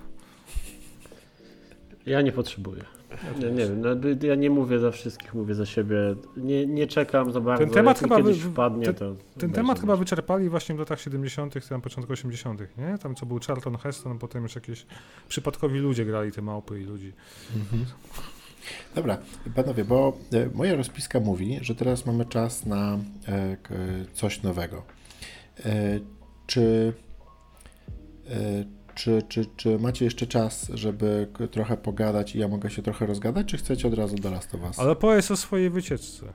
[2.06, 2.84] Ja nie potrzebuję.
[3.42, 3.90] Ja nie wiem, no,
[4.28, 6.16] ja nie mówię za wszystkich, mówię za siebie.
[6.38, 7.64] Nie, nie czekam za bardzo.
[7.64, 9.16] Ten temat chyba kiedyś wy, wpadnie, ten, to.
[9.40, 12.98] Ten temat chyba wyczerpali właśnie w latach 70., tam początku 80., nie?
[12.98, 14.86] Tam co był Charlton Heston, potem już jakieś
[15.30, 17.14] przypadkowi ludzie grali te małpy i ludzi.
[17.56, 17.86] Mhm.
[18.96, 19.18] Dobra,
[19.56, 23.58] panowie, bo e, moja rozpiska mówi, że teraz mamy czas na e,
[24.14, 24.84] coś nowego.
[25.66, 26.00] E,
[26.48, 26.94] czy,
[28.96, 33.48] czy, czy, czy macie jeszcze czas, żeby trochę pogadać i ja mogę się trochę rozgadać,
[33.48, 34.80] czy chcecie od razu do Last of Us?
[34.80, 36.26] Ale powiedz o swojej wycieczce.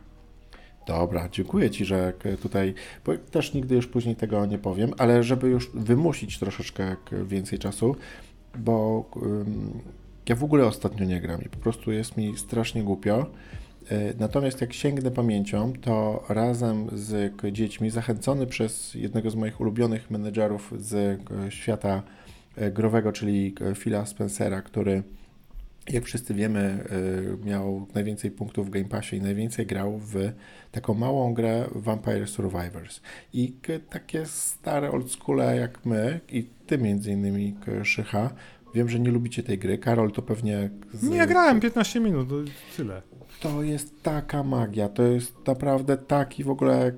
[0.87, 2.13] Dobra, dziękuję Ci, że
[2.43, 2.75] tutaj,
[3.07, 7.97] bo też nigdy już później tego nie powiem, ale żeby już wymusić troszeczkę więcej czasu,
[8.59, 9.05] bo
[10.29, 13.27] ja w ogóle ostatnio nie gram i po prostu jest mi strasznie głupio.
[13.91, 20.11] E, natomiast jak sięgnę pamięcią, to razem z dziećmi, zachęcony przez jednego z moich ulubionych
[20.11, 22.03] menedżerów z e, świata
[22.57, 25.03] e, growego, czyli Phila Spencera, który
[25.89, 26.85] jak wszyscy wiemy,
[27.45, 30.15] miał najwięcej punktów w Game Passie i najwięcej grał w
[30.73, 33.01] taką małą grę Vampire Survivors.
[33.33, 33.57] I
[33.91, 38.31] takie stare old schoole jak my, i ty między innymi, Szycha,
[38.75, 39.79] Wiem, że nie lubicie tej gry.
[39.79, 40.71] Karol to pewnie.
[40.93, 41.03] Z...
[41.03, 42.35] Nie, grałem 15 minut, to
[42.77, 43.03] tyle.
[43.41, 46.93] To jest taka magia, to jest naprawdę taki w ogóle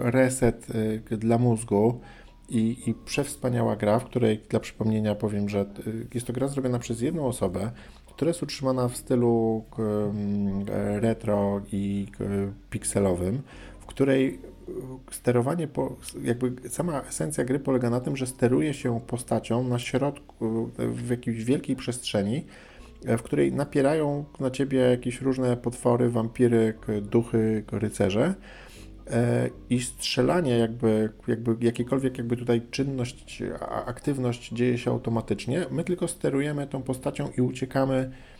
[0.00, 0.66] reset
[1.12, 2.00] y, dla mózgu
[2.48, 6.78] i, i przewspaniała gra, w której dla przypomnienia powiem, że y, jest to gra zrobiona
[6.78, 7.70] przez jedną osobę,
[8.06, 9.64] która jest utrzymana w stylu
[11.00, 12.06] retro i
[12.70, 13.42] pikselowym,
[13.80, 14.40] w której
[15.10, 20.70] sterowanie, po, jakby sama esencja gry polega na tym, że steruje się postacią na środku,
[20.78, 22.44] w jakiejś wielkiej przestrzeni,
[23.04, 28.34] w której napierają na ciebie jakieś różne potwory, wampiry, duchy, rycerze.
[29.10, 33.42] E, I strzelanie, jakby, jakby jakiekolwiek jakby tutaj czynność,
[33.86, 35.66] aktywność dzieje się automatycznie.
[35.70, 38.37] My tylko sterujemy tą postacią i uciekamy E,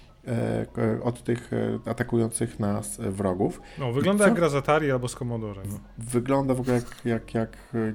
[1.02, 3.60] od tych e, atakujących nas wrogów.
[3.78, 5.62] No, wygląda jak gra z Atari albo z Commodore.
[5.70, 5.78] No.
[5.98, 7.92] Wygląda w ogóle jak, jak, jak e,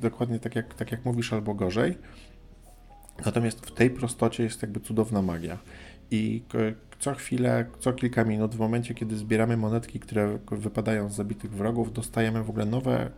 [0.00, 1.98] dokładnie tak jak, tak jak mówisz, albo gorzej.
[3.24, 5.58] Natomiast w tej prostocie jest jakby cudowna magia.
[6.10, 6.42] I
[6.98, 11.92] co chwilę, co kilka minut, w momencie, kiedy zbieramy monetki, które wypadają z zabitych wrogów,
[11.92, 13.10] dostajemy w ogóle nowe,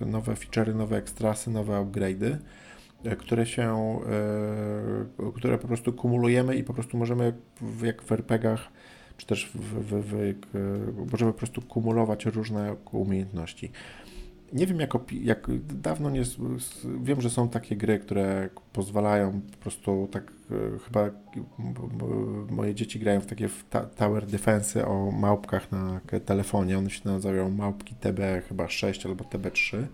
[0.00, 2.38] nowe feature'y, nowe ekstrasy, nowe upgrade'y, e,
[3.18, 3.98] które się,
[5.20, 7.32] e, które po prostu kumulujemy i po prostu możemy,
[7.82, 8.68] jak w RPGach,
[9.16, 13.72] czy też w, w, w, możemy po prostu kumulować różne umiejętności
[14.52, 14.92] nie wiem, jak,
[15.22, 15.46] jak
[15.80, 16.22] dawno nie.
[17.02, 20.32] Wiem, że są takie gry, które pozwalają po prostu tak.
[20.50, 21.10] E, chyba
[22.50, 23.48] moje dzieci grają w takie
[23.96, 26.78] Tower Defense o małpkach na telefonie.
[26.78, 29.84] One się nazywają małpki TB chyba 6 albo TB3.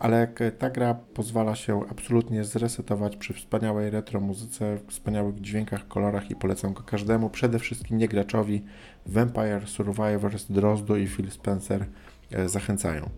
[0.00, 0.28] Ale
[0.58, 6.72] ta gra pozwala się absolutnie zresetować przy wspaniałej retro muzyce, wspaniałych dźwiękach, kolorach i polecam
[6.72, 8.64] go każdemu, przede wszystkim nie graczowi.
[9.06, 11.86] Vampire Survivors, Drozdu i Phil Spencer
[12.30, 13.10] e, zachęcają.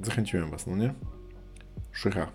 [0.00, 0.94] Zachęciłem was, no nie?
[1.92, 2.26] Szycha.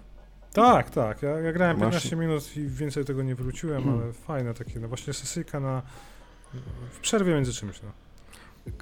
[0.54, 1.22] Tak, tak.
[1.22, 4.02] Ja, ja grałem 15 minut i więcej tego nie wróciłem, hmm.
[4.02, 5.82] ale fajne takie, no właśnie sesyjka na
[6.92, 7.92] w przerwie między czymś, no.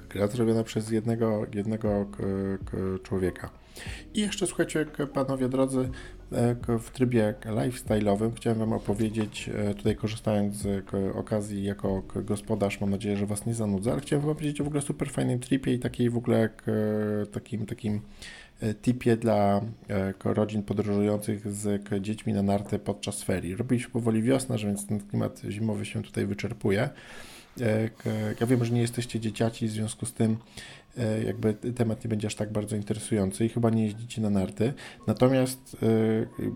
[0.08, 2.06] Gra zrobiona przez jednego, jednego
[3.02, 3.59] człowieka.
[4.14, 5.88] I jeszcze słuchajcie, panowie drodzy,
[6.78, 13.16] w trybie lifestyle'owym chciałem Wam opowiedzieć, e, tutaj korzystając z okazji jako gospodarz, mam nadzieję,
[13.16, 15.78] że Was nie zanudzę, ale chciałem Wam opowiedzieć o w ogóle super fajnym tripie i
[15.78, 16.48] takiej w ogóle
[17.32, 18.00] takim, takim
[18.60, 19.60] E, tipie dla
[19.90, 23.56] e, rodzin podróżujących z dziećmi na narty podczas ferii.
[23.56, 26.90] Robi się powoli wiosna, że więc ten klimat zimowy się tutaj wyczerpuje.
[28.40, 30.36] Ja wiem, że nie jesteście dzieciaci, w związku z tym
[31.26, 34.72] jakby temat nie będzie aż tak bardzo interesujący i chyba nie jeździcie na narty.
[35.06, 35.76] Natomiast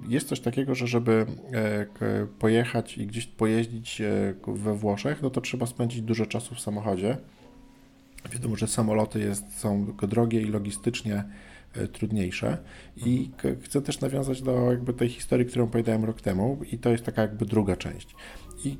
[0.08, 1.26] jest coś takiego, że żeby
[2.38, 4.02] pojechać i gdzieś pojeździć
[4.46, 7.16] we Włoszech, no to trzeba spędzić dużo czasu w samochodzie.
[8.32, 11.24] Wiadomo, że samoloty jest, są drogie i logistycznie
[11.76, 12.58] E, trudniejsze.
[12.96, 13.30] I
[13.62, 17.22] chcę też nawiązać do jakby tej historii, którą powiedziałem rok temu i to jest taka
[17.22, 18.14] jakby druga część.
[18.64, 18.78] I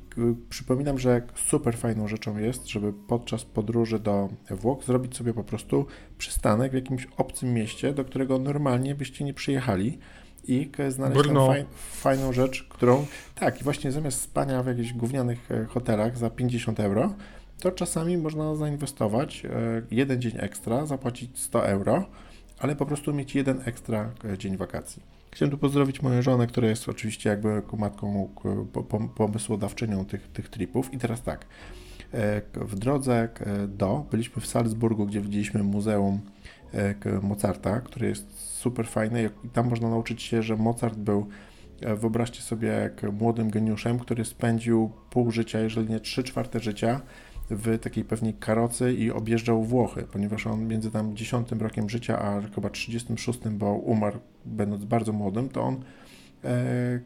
[0.49, 5.85] przypominam, że super fajną rzeczą jest, żeby podczas podróży do Włoch zrobić sobie po prostu
[6.17, 9.97] przystanek w jakimś obcym mieście, do którego normalnie byście nie przyjechali
[10.47, 13.05] i znaleźć faj, fajną rzecz, którą
[13.35, 17.13] tak, i właśnie zamiast spania w jakichś gównianych e, hotelach za 50 euro,
[17.59, 19.49] to czasami można zainwestować e,
[19.91, 22.05] jeden dzień ekstra, zapłacić 100 euro
[22.59, 25.14] ale po prostu mieć jeden ekstra e, dzień wakacji.
[25.35, 28.29] Chciałem tu pozdrowić moją żonę, która jest oczywiście jakby matką
[29.15, 30.93] pomysłodawczynią tych, tych tripów.
[30.93, 31.45] I teraz tak,
[32.13, 33.29] e, w drodze
[33.67, 36.21] do, byliśmy w Salzburgu, gdzie widzieliśmy Muzeum
[36.73, 41.27] e, Mozarta, które jest super fajne i tam można nauczyć się, że Mozart był
[41.97, 47.01] Wyobraźcie sobie, jak młodym geniuszem, który spędził pół życia, jeżeli nie trzy czwarte życia,
[47.49, 52.41] w takiej pewnej karocy i objeżdżał Włochy, ponieważ on między tam 10 rokiem życia, a
[52.55, 55.83] chyba 36, bo umarł będąc bardzo młodym, to on
[56.43, 56.99] e,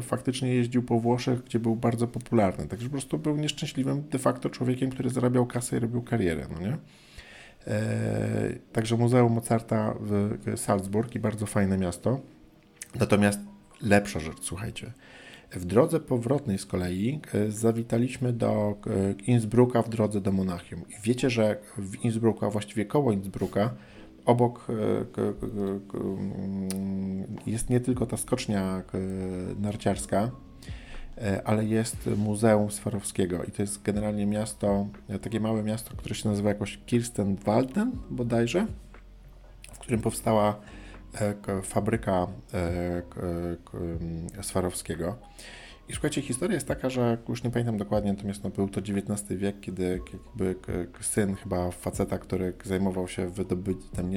[0.00, 2.66] faktycznie jeździł po Włoszech, gdzie był bardzo popularny.
[2.66, 6.60] Także po prostu był nieszczęśliwym de facto człowiekiem, który zarabiał kasę i robił karierę, no
[6.60, 6.76] nie?
[7.66, 12.20] E, także Muzeum Mozarta w Salzburg i bardzo fajne miasto.
[13.00, 13.40] Natomiast
[13.82, 14.92] lepsza rzecz, słuchajcie.
[15.52, 20.80] W drodze powrotnej z kolei e, zawitaliśmy do e, Innsbrucka w drodze do Monachium.
[20.80, 23.74] I wiecie, że w Innsbrucku, a właściwie koło Innsbrucka,
[24.24, 24.72] obok e,
[25.94, 26.68] mm,
[27.46, 28.82] jest nie tylko ta skocznia
[29.60, 30.30] narciarska,
[31.44, 34.86] ale jest Muzeum Swarowskiego i to jest generalnie miasto,
[35.22, 38.66] takie małe miasto, które się nazywa jakoś Kirstenwalden bodajże,
[39.72, 40.60] w którym powstała
[41.62, 42.26] fabryka
[44.42, 45.16] Swarowskiego.
[45.90, 49.28] I słuchajcie, historia jest taka, że już nie pamiętam dokładnie, natomiast no, był to XIX
[49.28, 50.56] wiek, kiedy jakby
[51.00, 54.10] syn chyba faceta, który zajmował się wydobyciem,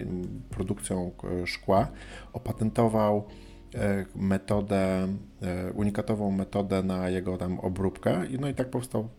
[0.49, 1.11] produkcją
[1.45, 1.87] szkła,
[2.33, 3.27] opatentował
[3.75, 5.07] e, metodę,
[5.41, 9.09] e, unikatową metodę na jego tam obróbkę no i tak powstał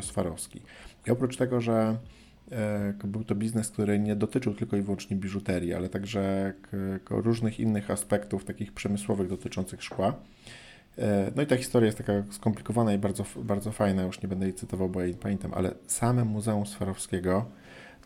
[0.00, 0.62] Swarowski.
[1.06, 2.19] I oprócz tego, że E,
[3.04, 6.52] był to biznes, który nie dotyczył tylko i wyłącznie biżuterii, ale także
[7.10, 10.14] różnych innych aspektów takich przemysłowych dotyczących szkła.
[10.98, 14.46] E, no i ta historia jest taka skomplikowana i bardzo, bardzo fajna, już nie będę
[14.46, 17.46] jej cytował, bo ja jej pamiętam, ale same Muzeum Swarowskiego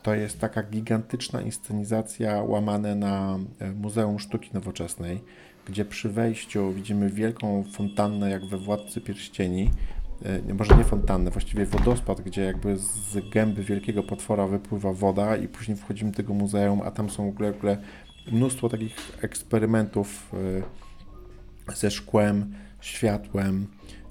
[0.03, 5.21] to jest taka gigantyczna inscenizacja łamane na e, Muzeum Sztuki Nowoczesnej,
[5.67, 9.71] gdzie przy wejściu widzimy wielką fontannę jak we Władcy Pierścieni,
[10.55, 15.77] może nie fontannę, właściwie wodospad, gdzie jakby z gęby wielkiego potwora wypływa woda i później
[15.77, 17.79] wchodzimy do tego muzeum, a tam są w ogóle, w ogóle
[18.33, 20.33] mnóstwo takich eksperymentów
[21.69, 23.67] e, ze szkłem, światłem,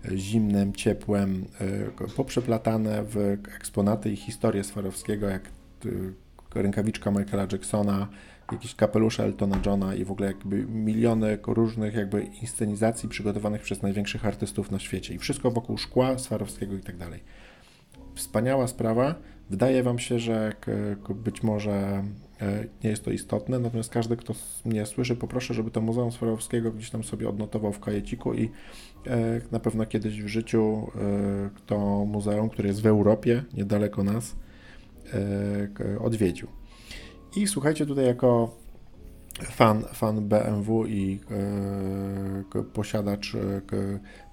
[0.06, 1.46] e, zimnem, ciepłem,
[2.16, 3.18] poprzeplatane w
[3.56, 5.50] eksponaty i historię Swarowskiego, jak
[6.56, 8.08] rękawiczka Michaela Jacksona,
[8.54, 14.26] jakieś kapelusze Eltona Johna i w ogóle jakby miliony różnych jakby inscenizacji przygotowanych przez największych
[14.26, 17.24] artystów na świecie i wszystko wokół szkła, Swarowskiego i tak dalej.
[18.16, 19.16] Wspaniała sprawa.
[19.50, 20.54] Wydaje Wam się, że
[21.16, 22.04] być może
[22.42, 24.34] e, nie jest to istotne, natomiast każdy, kto
[24.66, 28.50] mnie słyszy, poproszę, żeby to Muzeum Swarowskiego gdzieś tam sobie odnotował w kajeciku i
[29.08, 34.36] e, na pewno kiedyś w życiu e, to muzeum, które jest w Europie, niedaleko nas,
[36.00, 36.48] odwiedził.
[37.36, 38.56] I słuchajcie, tutaj jako
[39.44, 41.20] fan, fan BMW i
[42.56, 43.40] e, posiadacz e,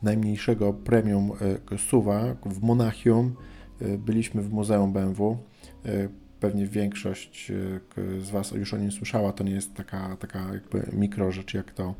[0.02, 1.32] najmniejszego premium
[1.72, 3.36] e, suwa w Monachium
[3.80, 5.38] e, byliśmy w Muzeum BMW.
[5.84, 6.08] E,
[6.40, 9.32] pewnie większość e, z Was już o nim słyszała.
[9.32, 11.94] To nie jest taka, taka jakby mikro rzecz jak to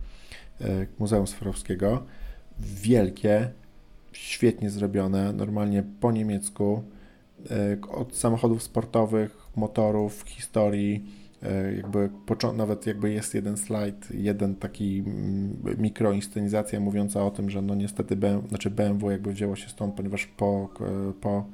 [0.99, 2.03] Muzeum Swarowskiego.
[2.59, 3.51] Wielkie,
[4.13, 6.83] świetnie zrobione, normalnie po niemiecku.
[7.91, 11.05] Od samochodów sportowych, motorów, historii,
[11.43, 12.11] e, jakby
[12.57, 18.17] nawet jakby jest jeden slajd, jeden taki mm, mikroinscenizacja mówiąca o tym, że no niestety
[18.17, 20.69] BMW, znaczy BMW jakby wzięło się stąd, ponieważ po,
[21.21, 21.45] po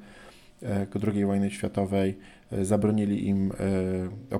[0.63, 2.17] e, II wojnie światowej
[2.51, 3.51] e, zabronili im,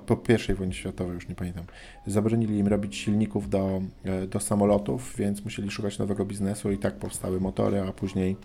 [0.06, 0.18] po
[0.52, 1.64] I wojnie światowej już nie pamiętam,
[2.08, 3.82] zabronili im robić silników do,
[4.30, 8.36] do samolotów, więc musieli szukać nowego biznesu i tak powstały motory, a później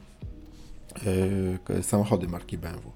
[1.82, 2.92] samochody marki BMW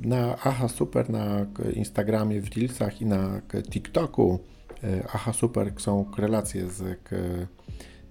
[0.00, 3.40] na Aha Super na Instagramie, w Reelsach i na
[3.70, 4.38] TikToku
[4.84, 6.98] e, Aha Super są relacje z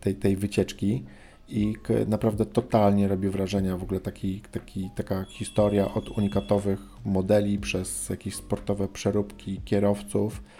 [0.01, 1.03] tej, tej wycieczki
[1.49, 1.75] i
[2.07, 8.35] naprawdę totalnie robi wrażenia w ogóle taki, taki, taka historia od unikatowych modeli przez jakieś
[8.35, 10.43] sportowe przeróbki kierowców.
[10.43, 10.56] E,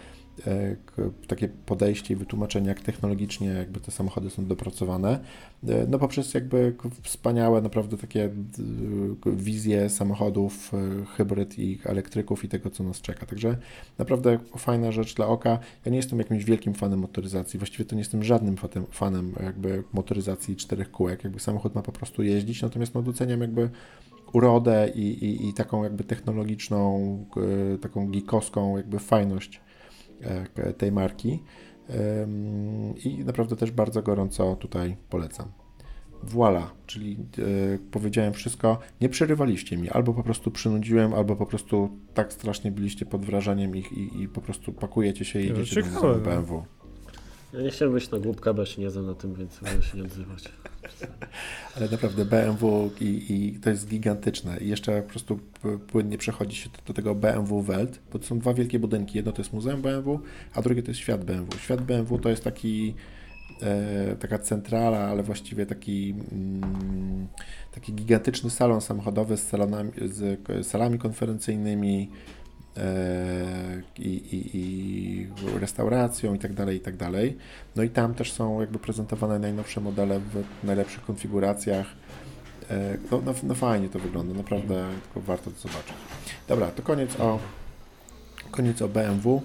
[1.26, 5.20] takie podejście i wytłumaczenie, jak technologicznie jakby te samochody są dopracowane,
[5.68, 8.30] e, no poprzez jakby wspaniałe naprawdę takie
[9.26, 13.26] wizje samochodów, e, hybryd i elektryków i tego, co nas czeka.
[13.26, 13.56] Także
[13.98, 15.58] naprawdę fajna rzecz dla oka.
[15.84, 18.56] Ja nie jestem jakimś wielkim fanem motoryzacji, właściwie to nie jestem żadnym
[18.90, 23.70] fanem, jakby motoryzacji czterech kółek, jakby samochód ma po prostu jeździć, natomiast no doceniam jakby
[24.32, 27.24] urodę i, i, i taką jakby technologiczną,
[27.80, 29.67] taką geekowską jakby fajność E,
[30.78, 31.42] tej marki
[33.04, 35.52] i naprawdę też bardzo gorąco tutaj polecam.
[36.22, 38.78] Voila, czyli e, powiedziałem wszystko.
[39.00, 43.76] Nie przerywaliście mi, albo po prostu przynudziłem, albo po prostu tak strasznie byliście pod wrażeniem
[43.76, 46.62] ich i, i po prostu pakujecie się i jedziecie do BMW.
[47.52, 49.98] Ja nie chciałbym być na głupka, bo się nie znam na tym, więc mogę się
[49.98, 50.44] nie odzywać.
[51.76, 54.58] Ale naprawdę BMW i, i, to jest gigantyczne.
[54.58, 55.38] I jeszcze po prostu
[55.86, 59.16] płynnie przechodzi się do, do, tego BMW Welt, bo to są dwa wielkie budynki.
[59.16, 60.20] Jedno to jest Muzeum BMW,
[60.54, 61.58] a drugie to jest Świat BMW.
[61.58, 62.94] Świat BMW to jest taki
[63.62, 67.28] e, taka centrala, ale właściwie taki, mm,
[67.74, 72.10] taki gigantyczny salon samochodowy z, salonami, z salami konferencyjnymi,
[73.98, 75.28] i, i, i
[75.60, 77.36] restauracją i tak dalej, i tak dalej.
[77.76, 81.86] No i tam też są jakby prezentowane najnowsze modele w najlepszych konfiguracjach.
[82.70, 84.86] E, no, no, no fajnie to wygląda, naprawdę
[85.16, 85.94] warto to zobaczyć.
[86.48, 87.38] Dobra, to koniec o,
[88.50, 89.42] koniec o BMW.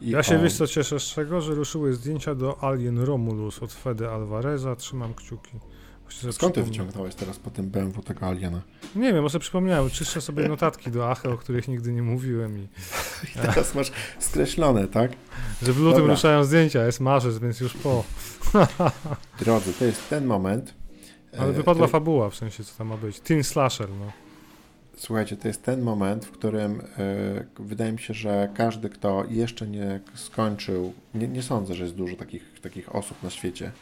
[0.00, 0.42] ja się o...
[0.42, 5.14] wiesz co cieszę z czego, że ruszyły zdjęcia do Alien Romulus od Fede Alvareza, trzymam
[5.14, 5.58] kciuki.
[6.30, 8.60] Skąd ty wyciągnąłeś teraz po tym BMW tego Aliena?
[8.96, 12.58] Nie wiem, może przypomniałem, czyszczę sobie notatki do Ache, o których nigdy nie mówiłem.
[12.58, 12.62] I,
[13.36, 15.12] I teraz masz skreślone, tak?
[15.62, 16.14] Że w lutym Dobra.
[16.14, 18.04] ruszają zdjęcia, jest marzec, więc już po.
[19.40, 20.74] Drodzy, to jest ten moment.
[21.38, 21.92] Ale e, wypadła to...
[21.92, 23.20] fabuła, w sensie co tam ma być.
[23.20, 24.12] Teen slasher, no.
[24.96, 26.84] Słuchajcie, to jest ten moment, w którym y,
[27.58, 32.16] wydaje mi się, że każdy, kto jeszcze nie skończył, nie, nie sądzę, że jest dużo
[32.16, 33.72] takich, takich osób na świecie,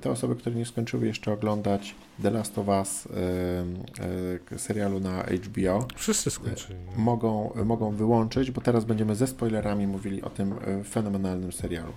[0.00, 5.22] te osoby, które nie skończyły jeszcze oglądać The Last of Us e, e, serialu na
[5.22, 6.78] HBO, wszyscy skończyli.
[6.96, 10.54] Mogą, mogą wyłączyć, bo teraz będziemy ze spoilerami mówili o tym
[10.84, 11.92] fenomenalnym serialu.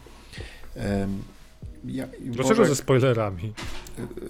[1.88, 3.54] Ja, Dlaczego może, ze spoilerami?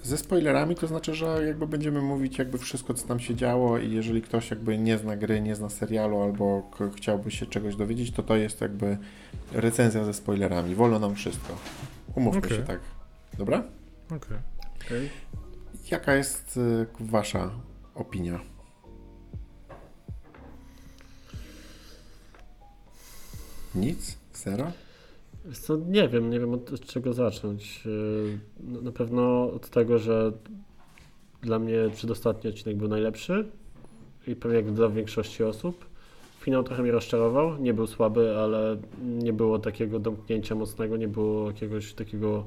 [0.02, 3.92] Ze spoilerami to znaczy, że jakby będziemy mówić jakby wszystko, co tam się działo i
[3.92, 8.22] jeżeli ktoś jakby nie zna gry, nie zna serialu albo chciałby się czegoś dowiedzieć, to
[8.22, 8.98] to jest jakby
[9.52, 10.74] recenzja ze spoilerami.
[10.74, 11.56] Wolno nam wszystko.
[12.14, 12.56] Umówmy okay.
[12.56, 12.95] się tak.
[13.38, 13.62] Dobra?
[14.06, 14.16] Okej.
[14.16, 14.38] Okay.
[14.86, 15.08] okay.
[15.90, 17.50] Jaka jest y, wasza
[17.94, 18.40] opinia?
[23.74, 24.18] Nic?
[24.34, 24.72] Zero?
[25.52, 27.82] Co, nie wiem, nie wiem od czego zacząć.
[27.86, 30.32] Y, na pewno od tego, że
[31.42, 33.48] dla mnie przedostatni odcinek był najlepszy
[34.26, 35.86] i pewnie jak dla większości osób.
[36.40, 41.46] Finał trochę mnie rozczarował, nie był słaby, ale nie było takiego domknięcia mocnego, nie było
[41.46, 42.44] jakiegoś takiego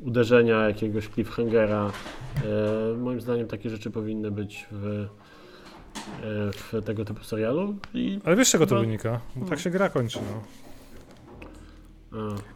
[0.00, 1.92] uderzenia, jakiegoś cliffhangera.
[2.36, 5.06] E, moim zdaniem takie rzeczy powinny być w, e,
[6.52, 7.76] w tego typu serialu.
[7.94, 9.20] I Ale wiesz czego to wynika?
[9.36, 10.18] Bo tak się gra kończy.
[10.32, 10.42] No.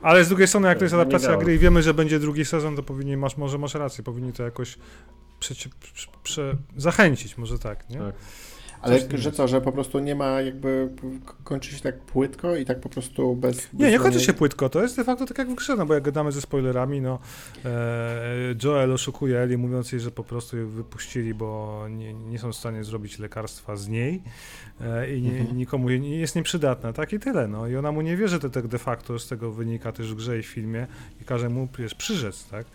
[0.02, 2.76] Ale z drugiej strony, jak to jest adaptacja gry i wiemy, że będzie drugi sezon,
[2.76, 4.78] to powinni, masz, może masz rację, powinni to jakoś
[5.40, 5.54] prze,
[6.22, 7.98] prze, zachęcić, może tak, nie?
[7.98, 8.14] Tak.
[8.82, 10.88] Ale że co, że po prostu nie ma jakby,
[11.44, 13.72] kończy się tak płytko i tak po prostu bez...
[13.72, 15.94] Nie, nie kończy się płytko, to jest de facto tak jak w grze, no bo
[15.94, 17.18] jak gadamy ze spoilerami, no
[17.64, 22.52] e, Joel oszukuje Eli mówiąc jej, że po prostu ją wypuścili, bo nie, nie są
[22.52, 24.22] w stanie zrobić lekarstwa z niej
[24.80, 25.56] e, i nie, mhm.
[25.56, 28.66] nikomu nie, jest nieprzydatna, tak i tyle, no i ona mu nie wierzy, to tak
[28.66, 30.86] de facto z tego wynika też w grze i w filmie
[31.20, 32.66] i każe mu przecież przyrzec, tak?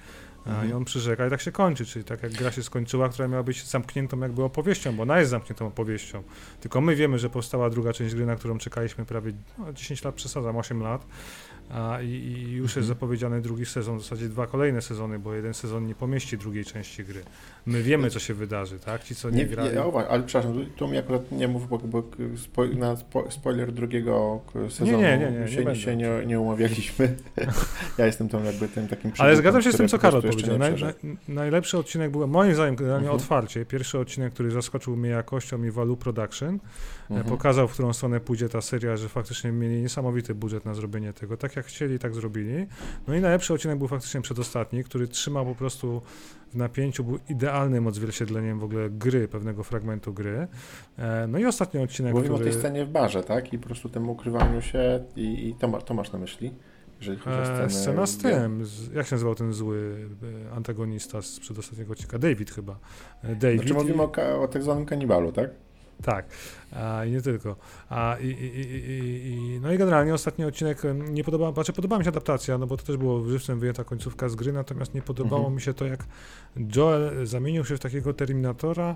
[0.46, 0.70] Mhm.
[0.70, 3.44] I on przyrzeka i tak się kończy, czyli tak jak gra się skończyła, która miała
[3.44, 6.24] być zamkniętą jakby opowieścią, bo ona jest zamkniętą opowieścią.
[6.62, 10.16] Tylko my wiemy, że powstała druga część gry, na którą czekaliśmy prawie no, 10 lat,
[10.16, 11.06] przesadzam, 8 lat.
[11.70, 12.88] A, i, i, już jest mhm.
[12.88, 17.04] zapowiedziany drugi sezon, w zasadzie dwa kolejne sezony, bo jeden sezon nie pomieści drugiej części
[17.04, 17.24] gry.
[17.66, 19.04] My wiemy, co się wydarzy, tak?
[19.04, 19.92] Ci, co nie, nie grają.
[19.92, 22.04] Nie, ale przepraszam, tu mi akurat nie mów, bo, bo
[22.38, 27.16] spo, na spo, spoiler drugiego sezonu nie, nie, nie, się, nie, się nie, nie umawialiśmy.
[27.98, 30.58] ja jestem tam jakby tym takim Ale zgadzam się z tym, co Karol powiedział.
[30.58, 30.94] Naj, naj,
[31.28, 33.10] najlepszy odcinek był, moim zdaniem, mhm.
[33.10, 36.60] otwarcie, pierwszy odcinek, który zaskoczył mnie jakością i Value Production,
[37.10, 37.30] mhm.
[37.30, 41.38] pokazał, w którą stronę pójdzie ta seria, że faktycznie mieli niesamowity budżet na zrobienie tego.
[41.38, 42.68] Tak jak chcieli, tak zrobili.
[43.08, 46.02] No i najlepszy odcinek był faktycznie przedostatni, który trzymał po prostu
[46.54, 50.48] w napięciu, był idealnym odzwierciedleniem w ogóle gry, pewnego fragmentu gry.
[50.98, 52.50] E, no i ostatni odcinek, Mówimy który...
[52.50, 53.54] o tej scenie w barze, tak?
[53.54, 56.54] I po prostu tym ukrywaniu się i, i to, ma, to masz na myśli?
[57.00, 57.70] Jeżeli chodzi o e, scenę...
[57.70, 60.08] Scena z tym, z, jak się nazywał ten zły
[60.48, 62.20] e, antagonista z przedostatniego odcinka?
[62.20, 62.80] David chyba.
[63.24, 63.60] David.
[63.60, 65.50] Znaczy mówimy o, o tak zwanym kanibalu, tak?
[66.04, 66.26] Tak,
[66.72, 67.56] a, i nie tylko.
[67.90, 68.62] A, i, i,
[69.32, 72.78] i, no i generalnie ostatni odcinek nie podoba, znaczy podobała mi się adaptacja, no bo
[72.78, 75.56] to też było żywcem wyjęta końcówka z gry, natomiast nie podobało mhm.
[75.56, 76.06] mi się to, jak
[76.76, 78.96] Joel zamienił się w takiego Terminatora,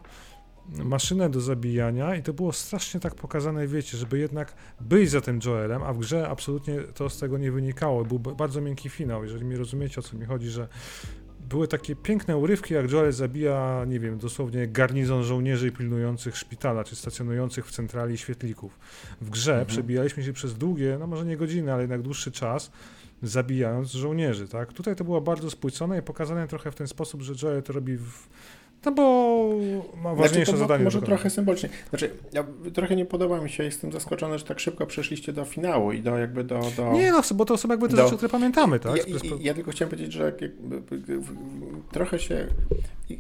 [0.72, 5.40] maszynę do zabijania i to było strasznie tak pokazane, wiecie, żeby jednak być za tym
[5.46, 8.06] Joelem, a w grze absolutnie to z tego nie wynikało.
[8.06, 10.68] Był bardzo miękki finał, jeżeli mi rozumiecie, o co mi chodzi, że
[11.50, 16.96] były takie piękne urywki, jak Joel zabija, nie wiem, dosłownie garnizon żołnierzy pilnujących szpitala, czy
[16.96, 18.80] stacjonujących w centrali świetlików.
[19.22, 19.68] W grze mhm.
[19.68, 22.72] przebijaliśmy się przez długie, no może nie godziny, ale jednak dłuższy czas,
[23.24, 24.74] zabijając żołnierzy, tak?
[24.74, 27.98] Tutaj to było bardzo spłycone i pokazane trochę w ten sposób, że Joel to robi
[27.98, 28.28] w
[28.86, 29.50] no bo
[30.04, 30.84] ma ważniejsze znaczy, zadanie.
[30.84, 31.70] Może trochę symbolicznie.
[31.90, 32.44] Znaczy, ja,
[32.74, 36.18] trochę nie podoba mi się, jestem zaskoczony, że tak szybko przeszliście do finału i do
[36.18, 36.60] jakby do...
[36.78, 38.96] do nie no, bo to są jakby te do, rzeczy, które pamiętamy, tak?
[38.96, 40.34] Ja, ja, ja tylko chciałem powiedzieć, że
[41.92, 42.48] trochę się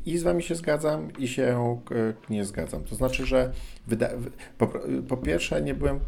[0.06, 2.84] i z wami się zgadzam i się e, nie zgadzam.
[2.84, 3.52] To znaczy, że
[3.88, 4.10] wyda,
[4.57, 4.68] po,
[5.07, 5.99] po, pierwsze nie byłem,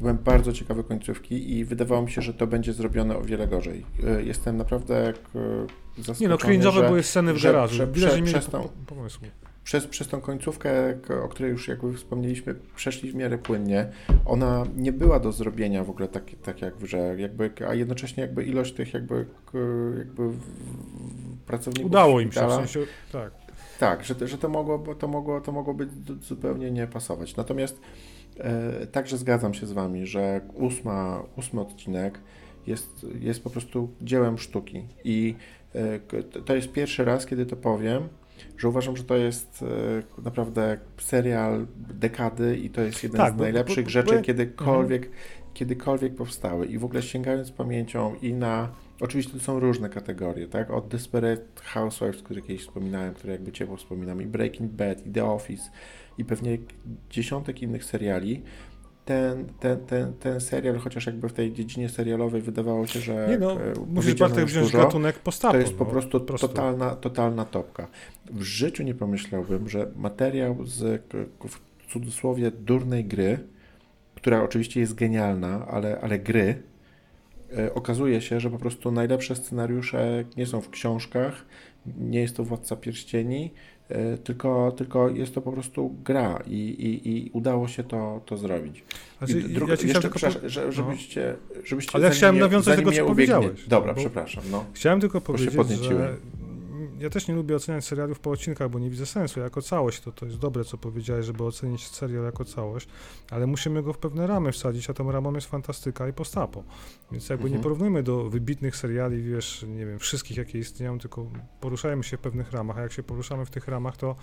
[0.00, 3.86] byłem bardzo ciekawy końcówki i wydawało mi się, że to będzie zrobione o wiele gorzej.
[4.06, 5.66] E, jestem naprawdę zaskoczony,
[6.20, 7.74] Nie no, cringe'owe były sceny w garażu.
[7.74, 8.68] Że, prze, prze, przez, tą,
[9.64, 13.86] przez, przez tą końcówkę, o której już jakby wspomnieliśmy, przeszli w miarę płynnie.
[14.24, 18.20] Ona nie była do zrobienia w ogóle tak, tak jak w grze, jakby, a jednocześnie
[18.20, 19.26] jakby ilość tych jakby,
[19.98, 20.22] jakby
[21.46, 22.80] pracowników Udało im się, w sensie,
[23.12, 23.32] tak.
[23.78, 25.88] Tak, że, że to, mogło, to, mogło, to mogło być
[26.20, 27.36] zupełnie nie pasować.
[27.36, 27.80] Natomiast
[28.38, 32.18] e, także zgadzam się z Wami, że ósma, ósmy odcinek
[32.66, 35.34] jest, jest po prostu dziełem sztuki i
[36.44, 38.08] to jest pierwszy raz, kiedy to powiem,
[38.58, 39.64] że uważam, że to jest
[40.18, 44.22] e, naprawdę serial dekady i to jest jeden tak, z najlepszych bo, bo, rzeczy, bo,
[44.22, 45.22] kiedykolwiek, mhm.
[45.54, 46.66] kiedykolwiek powstały.
[46.66, 48.68] I w ogóle sięgając pamięcią i na
[49.02, 50.70] Oczywiście to są różne kategorie, tak?
[50.70, 55.24] Od Desperate Housewives, które kiedyś wspominałem, które jakby ciepło wspominam, i Breaking Bad, i The
[55.24, 55.70] Office,
[56.18, 56.58] i pewnie
[57.10, 58.42] dziesiątek innych seriali.
[59.04, 63.26] Ten, ten, ten, ten serial, chociaż jakby w tej dziedzinie serialowej wydawało się, że.
[63.30, 63.56] Nie no,
[63.86, 65.52] musisz Bartek wziąć dużo, gatunek postapu.
[65.52, 67.88] To jest po no, prostu, po prostu, Totalna, totalna topka.
[68.30, 71.02] W życiu nie pomyślałbym, że materiał z
[71.48, 73.38] w cudzysłowie durnej gry,
[74.14, 76.62] która oczywiście jest genialna, ale, ale gry,
[77.58, 81.44] E, okazuje się, że po prostu najlepsze scenariusze nie są w książkach,
[81.98, 83.81] nie jest to Władca Pierścieni, e,
[84.24, 88.84] tylko, tylko jest to po prostu gra i, i, i udało się to, to zrobić.
[89.18, 90.10] Znaczy, I druga, ja jeszcze,
[90.48, 93.66] że, żebyście, żebyście Ale ja chciałem nawiązać do tego, co powiedziałeś.
[93.68, 94.44] Dobra, przepraszam.
[94.50, 94.64] No.
[94.72, 96.16] Chciałem tylko powiedzieć, że
[97.02, 99.40] ja też nie lubię oceniać serialów po odcinkach, bo nie widzę sensu.
[99.40, 102.88] Jako całość to, to jest dobre, co powiedziałeś, żeby ocenić serial jako całość,
[103.30, 106.64] ale musimy go w pewne ramy wsadzić, a tą ramą jest fantastyka i postapo.
[107.12, 107.58] Więc jakby mhm.
[107.58, 111.26] nie porównujmy do wybitnych seriali, wiesz, nie wiem, wszystkich, jakie istnieją, tylko
[111.60, 114.16] poruszajmy się w pewnych ramach, a jak się poruszamy w tych ramach, to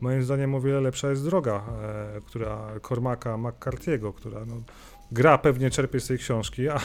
[0.00, 4.62] moim zdaniem o wiele lepsza jest droga, e, która Cormaca McCarthy'ego, która no,
[5.12, 6.80] gra pewnie czerpie z tej książki, a,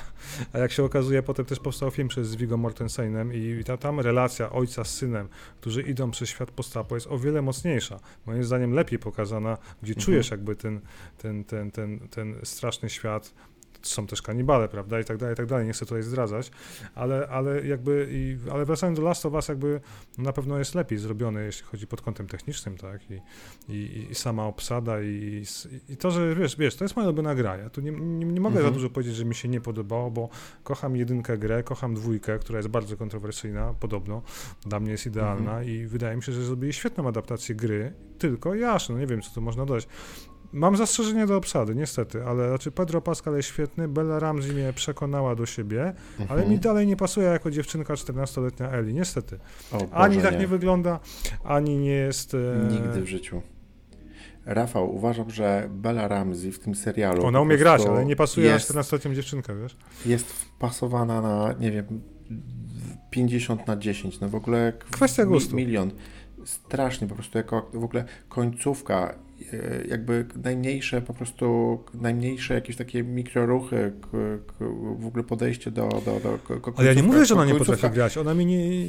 [0.54, 4.50] a jak się okazuje, potem też powstał film przez Viggo Mortensenem i ta, tam relacja
[4.52, 5.28] ojca z synem,
[5.62, 8.00] którzy idą przez świat postapo jest o wiele mocniejsza.
[8.26, 10.06] Moim zdaniem lepiej pokazana, gdzie mhm.
[10.06, 10.82] czujesz jakby ten,
[11.18, 13.34] ten, ten, ten, ten straszny świat
[13.82, 16.52] są też kanibale, prawda, i tak dalej, i tak dalej, nie chcę tutaj zdradzać,
[16.96, 19.82] ale, ale jakby, i, ale wracając do Last of Us, jakby
[20.18, 23.22] na pewno jest lepiej zrobione, jeśli chodzi pod kątem technicznym, tak, i,
[23.74, 25.44] i, i sama obsada i,
[25.90, 28.42] i, to, że wiesz, wiesz, to jest moja ulubiona gra, ja tu nie, nie, nie
[28.42, 28.66] mogę mhm.
[28.66, 30.30] za dużo powiedzieć, że mi się nie podobało, bo
[30.64, 34.22] kocham jedynkę grę, kocham dwójkę, która jest bardzo kontrowersyjna, podobno,
[34.66, 35.70] dla mnie jest idealna mhm.
[35.70, 39.42] i wydaje mi się, że zrobili świetną adaptację gry, tylko jasno, nie wiem, co tu
[39.42, 39.88] można dodać.
[40.54, 45.36] Mam zastrzeżenie do obsady, niestety, ale znaczy Pedro Pascal jest świetny, Bella Ramsey mnie przekonała
[45.36, 46.30] do siebie, mhm.
[46.30, 49.40] ale mi dalej nie pasuje jako dziewczynka 14-letnia Eli, niestety.
[49.72, 50.40] O, Boże, ani tak nie.
[50.40, 50.48] nie.
[50.48, 51.00] wygląda,
[51.44, 52.34] ani nie jest...
[52.34, 52.68] E...
[52.72, 53.42] Nigdy w życiu.
[54.46, 57.26] Rafał, uważam, że Bella Ramsey w tym serialu...
[57.26, 59.78] Ona umie grać, ale nie pasuje jest, na 14-letnią dziewczynkę, wiesz?
[60.06, 62.02] Jest wpasowana na, nie wiem,
[63.10, 64.74] 50 na 10, no w ogóle...
[64.92, 65.56] Kwestia gustu.
[65.56, 65.92] Milion.
[66.46, 69.16] Strasznie po prostu, jako w ogóle końcówka
[69.90, 73.92] jakby najmniejsze po prostu, najmniejsze jakieś takie mikroruchy,
[75.00, 78.18] w ogóle podejście do, do, do Ale ja nie mówię, że ona nie potrafi grać,
[78.18, 78.88] ona mi nie,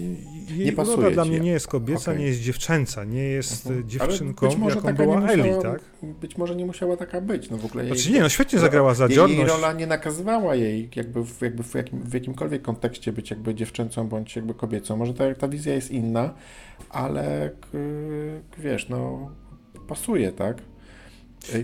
[0.57, 2.19] jej nie pasuje dla mnie nie jest kobieca, okay.
[2.19, 3.89] nie jest dziewczęca, nie jest mhm.
[3.89, 5.81] dziewczynką, jaką była musiała, Eli, tak?
[6.03, 8.95] Być może nie musiała taka być, no w ogóle Znaczy jej, nie, no świetnie zagrała
[8.95, 9.39] zadziorność.
[9.39, 13.31] Jej, jej rola nie nakazywała jej jakby, w, jakby w, jakim, w jakimkolwiek kontekście być
[13.31, 14.97] jakby dziewczęcą bądź jakby kobiecą.
[14.97, 16.35] Może ta, ta wizja jest inna,
[16.91, 17.51] ale
[18.59, 19.31] wiesz, no
[19.83, 20.57] pasuje, tak?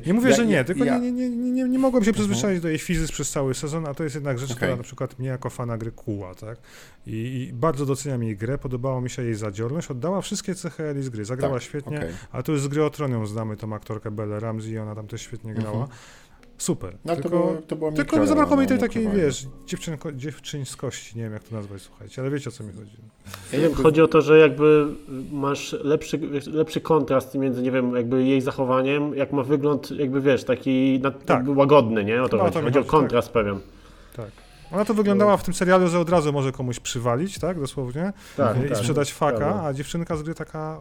[0.07, 0.99] Nie mówię, ja, że nie, tylko ja...
[0.99, 2.29] nie, nie, nie, nie, nie mogłem się mhm.
[2.29, 4.57] przyzwyczaić do jej fizyki przez cały sezon, a to jest jednak rzecz, okay.
[4.57, 6.59] która na przykład mnie jako fana gry kuła, tak?
[7.07, 11.03] I, I, bardzo doceniam jej grę, podobała mi się jej zadziorność, oddała wszystkie cechy Eli
[11.03, 12.15] z gry, zagrała tak, świetnie, okay.
[12.33, 15.07] a tu już z gry o Tron znamy tą aktorkę Belle Ramsey i ona tam
[15.07, 15.81] też świetnie grała.
[15.81, 15.99] Mhm.
[16.59, 16.97] Super.
[17.05, 21.23] No, tylko, to było, to było tylko zabrakło mi tej takiej, wiesz, dziewczynko, dziewczyńskości, nie
[21.23, 22.97] wiem jak to nazwać, słuchajcie, ale wiecie o co mi chodzi.
[23.53, 24.87] Ja wiem, chodzi o to, że jakby
[25.33, 26.21] masz lepszy,
[26.53, 31.45] lepszy kontrast między, nie wiem, jakby jej zachowaniem, jak ma wygląd, jakby wiesz, taki tak.
[31.49, 32.23] łagodny, nie?
[32.23, 32.55] O to no, chodzi.
[32.55, 33.33] To chodzi o kontrast tak.
[33.33, 33.61] pewien.
[34.17, 34.31] Tak.
[34.73, 38.65] Ona to wyglądała w tym serialu, że od razu może komuś przywalić, tak, dosłownie, tak,
[38.65, 38.79] i tak.
[38.79, 40.81] sprzedać faka, a dziewczynka z gry taka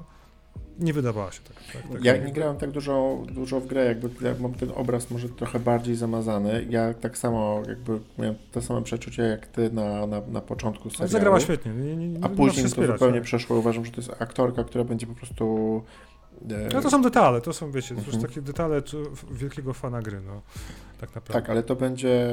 [0.80, 1.58] nie wydawała się tak.
[1.74, 5.12] tak, tak ja nie grałem tak dużo, dużo w grę, jakby ja mam ten obraz
[5.12, 6.66] może trochę bardziej zamazany.
[6.70, 11.12] Ja tak samo jakby miałem to samo przeczucie jak ty na, na, na początku serialu.
[11.12, 11.72] Zagrała świetnie.
[11.74, 13.24] Nie, nie, nie a później to zupełnie tak.
[13.24, 13.58] przeszło.
[13.58, 15.84] Uważam, że to jest aktorka, która będzie po prostu
[16.73, 18.22] no to są detale, to są, wiecie, mhm.
[18.22, 18.81] takie detale
[19.31, 20.41] wielkiego fana gry, no,
[21.01, 21.34] tak naprawdę.
[21.34, 22.27] Tak, ale to będzie,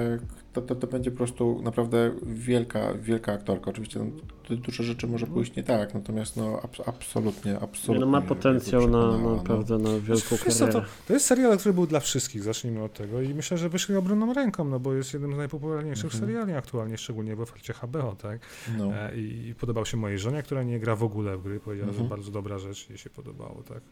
[0.52, 3.70] to, to, to będzie po prostu naprawdę wielka, wielka aktorka.
[3.70, 8.06] Oczywiście no, dużo rzeczy może pójść nie tak, natomiast no ab, absolutnie, absolutnie.
[8.06, 10.72] No ma potencjał na, na naprawdę na wielką karierę.
[10.72, 13.96] To, to jest serial, który był dla wszystkich, zacznijmy od tego i myślę, że wyszli
[13.96, 16.20] obronną ręką, no bo jest jednym z najpopularniejszych mhm.
[16.20, 18.40] seriali aktualnie, szczególnie w ofercie HBO, tak?
[18.78, 18.94] No.
[18.94, 21.88] E, i, I podobał się mojej żonie, która nie gra w ogóle w gry, powiedziała,
[21.88, 22.04] mhm.
[22.04, 23.82] że bardzo dobra rzecz, jej się podobało, tak?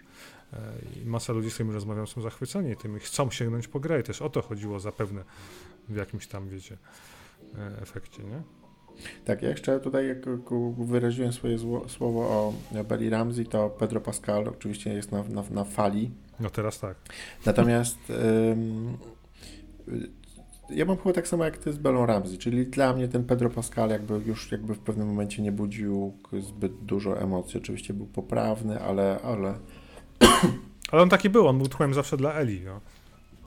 [1.03, 4.01] I masa ludzi, z którymi rozmawiam, są zachwyceni tym i chcą sięgnąć po grę.
[4.01, 5.25] I też o to chodziło zapewne
[5.89, 6.79] w jakimś tam, wiecie,
[7.59, 8.43] e, efekcie, nie?
[9.25, 10.19] Tak, ja jeszcze tutaj jak
[10.79, 11.59] wyraziłem swoje
[11.89, 12.55] słowo o
[12.85, 16.11] Belly Ramsey, to Pedro Pascal oczywiście jest na, na, na fali.
[16.41, 16.97] No teraz tak.
[17.47, 18.99] Natomiast ym,
[20.71, 23.51] ja mam chyba tak samo jak ty z Belą Ramsey, czyli dla mnie ten Pedro
[23.51, 27.61] Pascal jakby już jakby w pewnym momencie nie budził zbyt dużo emocji.
[27.61, 29.55] Oczywiście był poprawny, ale, ale
[30.91, 32.61] ale on taki był, on był tłem zawsze dla Eli.
[32.65, 32.81] No.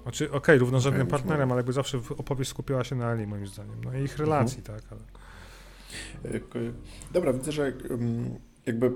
[0.03, 3.84] Znaczy, okej, okay, równorzędnym partnerem, ale jakby zawsze opowieść skupiała się na Eli, moim zdaniem.
[3.84, 4.80] No i ich relacji, mhm.
[4.80, 4.91] tak.
[4.91, 5.02] Ale...
[6.35, 6.39] E,
[7.14, 7.73] dobra, widzę, że
[8.65, 8.91] jakby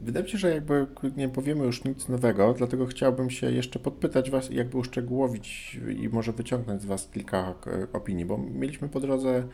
[0.00, 0.86] Wydaje mi się, że jakby
[1.16, 6.32] nie powiemy już nic nowego, dlatego chciałbym się jeszcze podpytać Was jakby uszczegółowić i może
[6.32, 9.48] wyciągnąć z Was kilka e, opinii, bo mieliśmy po drodze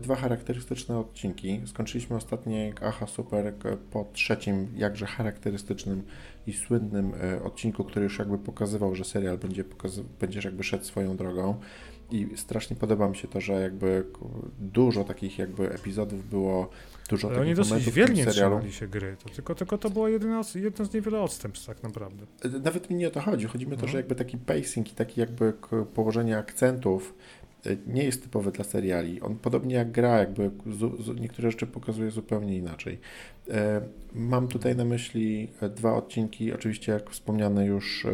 [0.00, 1.60] dwa charakterystyczne odcinki.
[1.66, 3.54] Skończyliśmy ostatnie Aha Super
[3.90, 6.02] po trzecim, jakże charakterystycznym
[6.46, 10.84] i słynnym e, odcinku, który już jakby pokazywał, że serial będzie, pokazy- będziesz jakby szedł
[10.84, 11.54] swoją drogą.
[12.10, 14.04] I strasznie podoba mi się to, że jakby
[14.58, 16.70] dużo takich jakby epizodów było,
[17.08, 20.42] dużo Ale takich oni dosyć wiernie trzymali się gry, to tylko, tylko to było jedno,
[20.54, 22.26] jedno z niewielu odstępstw tak naprawdę.
[22.44, 23.46] E, nawet mi nie o to chodzi.
[23.46, 23.88] Chodzi mi o to, no.
[23.88, 25.52] że jakby taki pacing i taki jakby
[25.94, 27.39] położenie akcentów E,
[27.86, 29.20] nie jest typowy dla seriali.
[29.20, 30.50] On podobnie jak gra, jakby
[31.20, 32.98] niektóre rzeczy pokazuje zupełnie inaczej.
[33.50, 33.80] E,
[34.14, 38.06] mam tutaj na myśli e, dwa odcinki, oczywiście jak wspomniane już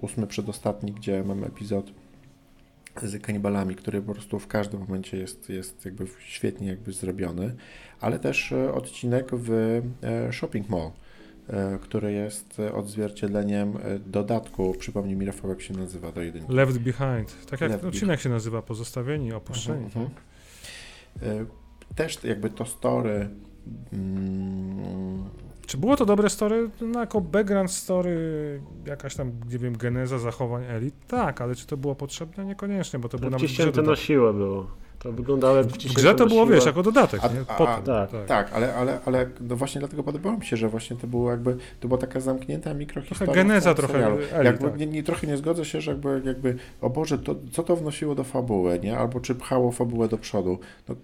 [0.00, 1.90] ósmy przedostatni, gdzie mamy epizod
[3.02, 7.54] z kanibalami, który po prostu w każdym momencie jest, jest jakby świetnie jakby zrobiony,
[8.00, 9.82] ale też odcinek w
[10.32, 11.09] Shopping Mall, E,
[11.80, 16.52] który jest odzwierciedleniem e, dodatku, przypomnij mi Rafał, jak się nazywa do jedynki.
[16.52, 19.86] Left Behind, tak jak Left odcinek się nazywa, pozostawieni, opuszczeni.
[19.86, 21.46] Uh -huh, uh -huh.
[21.94, 23.28] Też jakby to story
[23.92, 25.24] mm,
[25.66, 26.70] Czy było to dobre story?
[26.80, 30.94] No, jako background story, jakaś tam, nie wiem, geneza zachowań elit?
[31.06, 32.44] Tak, ale czy to było potrzebne?
[32.44, 33.46] Niekoniecznie, bo to było nawet...
[33.46, 34.66] Wciśnięte na siłę było.
[35.02, 37.40] To wyglądało jak W grze to było, wiesz, jako dodatek, a, nie?
[37.48, 38.26] A, a, tak.
[38.26, 41.56] tak, ale, ale, ale no właśnie dlatego podobało mi się, że właśnie to było jakby,
[41.80, 43.32] to była taka zamknięta mikrohistoria.
[43.32, 44.06] Trochę geneza trochę.
[44.06, 44.78] Eli, jakby, tak.
[44.78, 48.14] nie, nie, trochę nie zgodzę się, że jakby, jakby o Boże, to, co to wnosiło
[48.14, 48.98] do fabuły, nie?
[48.98, 50.58] Albo czy pchało fabułę do przodu.
[50.88, 50.94] No,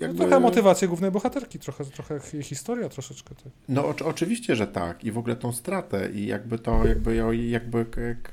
[0.00, 0.18] jakby...
[0.18, 3.34] no trochę motywację głównej bohaterki, trochę, trochę historia troszeczkę.
[3.34, 3.52] Tak.
[3.68, 5.04] No o, oczywiście, że tak.
[5.04, 7.16] I w ogóle tą stratę i jakby to, jakby,
[7.50, 7.86] jakby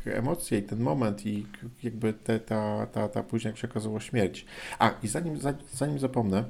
[0.06, 1.46] emocje i ten moment i
[1.84, 4.46] jakby te, ta, ta, ta później jak się okazało śmierć.
[4.80, 5.40] A, i zanim
[5.74, 6.44] zanim zapomnę,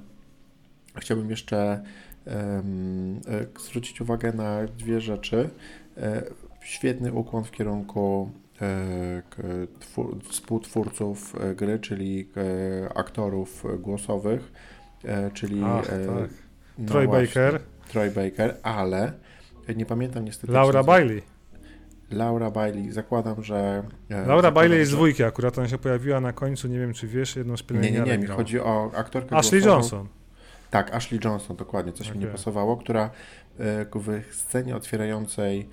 [0.96, 1.84] chciałbym jeszcze
[2.26, 3.22] um,
[3.60, 5.50] zwrócić uwagę na dwie rzeczy.
[5.98, 6.24] E,
[6.62, 8.32] świetny ukłon w kierunku
[8.62, 9.22] e,
[9.80, 12.30] twór, współtwórców gry, czyli
[12.96, 14.52] aktorów głosowych,
[15.34, 16.30] czyli Ach, tak.
[16.78, 17.62] no Troy właśnie, Baker.
[17.90, 19.14] Troy Baker, ale
[19.76, 20.54] nie pamiętam niestety.
[20.54, 21.37] Laura Bailey.
[22.12, 23.84] Laura Bailey, zakładam, że...
[24.10, 27.08] E, Laura Bailey jest z dwójki akurat, ona się pojawiła na końcu, nie wiem czy
[27.08, 27.64] wiesz, jedną z.
[27.70, 29.76] Nie, nie, nie, mi chodzi o aktorkę Ashley głosową.
[29.76, 30.08] Johnson.
[30.72, 32.20] Tak, Ashley Johnson, dokładnie, coś okay.
[32.20, 33.10] mi nie pasowało, która
[33.60, 33.86] e,
[34.32, 35.70] w scenie otwierającej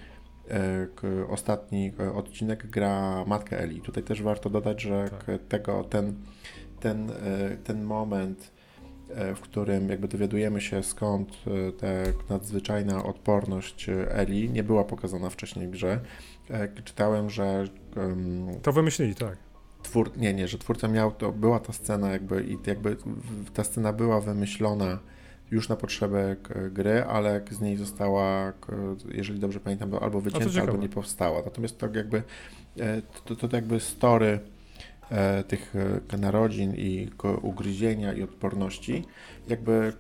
[0.51, 3.81] e, ostatni odcinek gra matkę Eli.
[3.81, 5.39] Tutaj też warto dodać, że tak.
[5.49, 6.15] tego, ten,
[6.81, 7.13] ten,
[7.65, 8.54] ten moment,
[9.37, 11.37] w którym jakby dowiadujemy się skąd
[11.79, 11.87] ta
[12.35, 16.01] nadzwyczajna odporność Eli nie była pokazana wcześniej w grze.
[16.85, 17.65] Czytałem, że.
[18.63, 19.37] To wymyślili, tak.
[19.83, 22.97] Twór, nie, nie, że twórca miał to, była ta scena jakby i jakby
[23.55, 24.99] ta scena była wymyślona
[25.51, 26.37] już na potrzebę
[26.71, 28.53] gry, ale z niej została,
[29.09, 31.43] jeżeli dobrze pamiętam, albo wycięta, albo nie powstała.
[31.45, 32.23] Natomiast to jakby
[32.81, 34.39] e, to, to, jakby story e,
[35.49, 35.75] tych
[36.13, 37.11] e, narodzin i
[37.43, 39.05] ugryzienia i odporności,
[39.49, 39.93] jakby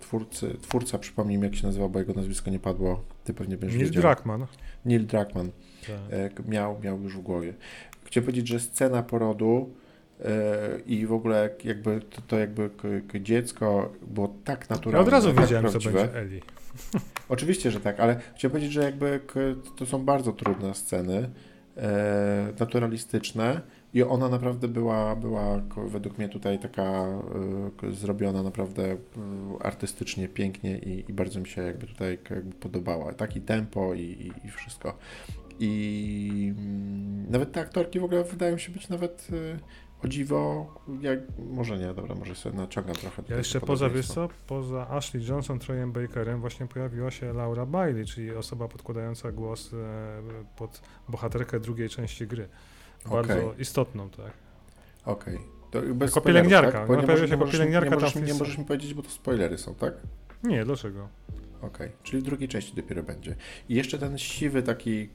[0.00, 3.78] twórcy, twórca, przypomnij mi jak się nazywa, bo jego nazwisko nie padło, ty pewnie będziesz
[3.78, 4.02] Neil wiedział.
[4.02, 4.46] Druckmann.
[4.84, 5.50] Neil Druckmann
[5.86, 6.48] tak.
[6.48, 7.54] miał, miał już w głowie.
[8.04, 9.70] Chciałem powiedzieć, że scena porodu
[10.24, 12.70] e, i w ogóle jakby to, to jakby
[13.20, 14.98] dziecko było tak naturalne.
[14.98, 15.92] Ja od razu tak wiedziałem, prawdziwe.
[15.92, 16.40] co będzie Eli.
[17.28, 19.20] Oczywiście, że tak, ale chciałem powiedzieć, że jakby
[19.76, 21.30] to są bardzo trudne sceny,
[21.76, 23.60] e, naturalistyczne
[23.96, 27.06] i ona naprawdę była, była według mnie tutaj taka
[27.84, 28.98] y, zrobiona naprawdę y,
[29.60, 33.12] artystycznie, pięknie i, i, bardzo mi się jakby tutaj jakby podobała.
[33.12, 34.98] Taki tempo i, i, i wszystko.
[35.60, 39.58] I mm, nawet te aktorki w ogóle wydają się być nawet y,
[40.04, 41.18] o dziwo, jak,
[41.50, 43.22] może nie, dobra, może sobie naciągam trochę.
[43.28, 48.06] Ja jeszcze poza, wiesz co, poza Ashley Johnson, Troyem Bakerem właśnie pojawiła się Laura Bailey,
[48.06, 49.76] czyli osoba podkładająca głos e,
[50.56, 52.48] pod bohaterkę drugiej części gry.
[53.10, 53.60] Bardzo okay.
[53.60, 54.32] istotną, tak.
[55.04, 55.38] Okej.
[55.70, 55.96] Okay.
[56.00, 56.72] Jako pielęgniarka.
[56.72, 56.88] Tak?
[56.88, 59.74] Bo nie, możesz, jako pielęgniarka nie, możesz, nie możesz mi powiedzieć, bo to spoilery są,
[59.74, 59.94] tak?
[60.42, 61.08] Nie, dlaczego?
[61.56, 61.90] Okej, okay.
[62.02, 63.36] czyli w drugiej części dopiero będzie.
[63.68, 65.08] I jeszcze ten siwy taki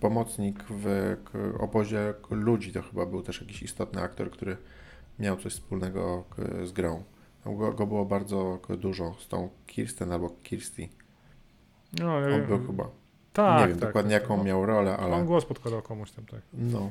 [0.00, 1.16] pomocnik w
[1.58, 4.56] obozie ludzi, to chyba był też jakiś istotny aktor, który
[5.18, 6.24] miał coś wspólnego
[6.64, 7.02] z grą.
[7.46, 10.88] Go, go, było bardzo dużo z tą Kirsten albo Kirsty.
[12.00, 12.88] No, On był chyba.
[13.32, 15.16] Tak, nie wiem tak, dokładnie tak, jaką no, miał rolę, ale...
[15.16, 16.40] On głos podkładał komuś tam, tak.
[16.52, 16.90] No.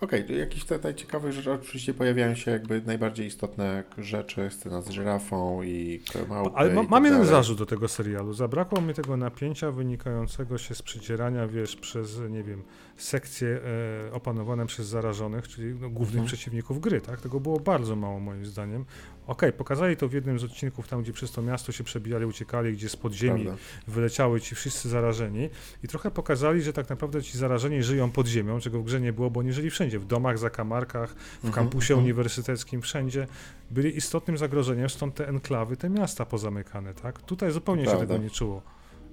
[0.00, 4.90] Okej, okay, jakieś tutaj ciekawe rzeczy, oczywiście pojawiają się jakby najbardziej istotne rzeczy, scena z
[4.90, 8.32] żyrafą i małpy Ale ma, tak mam jeden zarzut do tego serialu.
[8.32, 12.62] Zabrakło mi tego napięcia wynikającego się z przedzierania, wiesz, przez, nie wiem,
[12.96, 13.60] sekcje
[14.08, 16.26] e, opanowane przez zarażonych, czyli no, głównych mhm.
[16.26, 17.20] przeciwników gry, tak?
[17.20, 18.84] Tego było bardzo mało moim zdaniem.
[19.30, 22.24] Okej, okay, pokazali to w jednym z odcinków, tam gdzie przez to miasto się przebijali,
[22.24, 23.62] uciekali, gdzie z podziemi Prawda.
[23.88, 25.48] wyleciały ci wszyscy zarażeni
[25.84, 29.12] i trochę pokazali, że tak naprawdę ci zarażeni żyją pod ziemią, czego w grze nie
[29.12, 32.04] było, bo nie żyli wszędzie, w domach, zakamarkach, w mhm, kampusie mhm.
[32.04, 33.26] uniwersyteckim, wszędzie
[33.70, 37.22] byli istotnym zagrożeniem, stąd te enklawy, te miasta pozamykane, tak?
[37.22, 38.00] Tutaj zupełnie Prawda.
[38.02, 38.62] się tego nie czuło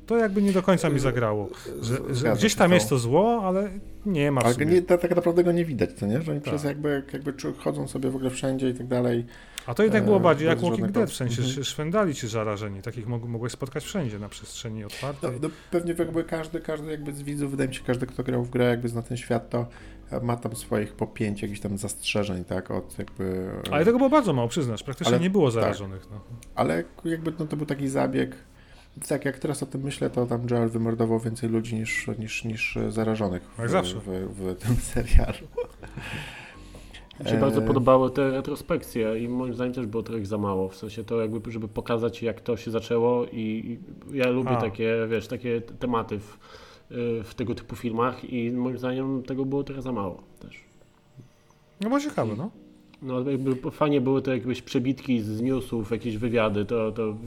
[0.07, 1.49] to jakby nie do końca mi zagrało.
[1.81, 3.69] Że, że gdzieś tam jest to zło, ale
[4.05, 4.41] nie ma.
[4.41, 6.21] Ale nie, tak naprawdę go nie widać, co nie?
[6.21, 6.53] Że oni tak.
[6.53, 9.25] przez jakby, jakby chodzą sobie w ogóle wszędzie i tak dalej.
[9.65, 11.63] A to tak było e, bardziej jak Walking Dead, w sensie mhm.
[11.63, 15.31] szwendali ci zarażeni, takich mog mogłeś spotkać wszędzie na przestrzeni otwartej.
[15.31, 18.43] No, no, pewnie jakby każdy, każdy jakby z widzów, wydaje mi się, każdy, kto grał
[18.43, 19.67] w grę, jakby zna ten świat, to
[20.21, 23.51] ma tam swoich po pięć jakichś tam zastrzeżeń, tak, od jakby...
[23.71, 25.53] Ale tego było bardzo mało, przyznasz, praktycznie ale, nie było tak.
[25.53, 26.01] zarażonych.
[26.01, 26.11] Tak.
[26.11, 26.19] No.
[26.55, 28.35] Ale jakby no, to był taki zabieg,
[29.07, 32.77] tak, jak teraz o tym myślę, to tam Joel wymordował więcej ludzi niż, niż, niż
[32.89, 35.47] zarażonych w, w, w, w tym serialu.
[37.19, 40.69] Mi się bardzo e, podobały te retrospekcje i moim zdaniem też było trochę za mało,
[40.69, 43.79] w sensie to jakby, żeby pokazać jak to się zaczęło i
[44.13, 44.61] ja lubię A.
[44.61, 46.37] takie, wiesz, takie tematy w,
[47.23, 50.63] w tego typu filmach i moim zdaniem tego było trochę za mało też.
[51.81, 52.51] No bo ciekawe, no.
[53.01, 57.17] No jakby fajnie były to jakieś przebitki z newsów, jakieś wywiady, to, to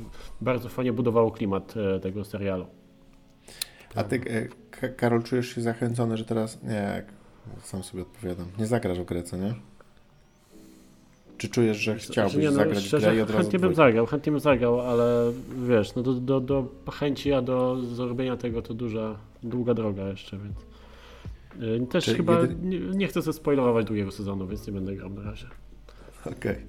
[0.41, 2.67] bardzo fajnie budowało klimat e, tego serialu.
[3.95, 4.21] A ty,
[4.83, 6.63] e, Karol, czujesz się zachęcony, że teraz...
[6.63, 7.05] Nie,
[7.63, 8.47] sam sobie odpowiadam.
[8.59, 9.55] Nie zagrasz w grę, co nie?
[11.41, 14.07] Czy czujesz, że chciałbyś nie, no, zagrać szczerze, grę i od razu Chętnie bym zagrał,
[14.07, 15.33] chętnie bym zagrał, ale
[15.69, 20.39] wiesz, no do, do, do chęci, a do zrobienia tego to duża, długa droga jeszcze,
[20.39, 20.57] więc...
[21.83, 22.55] Y, też Czy chyba jedy...
[22.63, 25.47] nie, nie, chcę sobie spoilerować drugiego sezonu, więc nie będę grał na razie.
[26.27, 26.37] Okej.
[26.37, 26.63] Okay.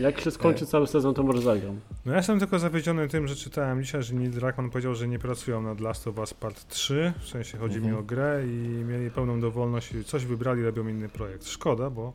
[0.00, 0.66] Jak się skończy e...
[0.66, 1.80] cały sezon, to może zagram.
[2.04, 5.18] No ja jestem tylko zawiedziony tym, że czytałem dzisiaj, że Neil Druckmann powiedział, że nie
[5.18, 7.94] pracują nad Last of Us Part 3, w sensie chodzi mhm.
[7.94, 11.48] mi o grę i mieli pełną dowolność i coś wybrali, robią inny projekt.
[11.48, 12.12] Szkoda, bo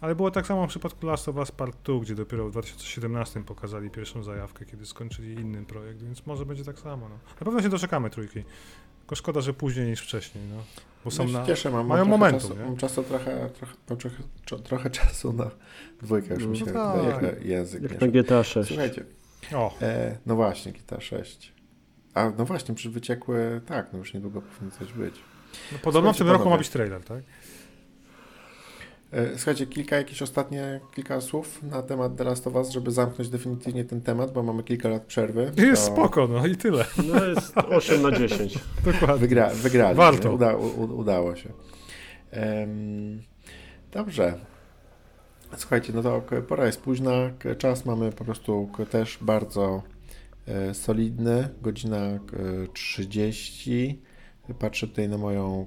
[0.00, 3.44] ale było tak samo w przypadku Last of Us Part 2, gdzie dopiero w 2017
[3.44, 7.08] pokazali pierwszą zajawkę, kiedy skończyli inny projekt, więc może będzie tak samo.
[7.08, 7.14] No.
[7.40, 8.44] Na pewno się doczekamy trójki.
[8.98, 10.44] Tylko szkoda, że później niż wcześniej.
[10.56, 10.62] No.
[11.04, 12.50] Bo są no na, cieszę, mam, mają mam momentum.
[12.50, 15.50] Czasu, mam czasu trochę, trochę, trochę, trochę, czasu na
[16.02, 17.44] dwójkę, już no, mi się no tak.
[17.44, 17.82] język.
[17.82, 18.68] Jak na GTA 6.
[18.68, 19.04] Słuchajcie,
[19.82, 21.52] e, no właśnie, GTA 6.
[22.14, 25.14] A no właśnie, przy wyciekłe, tak, no już niedługo powinno coś być.
[25.72, 27.22] No, podobno w tym roku ma być trailer, tak?
[29.16, 33.30] E, słuchajcie, kilka jakieś ostatnie, kilka słów na temat The Last of Us, żeby zamknąć
[33.30, 35.52] definitywnie ten temat, bo mamy kilka lat przerwy.
[35.56, 35.92] Jest to...
[35.92, 36.84] spoko, no i tyle.
[37.08, 38.58] No jest 8 na 10.
[38.84, 39.16] Dokładnie.
[39.16, 39.96] Wygra, wygrali.
[39.96, 40.32] Warto.
[40.32, 41.48] Uda, u, udało się.
[42.32, 43.22] Um,
[43.92, 44.38] dobrze.
[45.56, 47.12] Słuchajcie, no to pora jest późna,
[47.58, 49.82] czas mamy po prostu też bardzo
[50.46, 52.20] e, solidny, godzina e,
[52.72, 54.02] 30.
[54.58, 55.66] Patrzę tutaj na moją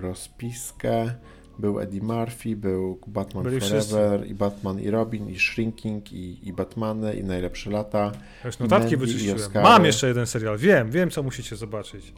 [0.00, 1.14] rozpiskę.
[1.58, 4.32] Był Eddie Murphy, był Batman Byli Forever, wszyscy.
[4.32, 8.12] i Batman i Robin, i Shrinking, i, i Batmany, i Najlepsze Lata.
[8.44, 9.38] Już notatki wyczyściłem.
[9.54, 10.58] Mam jeszcze jeden serial.
[10.58, 12.12] Wiem, wiem, co musicie zobaczyć.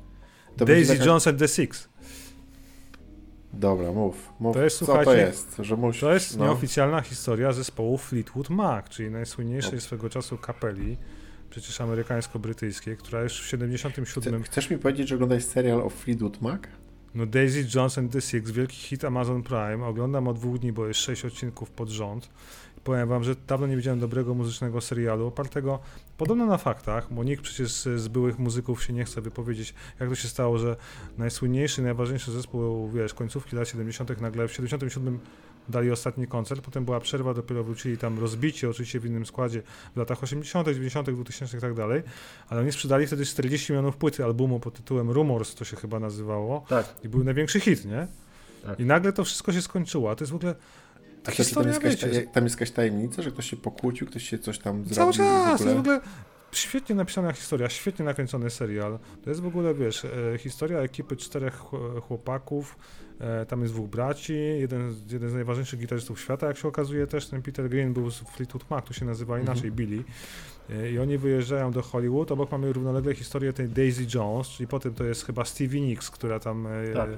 [0.57, 1.05] To Daisy taka...
[1.05, 1.89] Jones and the Six.
[3.53, 4.33] Dobra, mów.
[4.41, 5.57] mów to jest, co to jest?
[5.59, 6.45] Że musisz, to jest no.
[6.45, 9.81] nieoficjalna historia zespołu Fleetwood Mac, czyli najsłynniejszej no.
[9.81, 10.97] swego czasu kapeli,
[11.51, 14.43] przecież amerykańsko-brytyjskiej, która już w 77...
[14.43, 16.61] Chcesz mi powiedzieć, że oglądałeś serial o Fleetwood Mac?
[17.15, 19.87] No Daisy Jones and the Six, wielki hit Amazon Prime.
[19.87, 22.31] Oglądam od dwóch dni, bo jest sześć odcinków pod rząd.
[22.85, 25.79] Powiem wam, że dawno nie widziałem dobrego muzycznego serialu, opartego
[26.17, 30.15] podobno na faktach, bo nikt przecież z byłych muzyków się nie chce wypowiedzieć, jak to
[30.15, 30.77] się stało, że
[31.19, 34.21] najsłynniejszy, najważniejszy zespół, wiesz, końcówki lat 70.
[34.21, 35.19] nagle w 77
[35.71, 39.63] dali ostatni koncert, potem była przerwa, dopiero wrócili tam rozbici, oczywiście w innym składzie
[39.95, 42.03] w latach 80., 90., 2000 i tak dalej,
[42.49, 46.65] ale oni sprzedali wtedy 40 milionów płyty albumu pod tytułem Rumors, to się chyba nazywało.
[46.69, 46.95] Tak.
[47.05, 48.07] I był największy hit, nie?
[48.67, 48.81] Tak.
[48.81, 50.55] I nagle to wszystko się skończyło, a to jest w ogóle
[51.27, 54.39] a historia, tam, jest jakaś, tam jest jakaś tajemnica, że ktoś się pokłócił, ktoś się
[54.39, 54.95] coś tam zrobił?
[54.95, 55.75] Cały czas, w ogóle...
[55.75, 56.01] w ogóle
[56.53, 58.99] świetnie napisana historia, świetnie nakręcony serial.
[59.25, 61.63] To jest w ogóle, wiesz, e, historia ekipy czterech
[62.03, 62.77] chłopaków,
[63.21, 67.27] e, tam jest dwóch braci, jeden, jeden z najważniejszych gitarzystów świata, jak się okazuje też,
[67.27, 69.47] ten Peter Green był z Fleetwood Mac, tu się nazywa mhm.
[69.47, 70.05] inaczej, Billy.
[70.71, 74.95] E, I oni wyjeżdżają do Hollywood, obok mamy równolegle historię tej Daisy Jones, czyli potem
[74.95, 77.11] to jest chyba Stevie Nicks, która tam tak.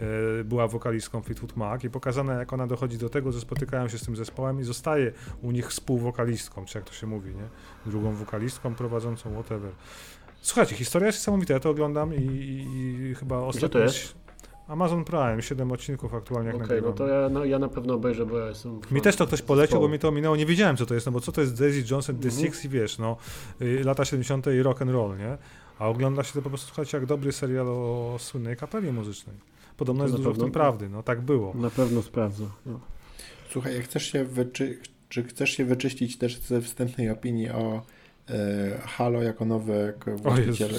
[0.00, 3.98] E, była wokalistką Fleetwood Mac i pokazane jak ona dochodzi do tego, że spotykają się
[3.98, 5.12] z tym zespołem i zostaje
[5.42, 7.48] u nich współwokalistką, czy jak to się mówi, nie?
[7.86, 9.72] Drugą wokalistką prowadzącą, whatever.
[10.40, 13.68] Słuchajcie, historia jest niesamowita, ja to oglądam i, i, i chyba ostatnio...
[13.68, 14.20] to jest?
[14.68, 17.94] Amazon Prime, 7 odcinków aktualnie jak Okej, okay, no to ja, no, ja na pewno
[17.94, 18.80] obejrzę, bo ja jestem...
[18.90, 21.12] Mi też to ktoś polecił, bo mi to ominęło, nie wiedziałem co to jest, no
[21.12, 22.42] bo co to jest Daisy Johnson, The mm -hmm.
[22.42, 23.16] Six i wiesz, no,
[23.62, 24.46] y, lata 70.
[24.46, 25.38] i rock and roll, nie?
[25.78, 29.36] A ogląda się to po prostu, słuchajcie, jak dobry serial o słynnej kapeli muzycznej.
[29.80, 31.54] Podobno jest dużo pewno, w tym prawdy, no tak było.
[31.54, 32.44] Na pewno sprawdzę.
[32.66, 32.80] No.
[33.50, 34.78] Słuchaj, jak chcesz się wyczy...
[35.08, 37.82] czy chcesz się wyczyścić też ze wstępnej opinii o
[38.30, 40.70] e, Halo jako nowy właściciel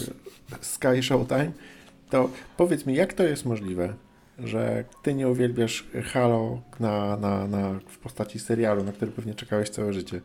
[0.61, 1.51] Sky Showtime,
[2.09, 3.93] to powiedz mi, jak to jest możliwe,
[4.39, 9.69] że ty nie uwielbiasz Halo na, na, na, w postaci serialu, na który pewnie czekałeś
[9.69, 10.21] całe życie?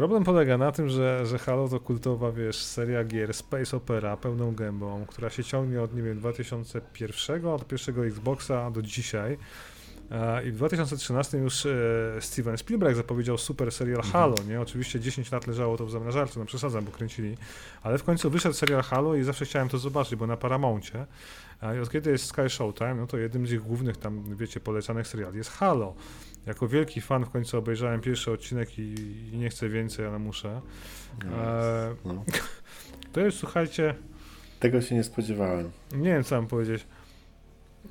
[0.00, 4.54] Problem polega na tym, że, że Halo to kultowa, wiesz, seria gier, space opera pełną
[4.54, 9.38] gębą, która się ciągnie od, nie wiem, 2001, od pierwszego Xboxa do dzisiaj.
[10.46, 11.70] I w 2013 już e,
[12.20, 14.12] Steven Spielberg zapowiedział super serial mhm.
[14.12, 14.60] Halo, nie?
[14.60, 17.36] Oczywiście 10 lat leżało to w zamrażarce, no przesadzam, bo kręcili,
[17.82, 21.06] ale w końcu wyszedł serial Halo i zawsze chciałem to zobaczyć, bo na Paramouncie.
[21.76, 25.06] I od kiedy jest Sky Showtime, no to jednym z ich głównych tam, wiecie, polecanych
[25.06, 25.94] seriali jest Halo.
[26.46, 28.94] Jako wielki fan w końcu obejrzałem pierwszy odcinek i,
[29.32, 30.60] i nie chcę więcej, ale muszę.
[31.24, 32.24] No, e, no.
[33.12, 33.94] To jest, słuchajcie...
[34.60, 35.70] Tego się nie spodziewałem.
[35.92, 36.86] Nie wiem, co mam powiedzieć.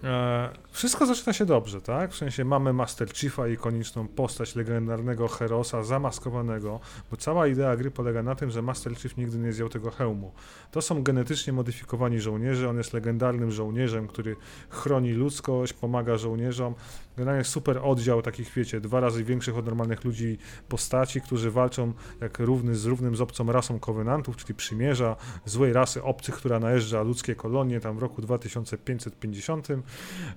[0.03, 0.49] E,
[0.79, 2.11] wszystko zaczyna się dobrze, tak?
[2.11, 6.79] W sensie mamy Master Chiefa, ikoniczną postać legendarnego Herosa zamaskowanego,
[7.11, 10.31] bo cała idea gry polega na tym, że Master Chief nigdy nie zjął tego hełmu.
[10.71, 14.35] To są genetycznie modyfikowani żołnierze, on jest legendarnym żołnierzem, który
[14.69, 16.75] chroni ludzkość, pomaga żołnierzom.
[17.17, 20.37] generalnie super oddział takich, wiecie, dwa razy większych od normalnych ludzi
[20.69, 25.15] postaci, którzy walczą jak równy z równym z obcą rasą kowenantów, czyli przymierza,
[25.45, 29.67] złej rasy obcych, która najeżdża ludzkie kolonie tam w roku 2550.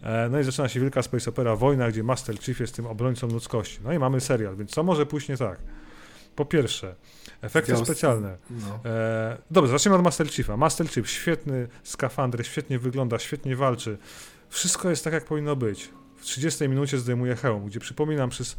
[0.03, 3.29] E, no i zaczyna się wielka space opera wojna, gdzie Master Chief jest tym obrońcą
[3.29, 3.79] ludzkości.
[3.85, 5.59] No i mamy serial, więc co może pójść nie tak?
[6.37, 6.95] Po pierwsze,
[7.43, 8.37] efekty specjalne.
[8.51, 8.91] No.
[8.91, 10.57] E, dobrze, zaczniemy od Master Chiefa.
[10.57, 13.99] Master Chief, świetny skafander, świetnie wygląda, świetnie walczy.
[14.49, 15.91] Wszystko jest tak, jak powinno być.
[16.17, 18.57] W 30 minucie zdejmuje hełm, gdzie przypominam, przez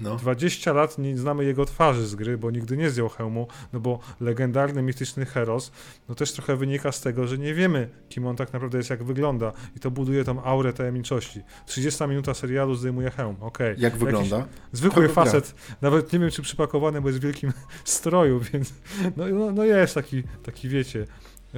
[0.00, 0.16] no.
[0.16, 3.98] 20 lat nie znamy jego twarzy z gry, bo nigdy nie zdjął hełmu, no bo
[4.20, 5.72] legendarny, mityczny Heros,
[6.08, 9.04] no też trochę wynika z tego, że nie wiemy, kim on tak naprawdę jest, jak
[9.04, 11.40] wygląda i to buduje tą aurę tajemniczości.
[11.66, 13.72] 30 minuta serialu zdejmuje hełm, okej.
[13.72, 13.82] Okay.
[13.82, 14.46] Jak wygląda?
[14.72, 17.52] Zwykły to facet, nawet nie wiem, czy przypakowany, bo jest w wielkim
[17.84, 18.74] stroju, więc
[19.16, 21.06] no, no, no jest taki, taki, wiecie,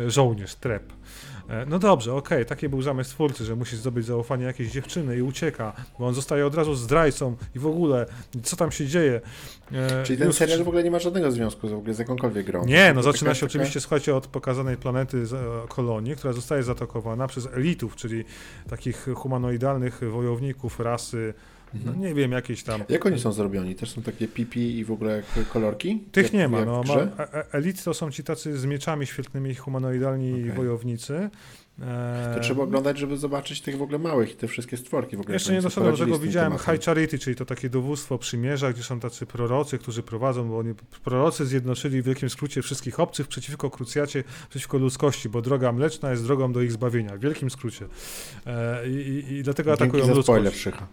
[0.07, 0.93] żołnierz, trep.
[1.53, 5.17] E, no dobrze, okej, okay, taki był zamysł twórcy, że musi zdobyć zaufanie jakiejś dziewczyny
[5.17, 8.07] i ucieka, bo on zostaje od razu zdrajcą i w ogóle,
[8.43, 9.21] co tam się dzieje.
[9.73, 10.37] E, Czyli ten Już...
[10.37, 12.65] serial w ogóle nie ma żadnego związku z, ogóle z jakąkolwiek grą?
[12.65, 13.51] Nie, no zaczyna się taka...
[13.51, 18.25] oczywiście, słuchajcie, od pokazanej planety e, kolonii, która zostaje zaatakowana przez elitów, czyli
[18.71, 21.35] takich humanoidalnych wojowników rasy
[21.85, 22.85] no nie wiem, jakieś tam.
[22.89, 23.75] Jak oni są zrobioni?
[23.75, 25.23] Też są takie pipi i w ogóle
[25.53, 26.03] kolorki?
[26.13, 26.65] Tych jak, nie ma.
[26.65, 26.95] No, ma
[27.53, 30.57] elit to są ci tacy z mieczami świetnymi, humanoidalni okay.
[30.57, 31.31] wojownicy.
[32.35, 35.35] To trzeba oglądać, żeby zobaczyć tych w ogóle małych i te wszystkie stworki w ogóle.
[35.35, 39.01] Jeszcze nie doszedłem do tego, widziałem High Charity, czyli to takie dowództwo przymierza, gdzie są
[39.01, 40.75] tacy prorocy, którzy prowadzą, bo oni
[41.05, 46.25] prorocy zjednoczyli w wielkim skrócie wszystkich obcych przeciwko krucjacie, przeciwko ludzkości, bo droga mleczna jest
[46.25, 47.87] drogą do ich zbawienia, w wielkim skrócie.
[48.47, 50.27] E, i, i, i, dlatego Dzięki atakują za ludzkość.
[50.27, 50.87] spoiler, Szycha.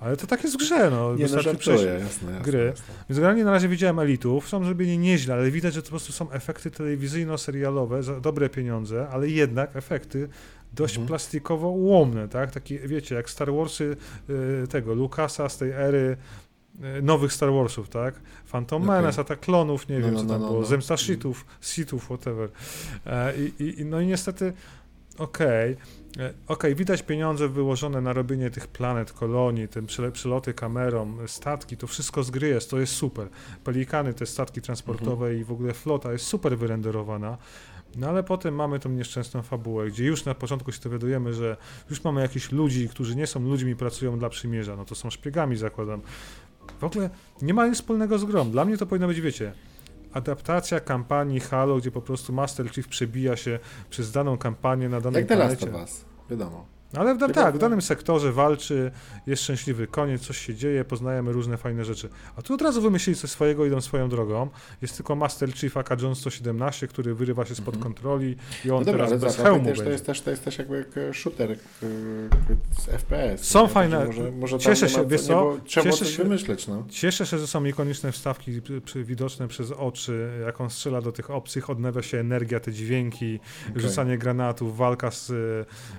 [0.00, 1.16] Ale to tak jest w grze, no.
[1.16, 2.64] Nie, no żartuję, jasne, jasne, gry.
[2.64, 2.94] Jasne.
[3.08, 6.12] Więc generalnie na razie widziałem elitów, są zrobieni nieźle, ale widać, że to po prostu
[6.12, 10.28] są efekty telewizyjno-serialowe za dobre pieniądze, ale jednak efekty
[10.72, 11.08] dość mhm.
[11.08, 12.50] plastikowo łomne, tak?
[12.50, 13.96] Takie, wiecie, jak Star Warsy
[14.64, 16.16] y, tego, Lucasa z tej ery
[16.98, 18.14] y, nowych Star Warsów, tak?
[18.46, 18.96] Phantom okay.
[18.96, 20.66] Menace, Atak Klonów, nie no, wiem, no, co tam no, było, no.
[20.66, 22.48] Zemsta Sithów, Sithów, whatever.
[23.06, 24.52] E, i, i, no i niestety,
[25.18, 30.54] okej, okay E, okej, okay, widać pieniądze wyłożone na robienie tych planet, kolonii, tym przyloty
[30.54, 33.28] kamerą, statki, to wszystko z gry jest, to jest super.
[33.64, 35.40] Pelikany, te statki transportowe mhm.
[35.40, 37.38] i w ogóle flota jest super wyrenderowana.
[37.96, 41.56] No ale potem mamy tą nieszczęsną fabułę, gdzie już na początku się dowiadujemy, że
[41.90, 45.56] już mamy jakichś ludzi, którzy nie są ludźmi, pracują dla przymierza, no to są szpiegami,
[45.56, 46.00] zakładam.
[46.80, 47.10] W ogóle
[47.42, 48.50] nie ma nic wspólnego z grą.
[48.50, 49.52] Dla mnie to powinno być, wiecie,
[50.14, 53.58] adaptacja kampanii Halo, gdzie po prostu Master Chief przebija się
[53.90, 55.50] przez daną kampanię na danej Jak planecie.
[55.50, 56.73] Jak The Last of Us, wiadomo.
[56.96, 58.90] Ale w, tak, w danym sektorze walczy,
[59.26, 62.08] jest szczęśliwy koniec, coś się dzieje, poznajemy różne fajne rzeczy.
[62.36, 64.48] A tu od razu wymyślili coś swojego, idą swoją drogą.
[64.82, 67.82] Jest tylko Master Chief AK Jones 117, który wyrywa się spod -hmm.
[67.82, 70.58] kontroli i on no dobra, teraz bez hełmu też, to, jest też, to jest też
[70.58, 71.56] jakby shooter
[72.78, 73.44] z FPS.
[73.44, 73.68] Są nie?
[73.68, 74.04] fajne.
[74.04, 75.56] Może, może cieszę się, wiesz co?
[75.64, 76.84] Trzeba cieszę się, wymyśleć, no.
[76.88, 78.60] Cieszę się, że są ikoniczne wstawki
[78.96, 83.40] widoczne przez oczy, jak on strzela do tych obcych, odnawia się energia, te dźwięki,
[83.70, 83.82] okay.
[83.82, 85.32] rzucanie granatów, walka z,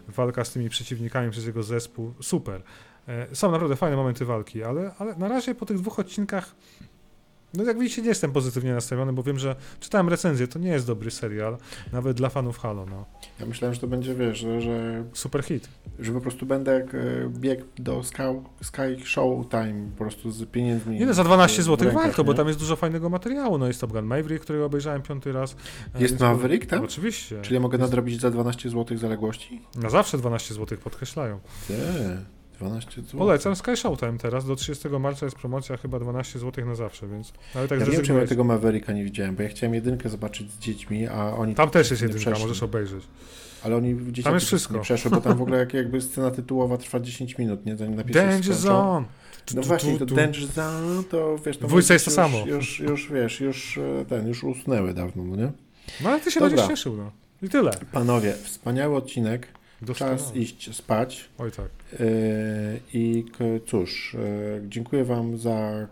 [0.07, 2.13] walka z tymi przeciwnikami przeciwnikami przez jego zespół.
[2.21, 2.63] Super.
[3.07, 6.55] E, są naprawdę fajne momenty walki, ale, ale na razie po tych dwóch odcinkach
[7.57, 10.87] no jak widzicie, nie jestem pozytywnie nastawiony, bo wiem, że czytałem recenzję, to nie jest
[10.87, 11.57] dobry serial,
[11.91, 13.05] nawet dla fanów Halo, no.
[13.39, 14.61] Ja myślałem, że to będzie, wiesz, że...
[14.61, 15.69] że Super hit.
[15.99, 16.97] Że po prostu będę jak e,
[17.29, 18.21] bieg do Sky,
[18.61, 20.99] Sky Showtime, po prostu z pieniędzmi.
[20.99, 23.91] Nie, no, za 12 zł warto, bo tam jest dużo fajnego materiału, no jest Top
[23.91, 25.55] Gun Maverick, którego obejrzałem piąty raz.
[25.95, 26.83] E, jest Maverick tam?
[26.83, 27.41] Oczywiście.
[27.41, 27.81] Czyli ja mogę jest...
[27.81, 29.61] nadrobić za 12 zł zaległości?
[29.75, 31.39] Na zawsze 12 zł podkreślają.
[31.69, 32.34] Nie.
[32.57, 33.19] 12 zł.
[33.19, 34.45] Polecam Sky Showtime teraz.
[34.45, 37.33] Do 30 marca jest promocja chyba 12 zł na zawsze, więc.
[37.55, 40.51] Ale tak ja nie wiem, ja tego Mavericka nie widziałem, bo ja chciałem jedynkę zobaczyć
[40.51, 41.55] z dziećmi, a oni.
[41.55, 42.43] Tam też jest jedynka, przeszli.
[42.43, 43.03] możesz obejrzeć.
[43.63, 44.73] Ale oni gdzieś tam jest wszystko.
[44.73, 47.77] nie przeszły, bo tam w ogóle jak, jakby scena tytułowa trwa 10 minut, nie?
[47.77, 49.05] Zanim napisy Danger Zone!
[49.55, 51.57] No właśnie, to Danger Zone, to wiesz...
[51.57, 52.45] To Dwójce jest to samo.
[52.45, 55.51] Już, już, wiesz, już e, ten, już usnęły dawno, no nie?
[56.03, 56.57] No ale ty się Dobra.
[56.57, 57.11] będziesz cieszył, no.
[57.41, 57.71] I tyle.
[57.91, 59.47] Panowie, wspaniały odcinek.
[59.95, 61.29] Czas iść spać.
[61.37, 61.69] Oj tak.
[61.93, 62.05] E,
[62.93, 63.25] I
[63.65, 64.19] cóż, e,
[64.69, 65.87] dziękuję Wam za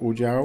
[0.00, 0.44] udział.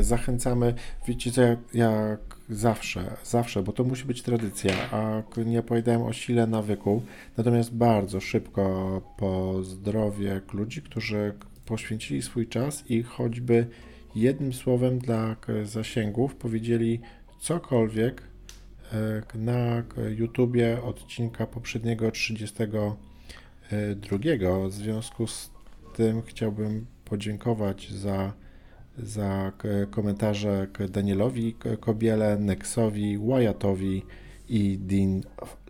[0.00, 0.74] Zachęcamy,
[1.08, 1.42] wiecie co,
[1.74, 2.20] jak,
[2.50, 7.02] zawsze, zawsze, bo to musi być tradycja, a nie opowiadałem o sile nawyku,
[7.36, 11.32] natomiast bardzo szybko pozdrowię ludzi, którzy
[11.66, 13.66] poświęcili swój czas i choćby
[14.14, 17.00] jednym słowem dla zasięgów powiedzieli
[17.40, 18.27] cokolwiek
[19.34, 19.82] na
[20.16, 22.96] YouTubie odcinka poprzedniego 32.
[24.68, 25.50] W związku z
[25.96, 28.32] tym chciałbym podziękować za,
[28.98, 29.52] za
[29.90, 34.02] komentarze Danielowi Kobiele, Nexowi, Wyattowi
[34.48, 35.22] i Dean,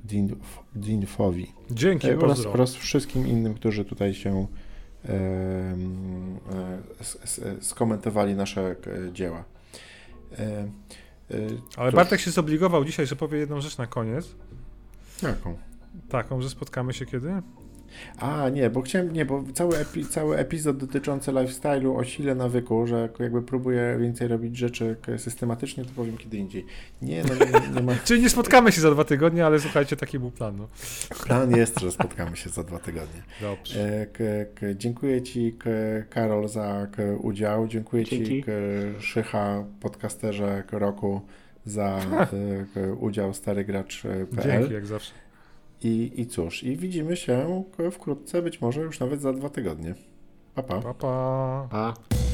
[0.05, 0.29] Dean,
[0.75, 1.53] Deanfowi.
[1.71, 4.47] Dzięki, oraz, oraz wszystkim innym, którzy tutaj się
[7.61, 8.77] skomentowali nasze
[9.13, 9.45] dzieła.
[11.77, 11.97] Ale Cóż.
[11.97, 14.35] Bartek się zobligował dzisiaj, że powie jedną rzecz na koniec.
[15.23, 15.59] Jaką?
[16.09, 17.43] Taką, że spotkamy się kiedy?
[18.19, 22.87] A, nie, bo chciałem, nie, bo cały, epi, cały epizod dotyczący lifestyle'u o sile nawyku,
[22.87, 26.67] że jakby próbuję więcej robić rzeczy systematycznie, to powiem kiedy indziej.
[27.03, 27.95] Nie, no nie, nie ma...
[28.05, 30.57] Czyli nie spotkamy się za dwa tygodnie, ale słuchajcie, taki był plan.
[30.57, 30.69] No.
[31.27, 33.23] Plan jest, że spotkamy się za dwa tygodnie.
[33.41, 34.01] Dobrze.
[34.01, 34.25] E, k,
[34.55, 35.71] k, dziękuję Ci, k,
[36.11, 36.87] Karol, za
[37.21, 37.69] udział.
[37.69, 38.43] Dziękuję Dzięki.
[38.43, 38.51] Ci,
[39.01, 41.21] Szycha, podcasterze roku,
[41.65, 42.01] za
[43.01, 44.27] udział Stary Gracz.pl.
[44.43, 45.28] Dzięki, jak zawsze.
[45.83, 49.95] I, I cóż, i widzimy się wkrótce, być może już nawet za dwa tygodnie.
[50.55, 50.81] Pa, pa.
[50.81, 51.69] pa, pa.
[51.71, 52.28] pa.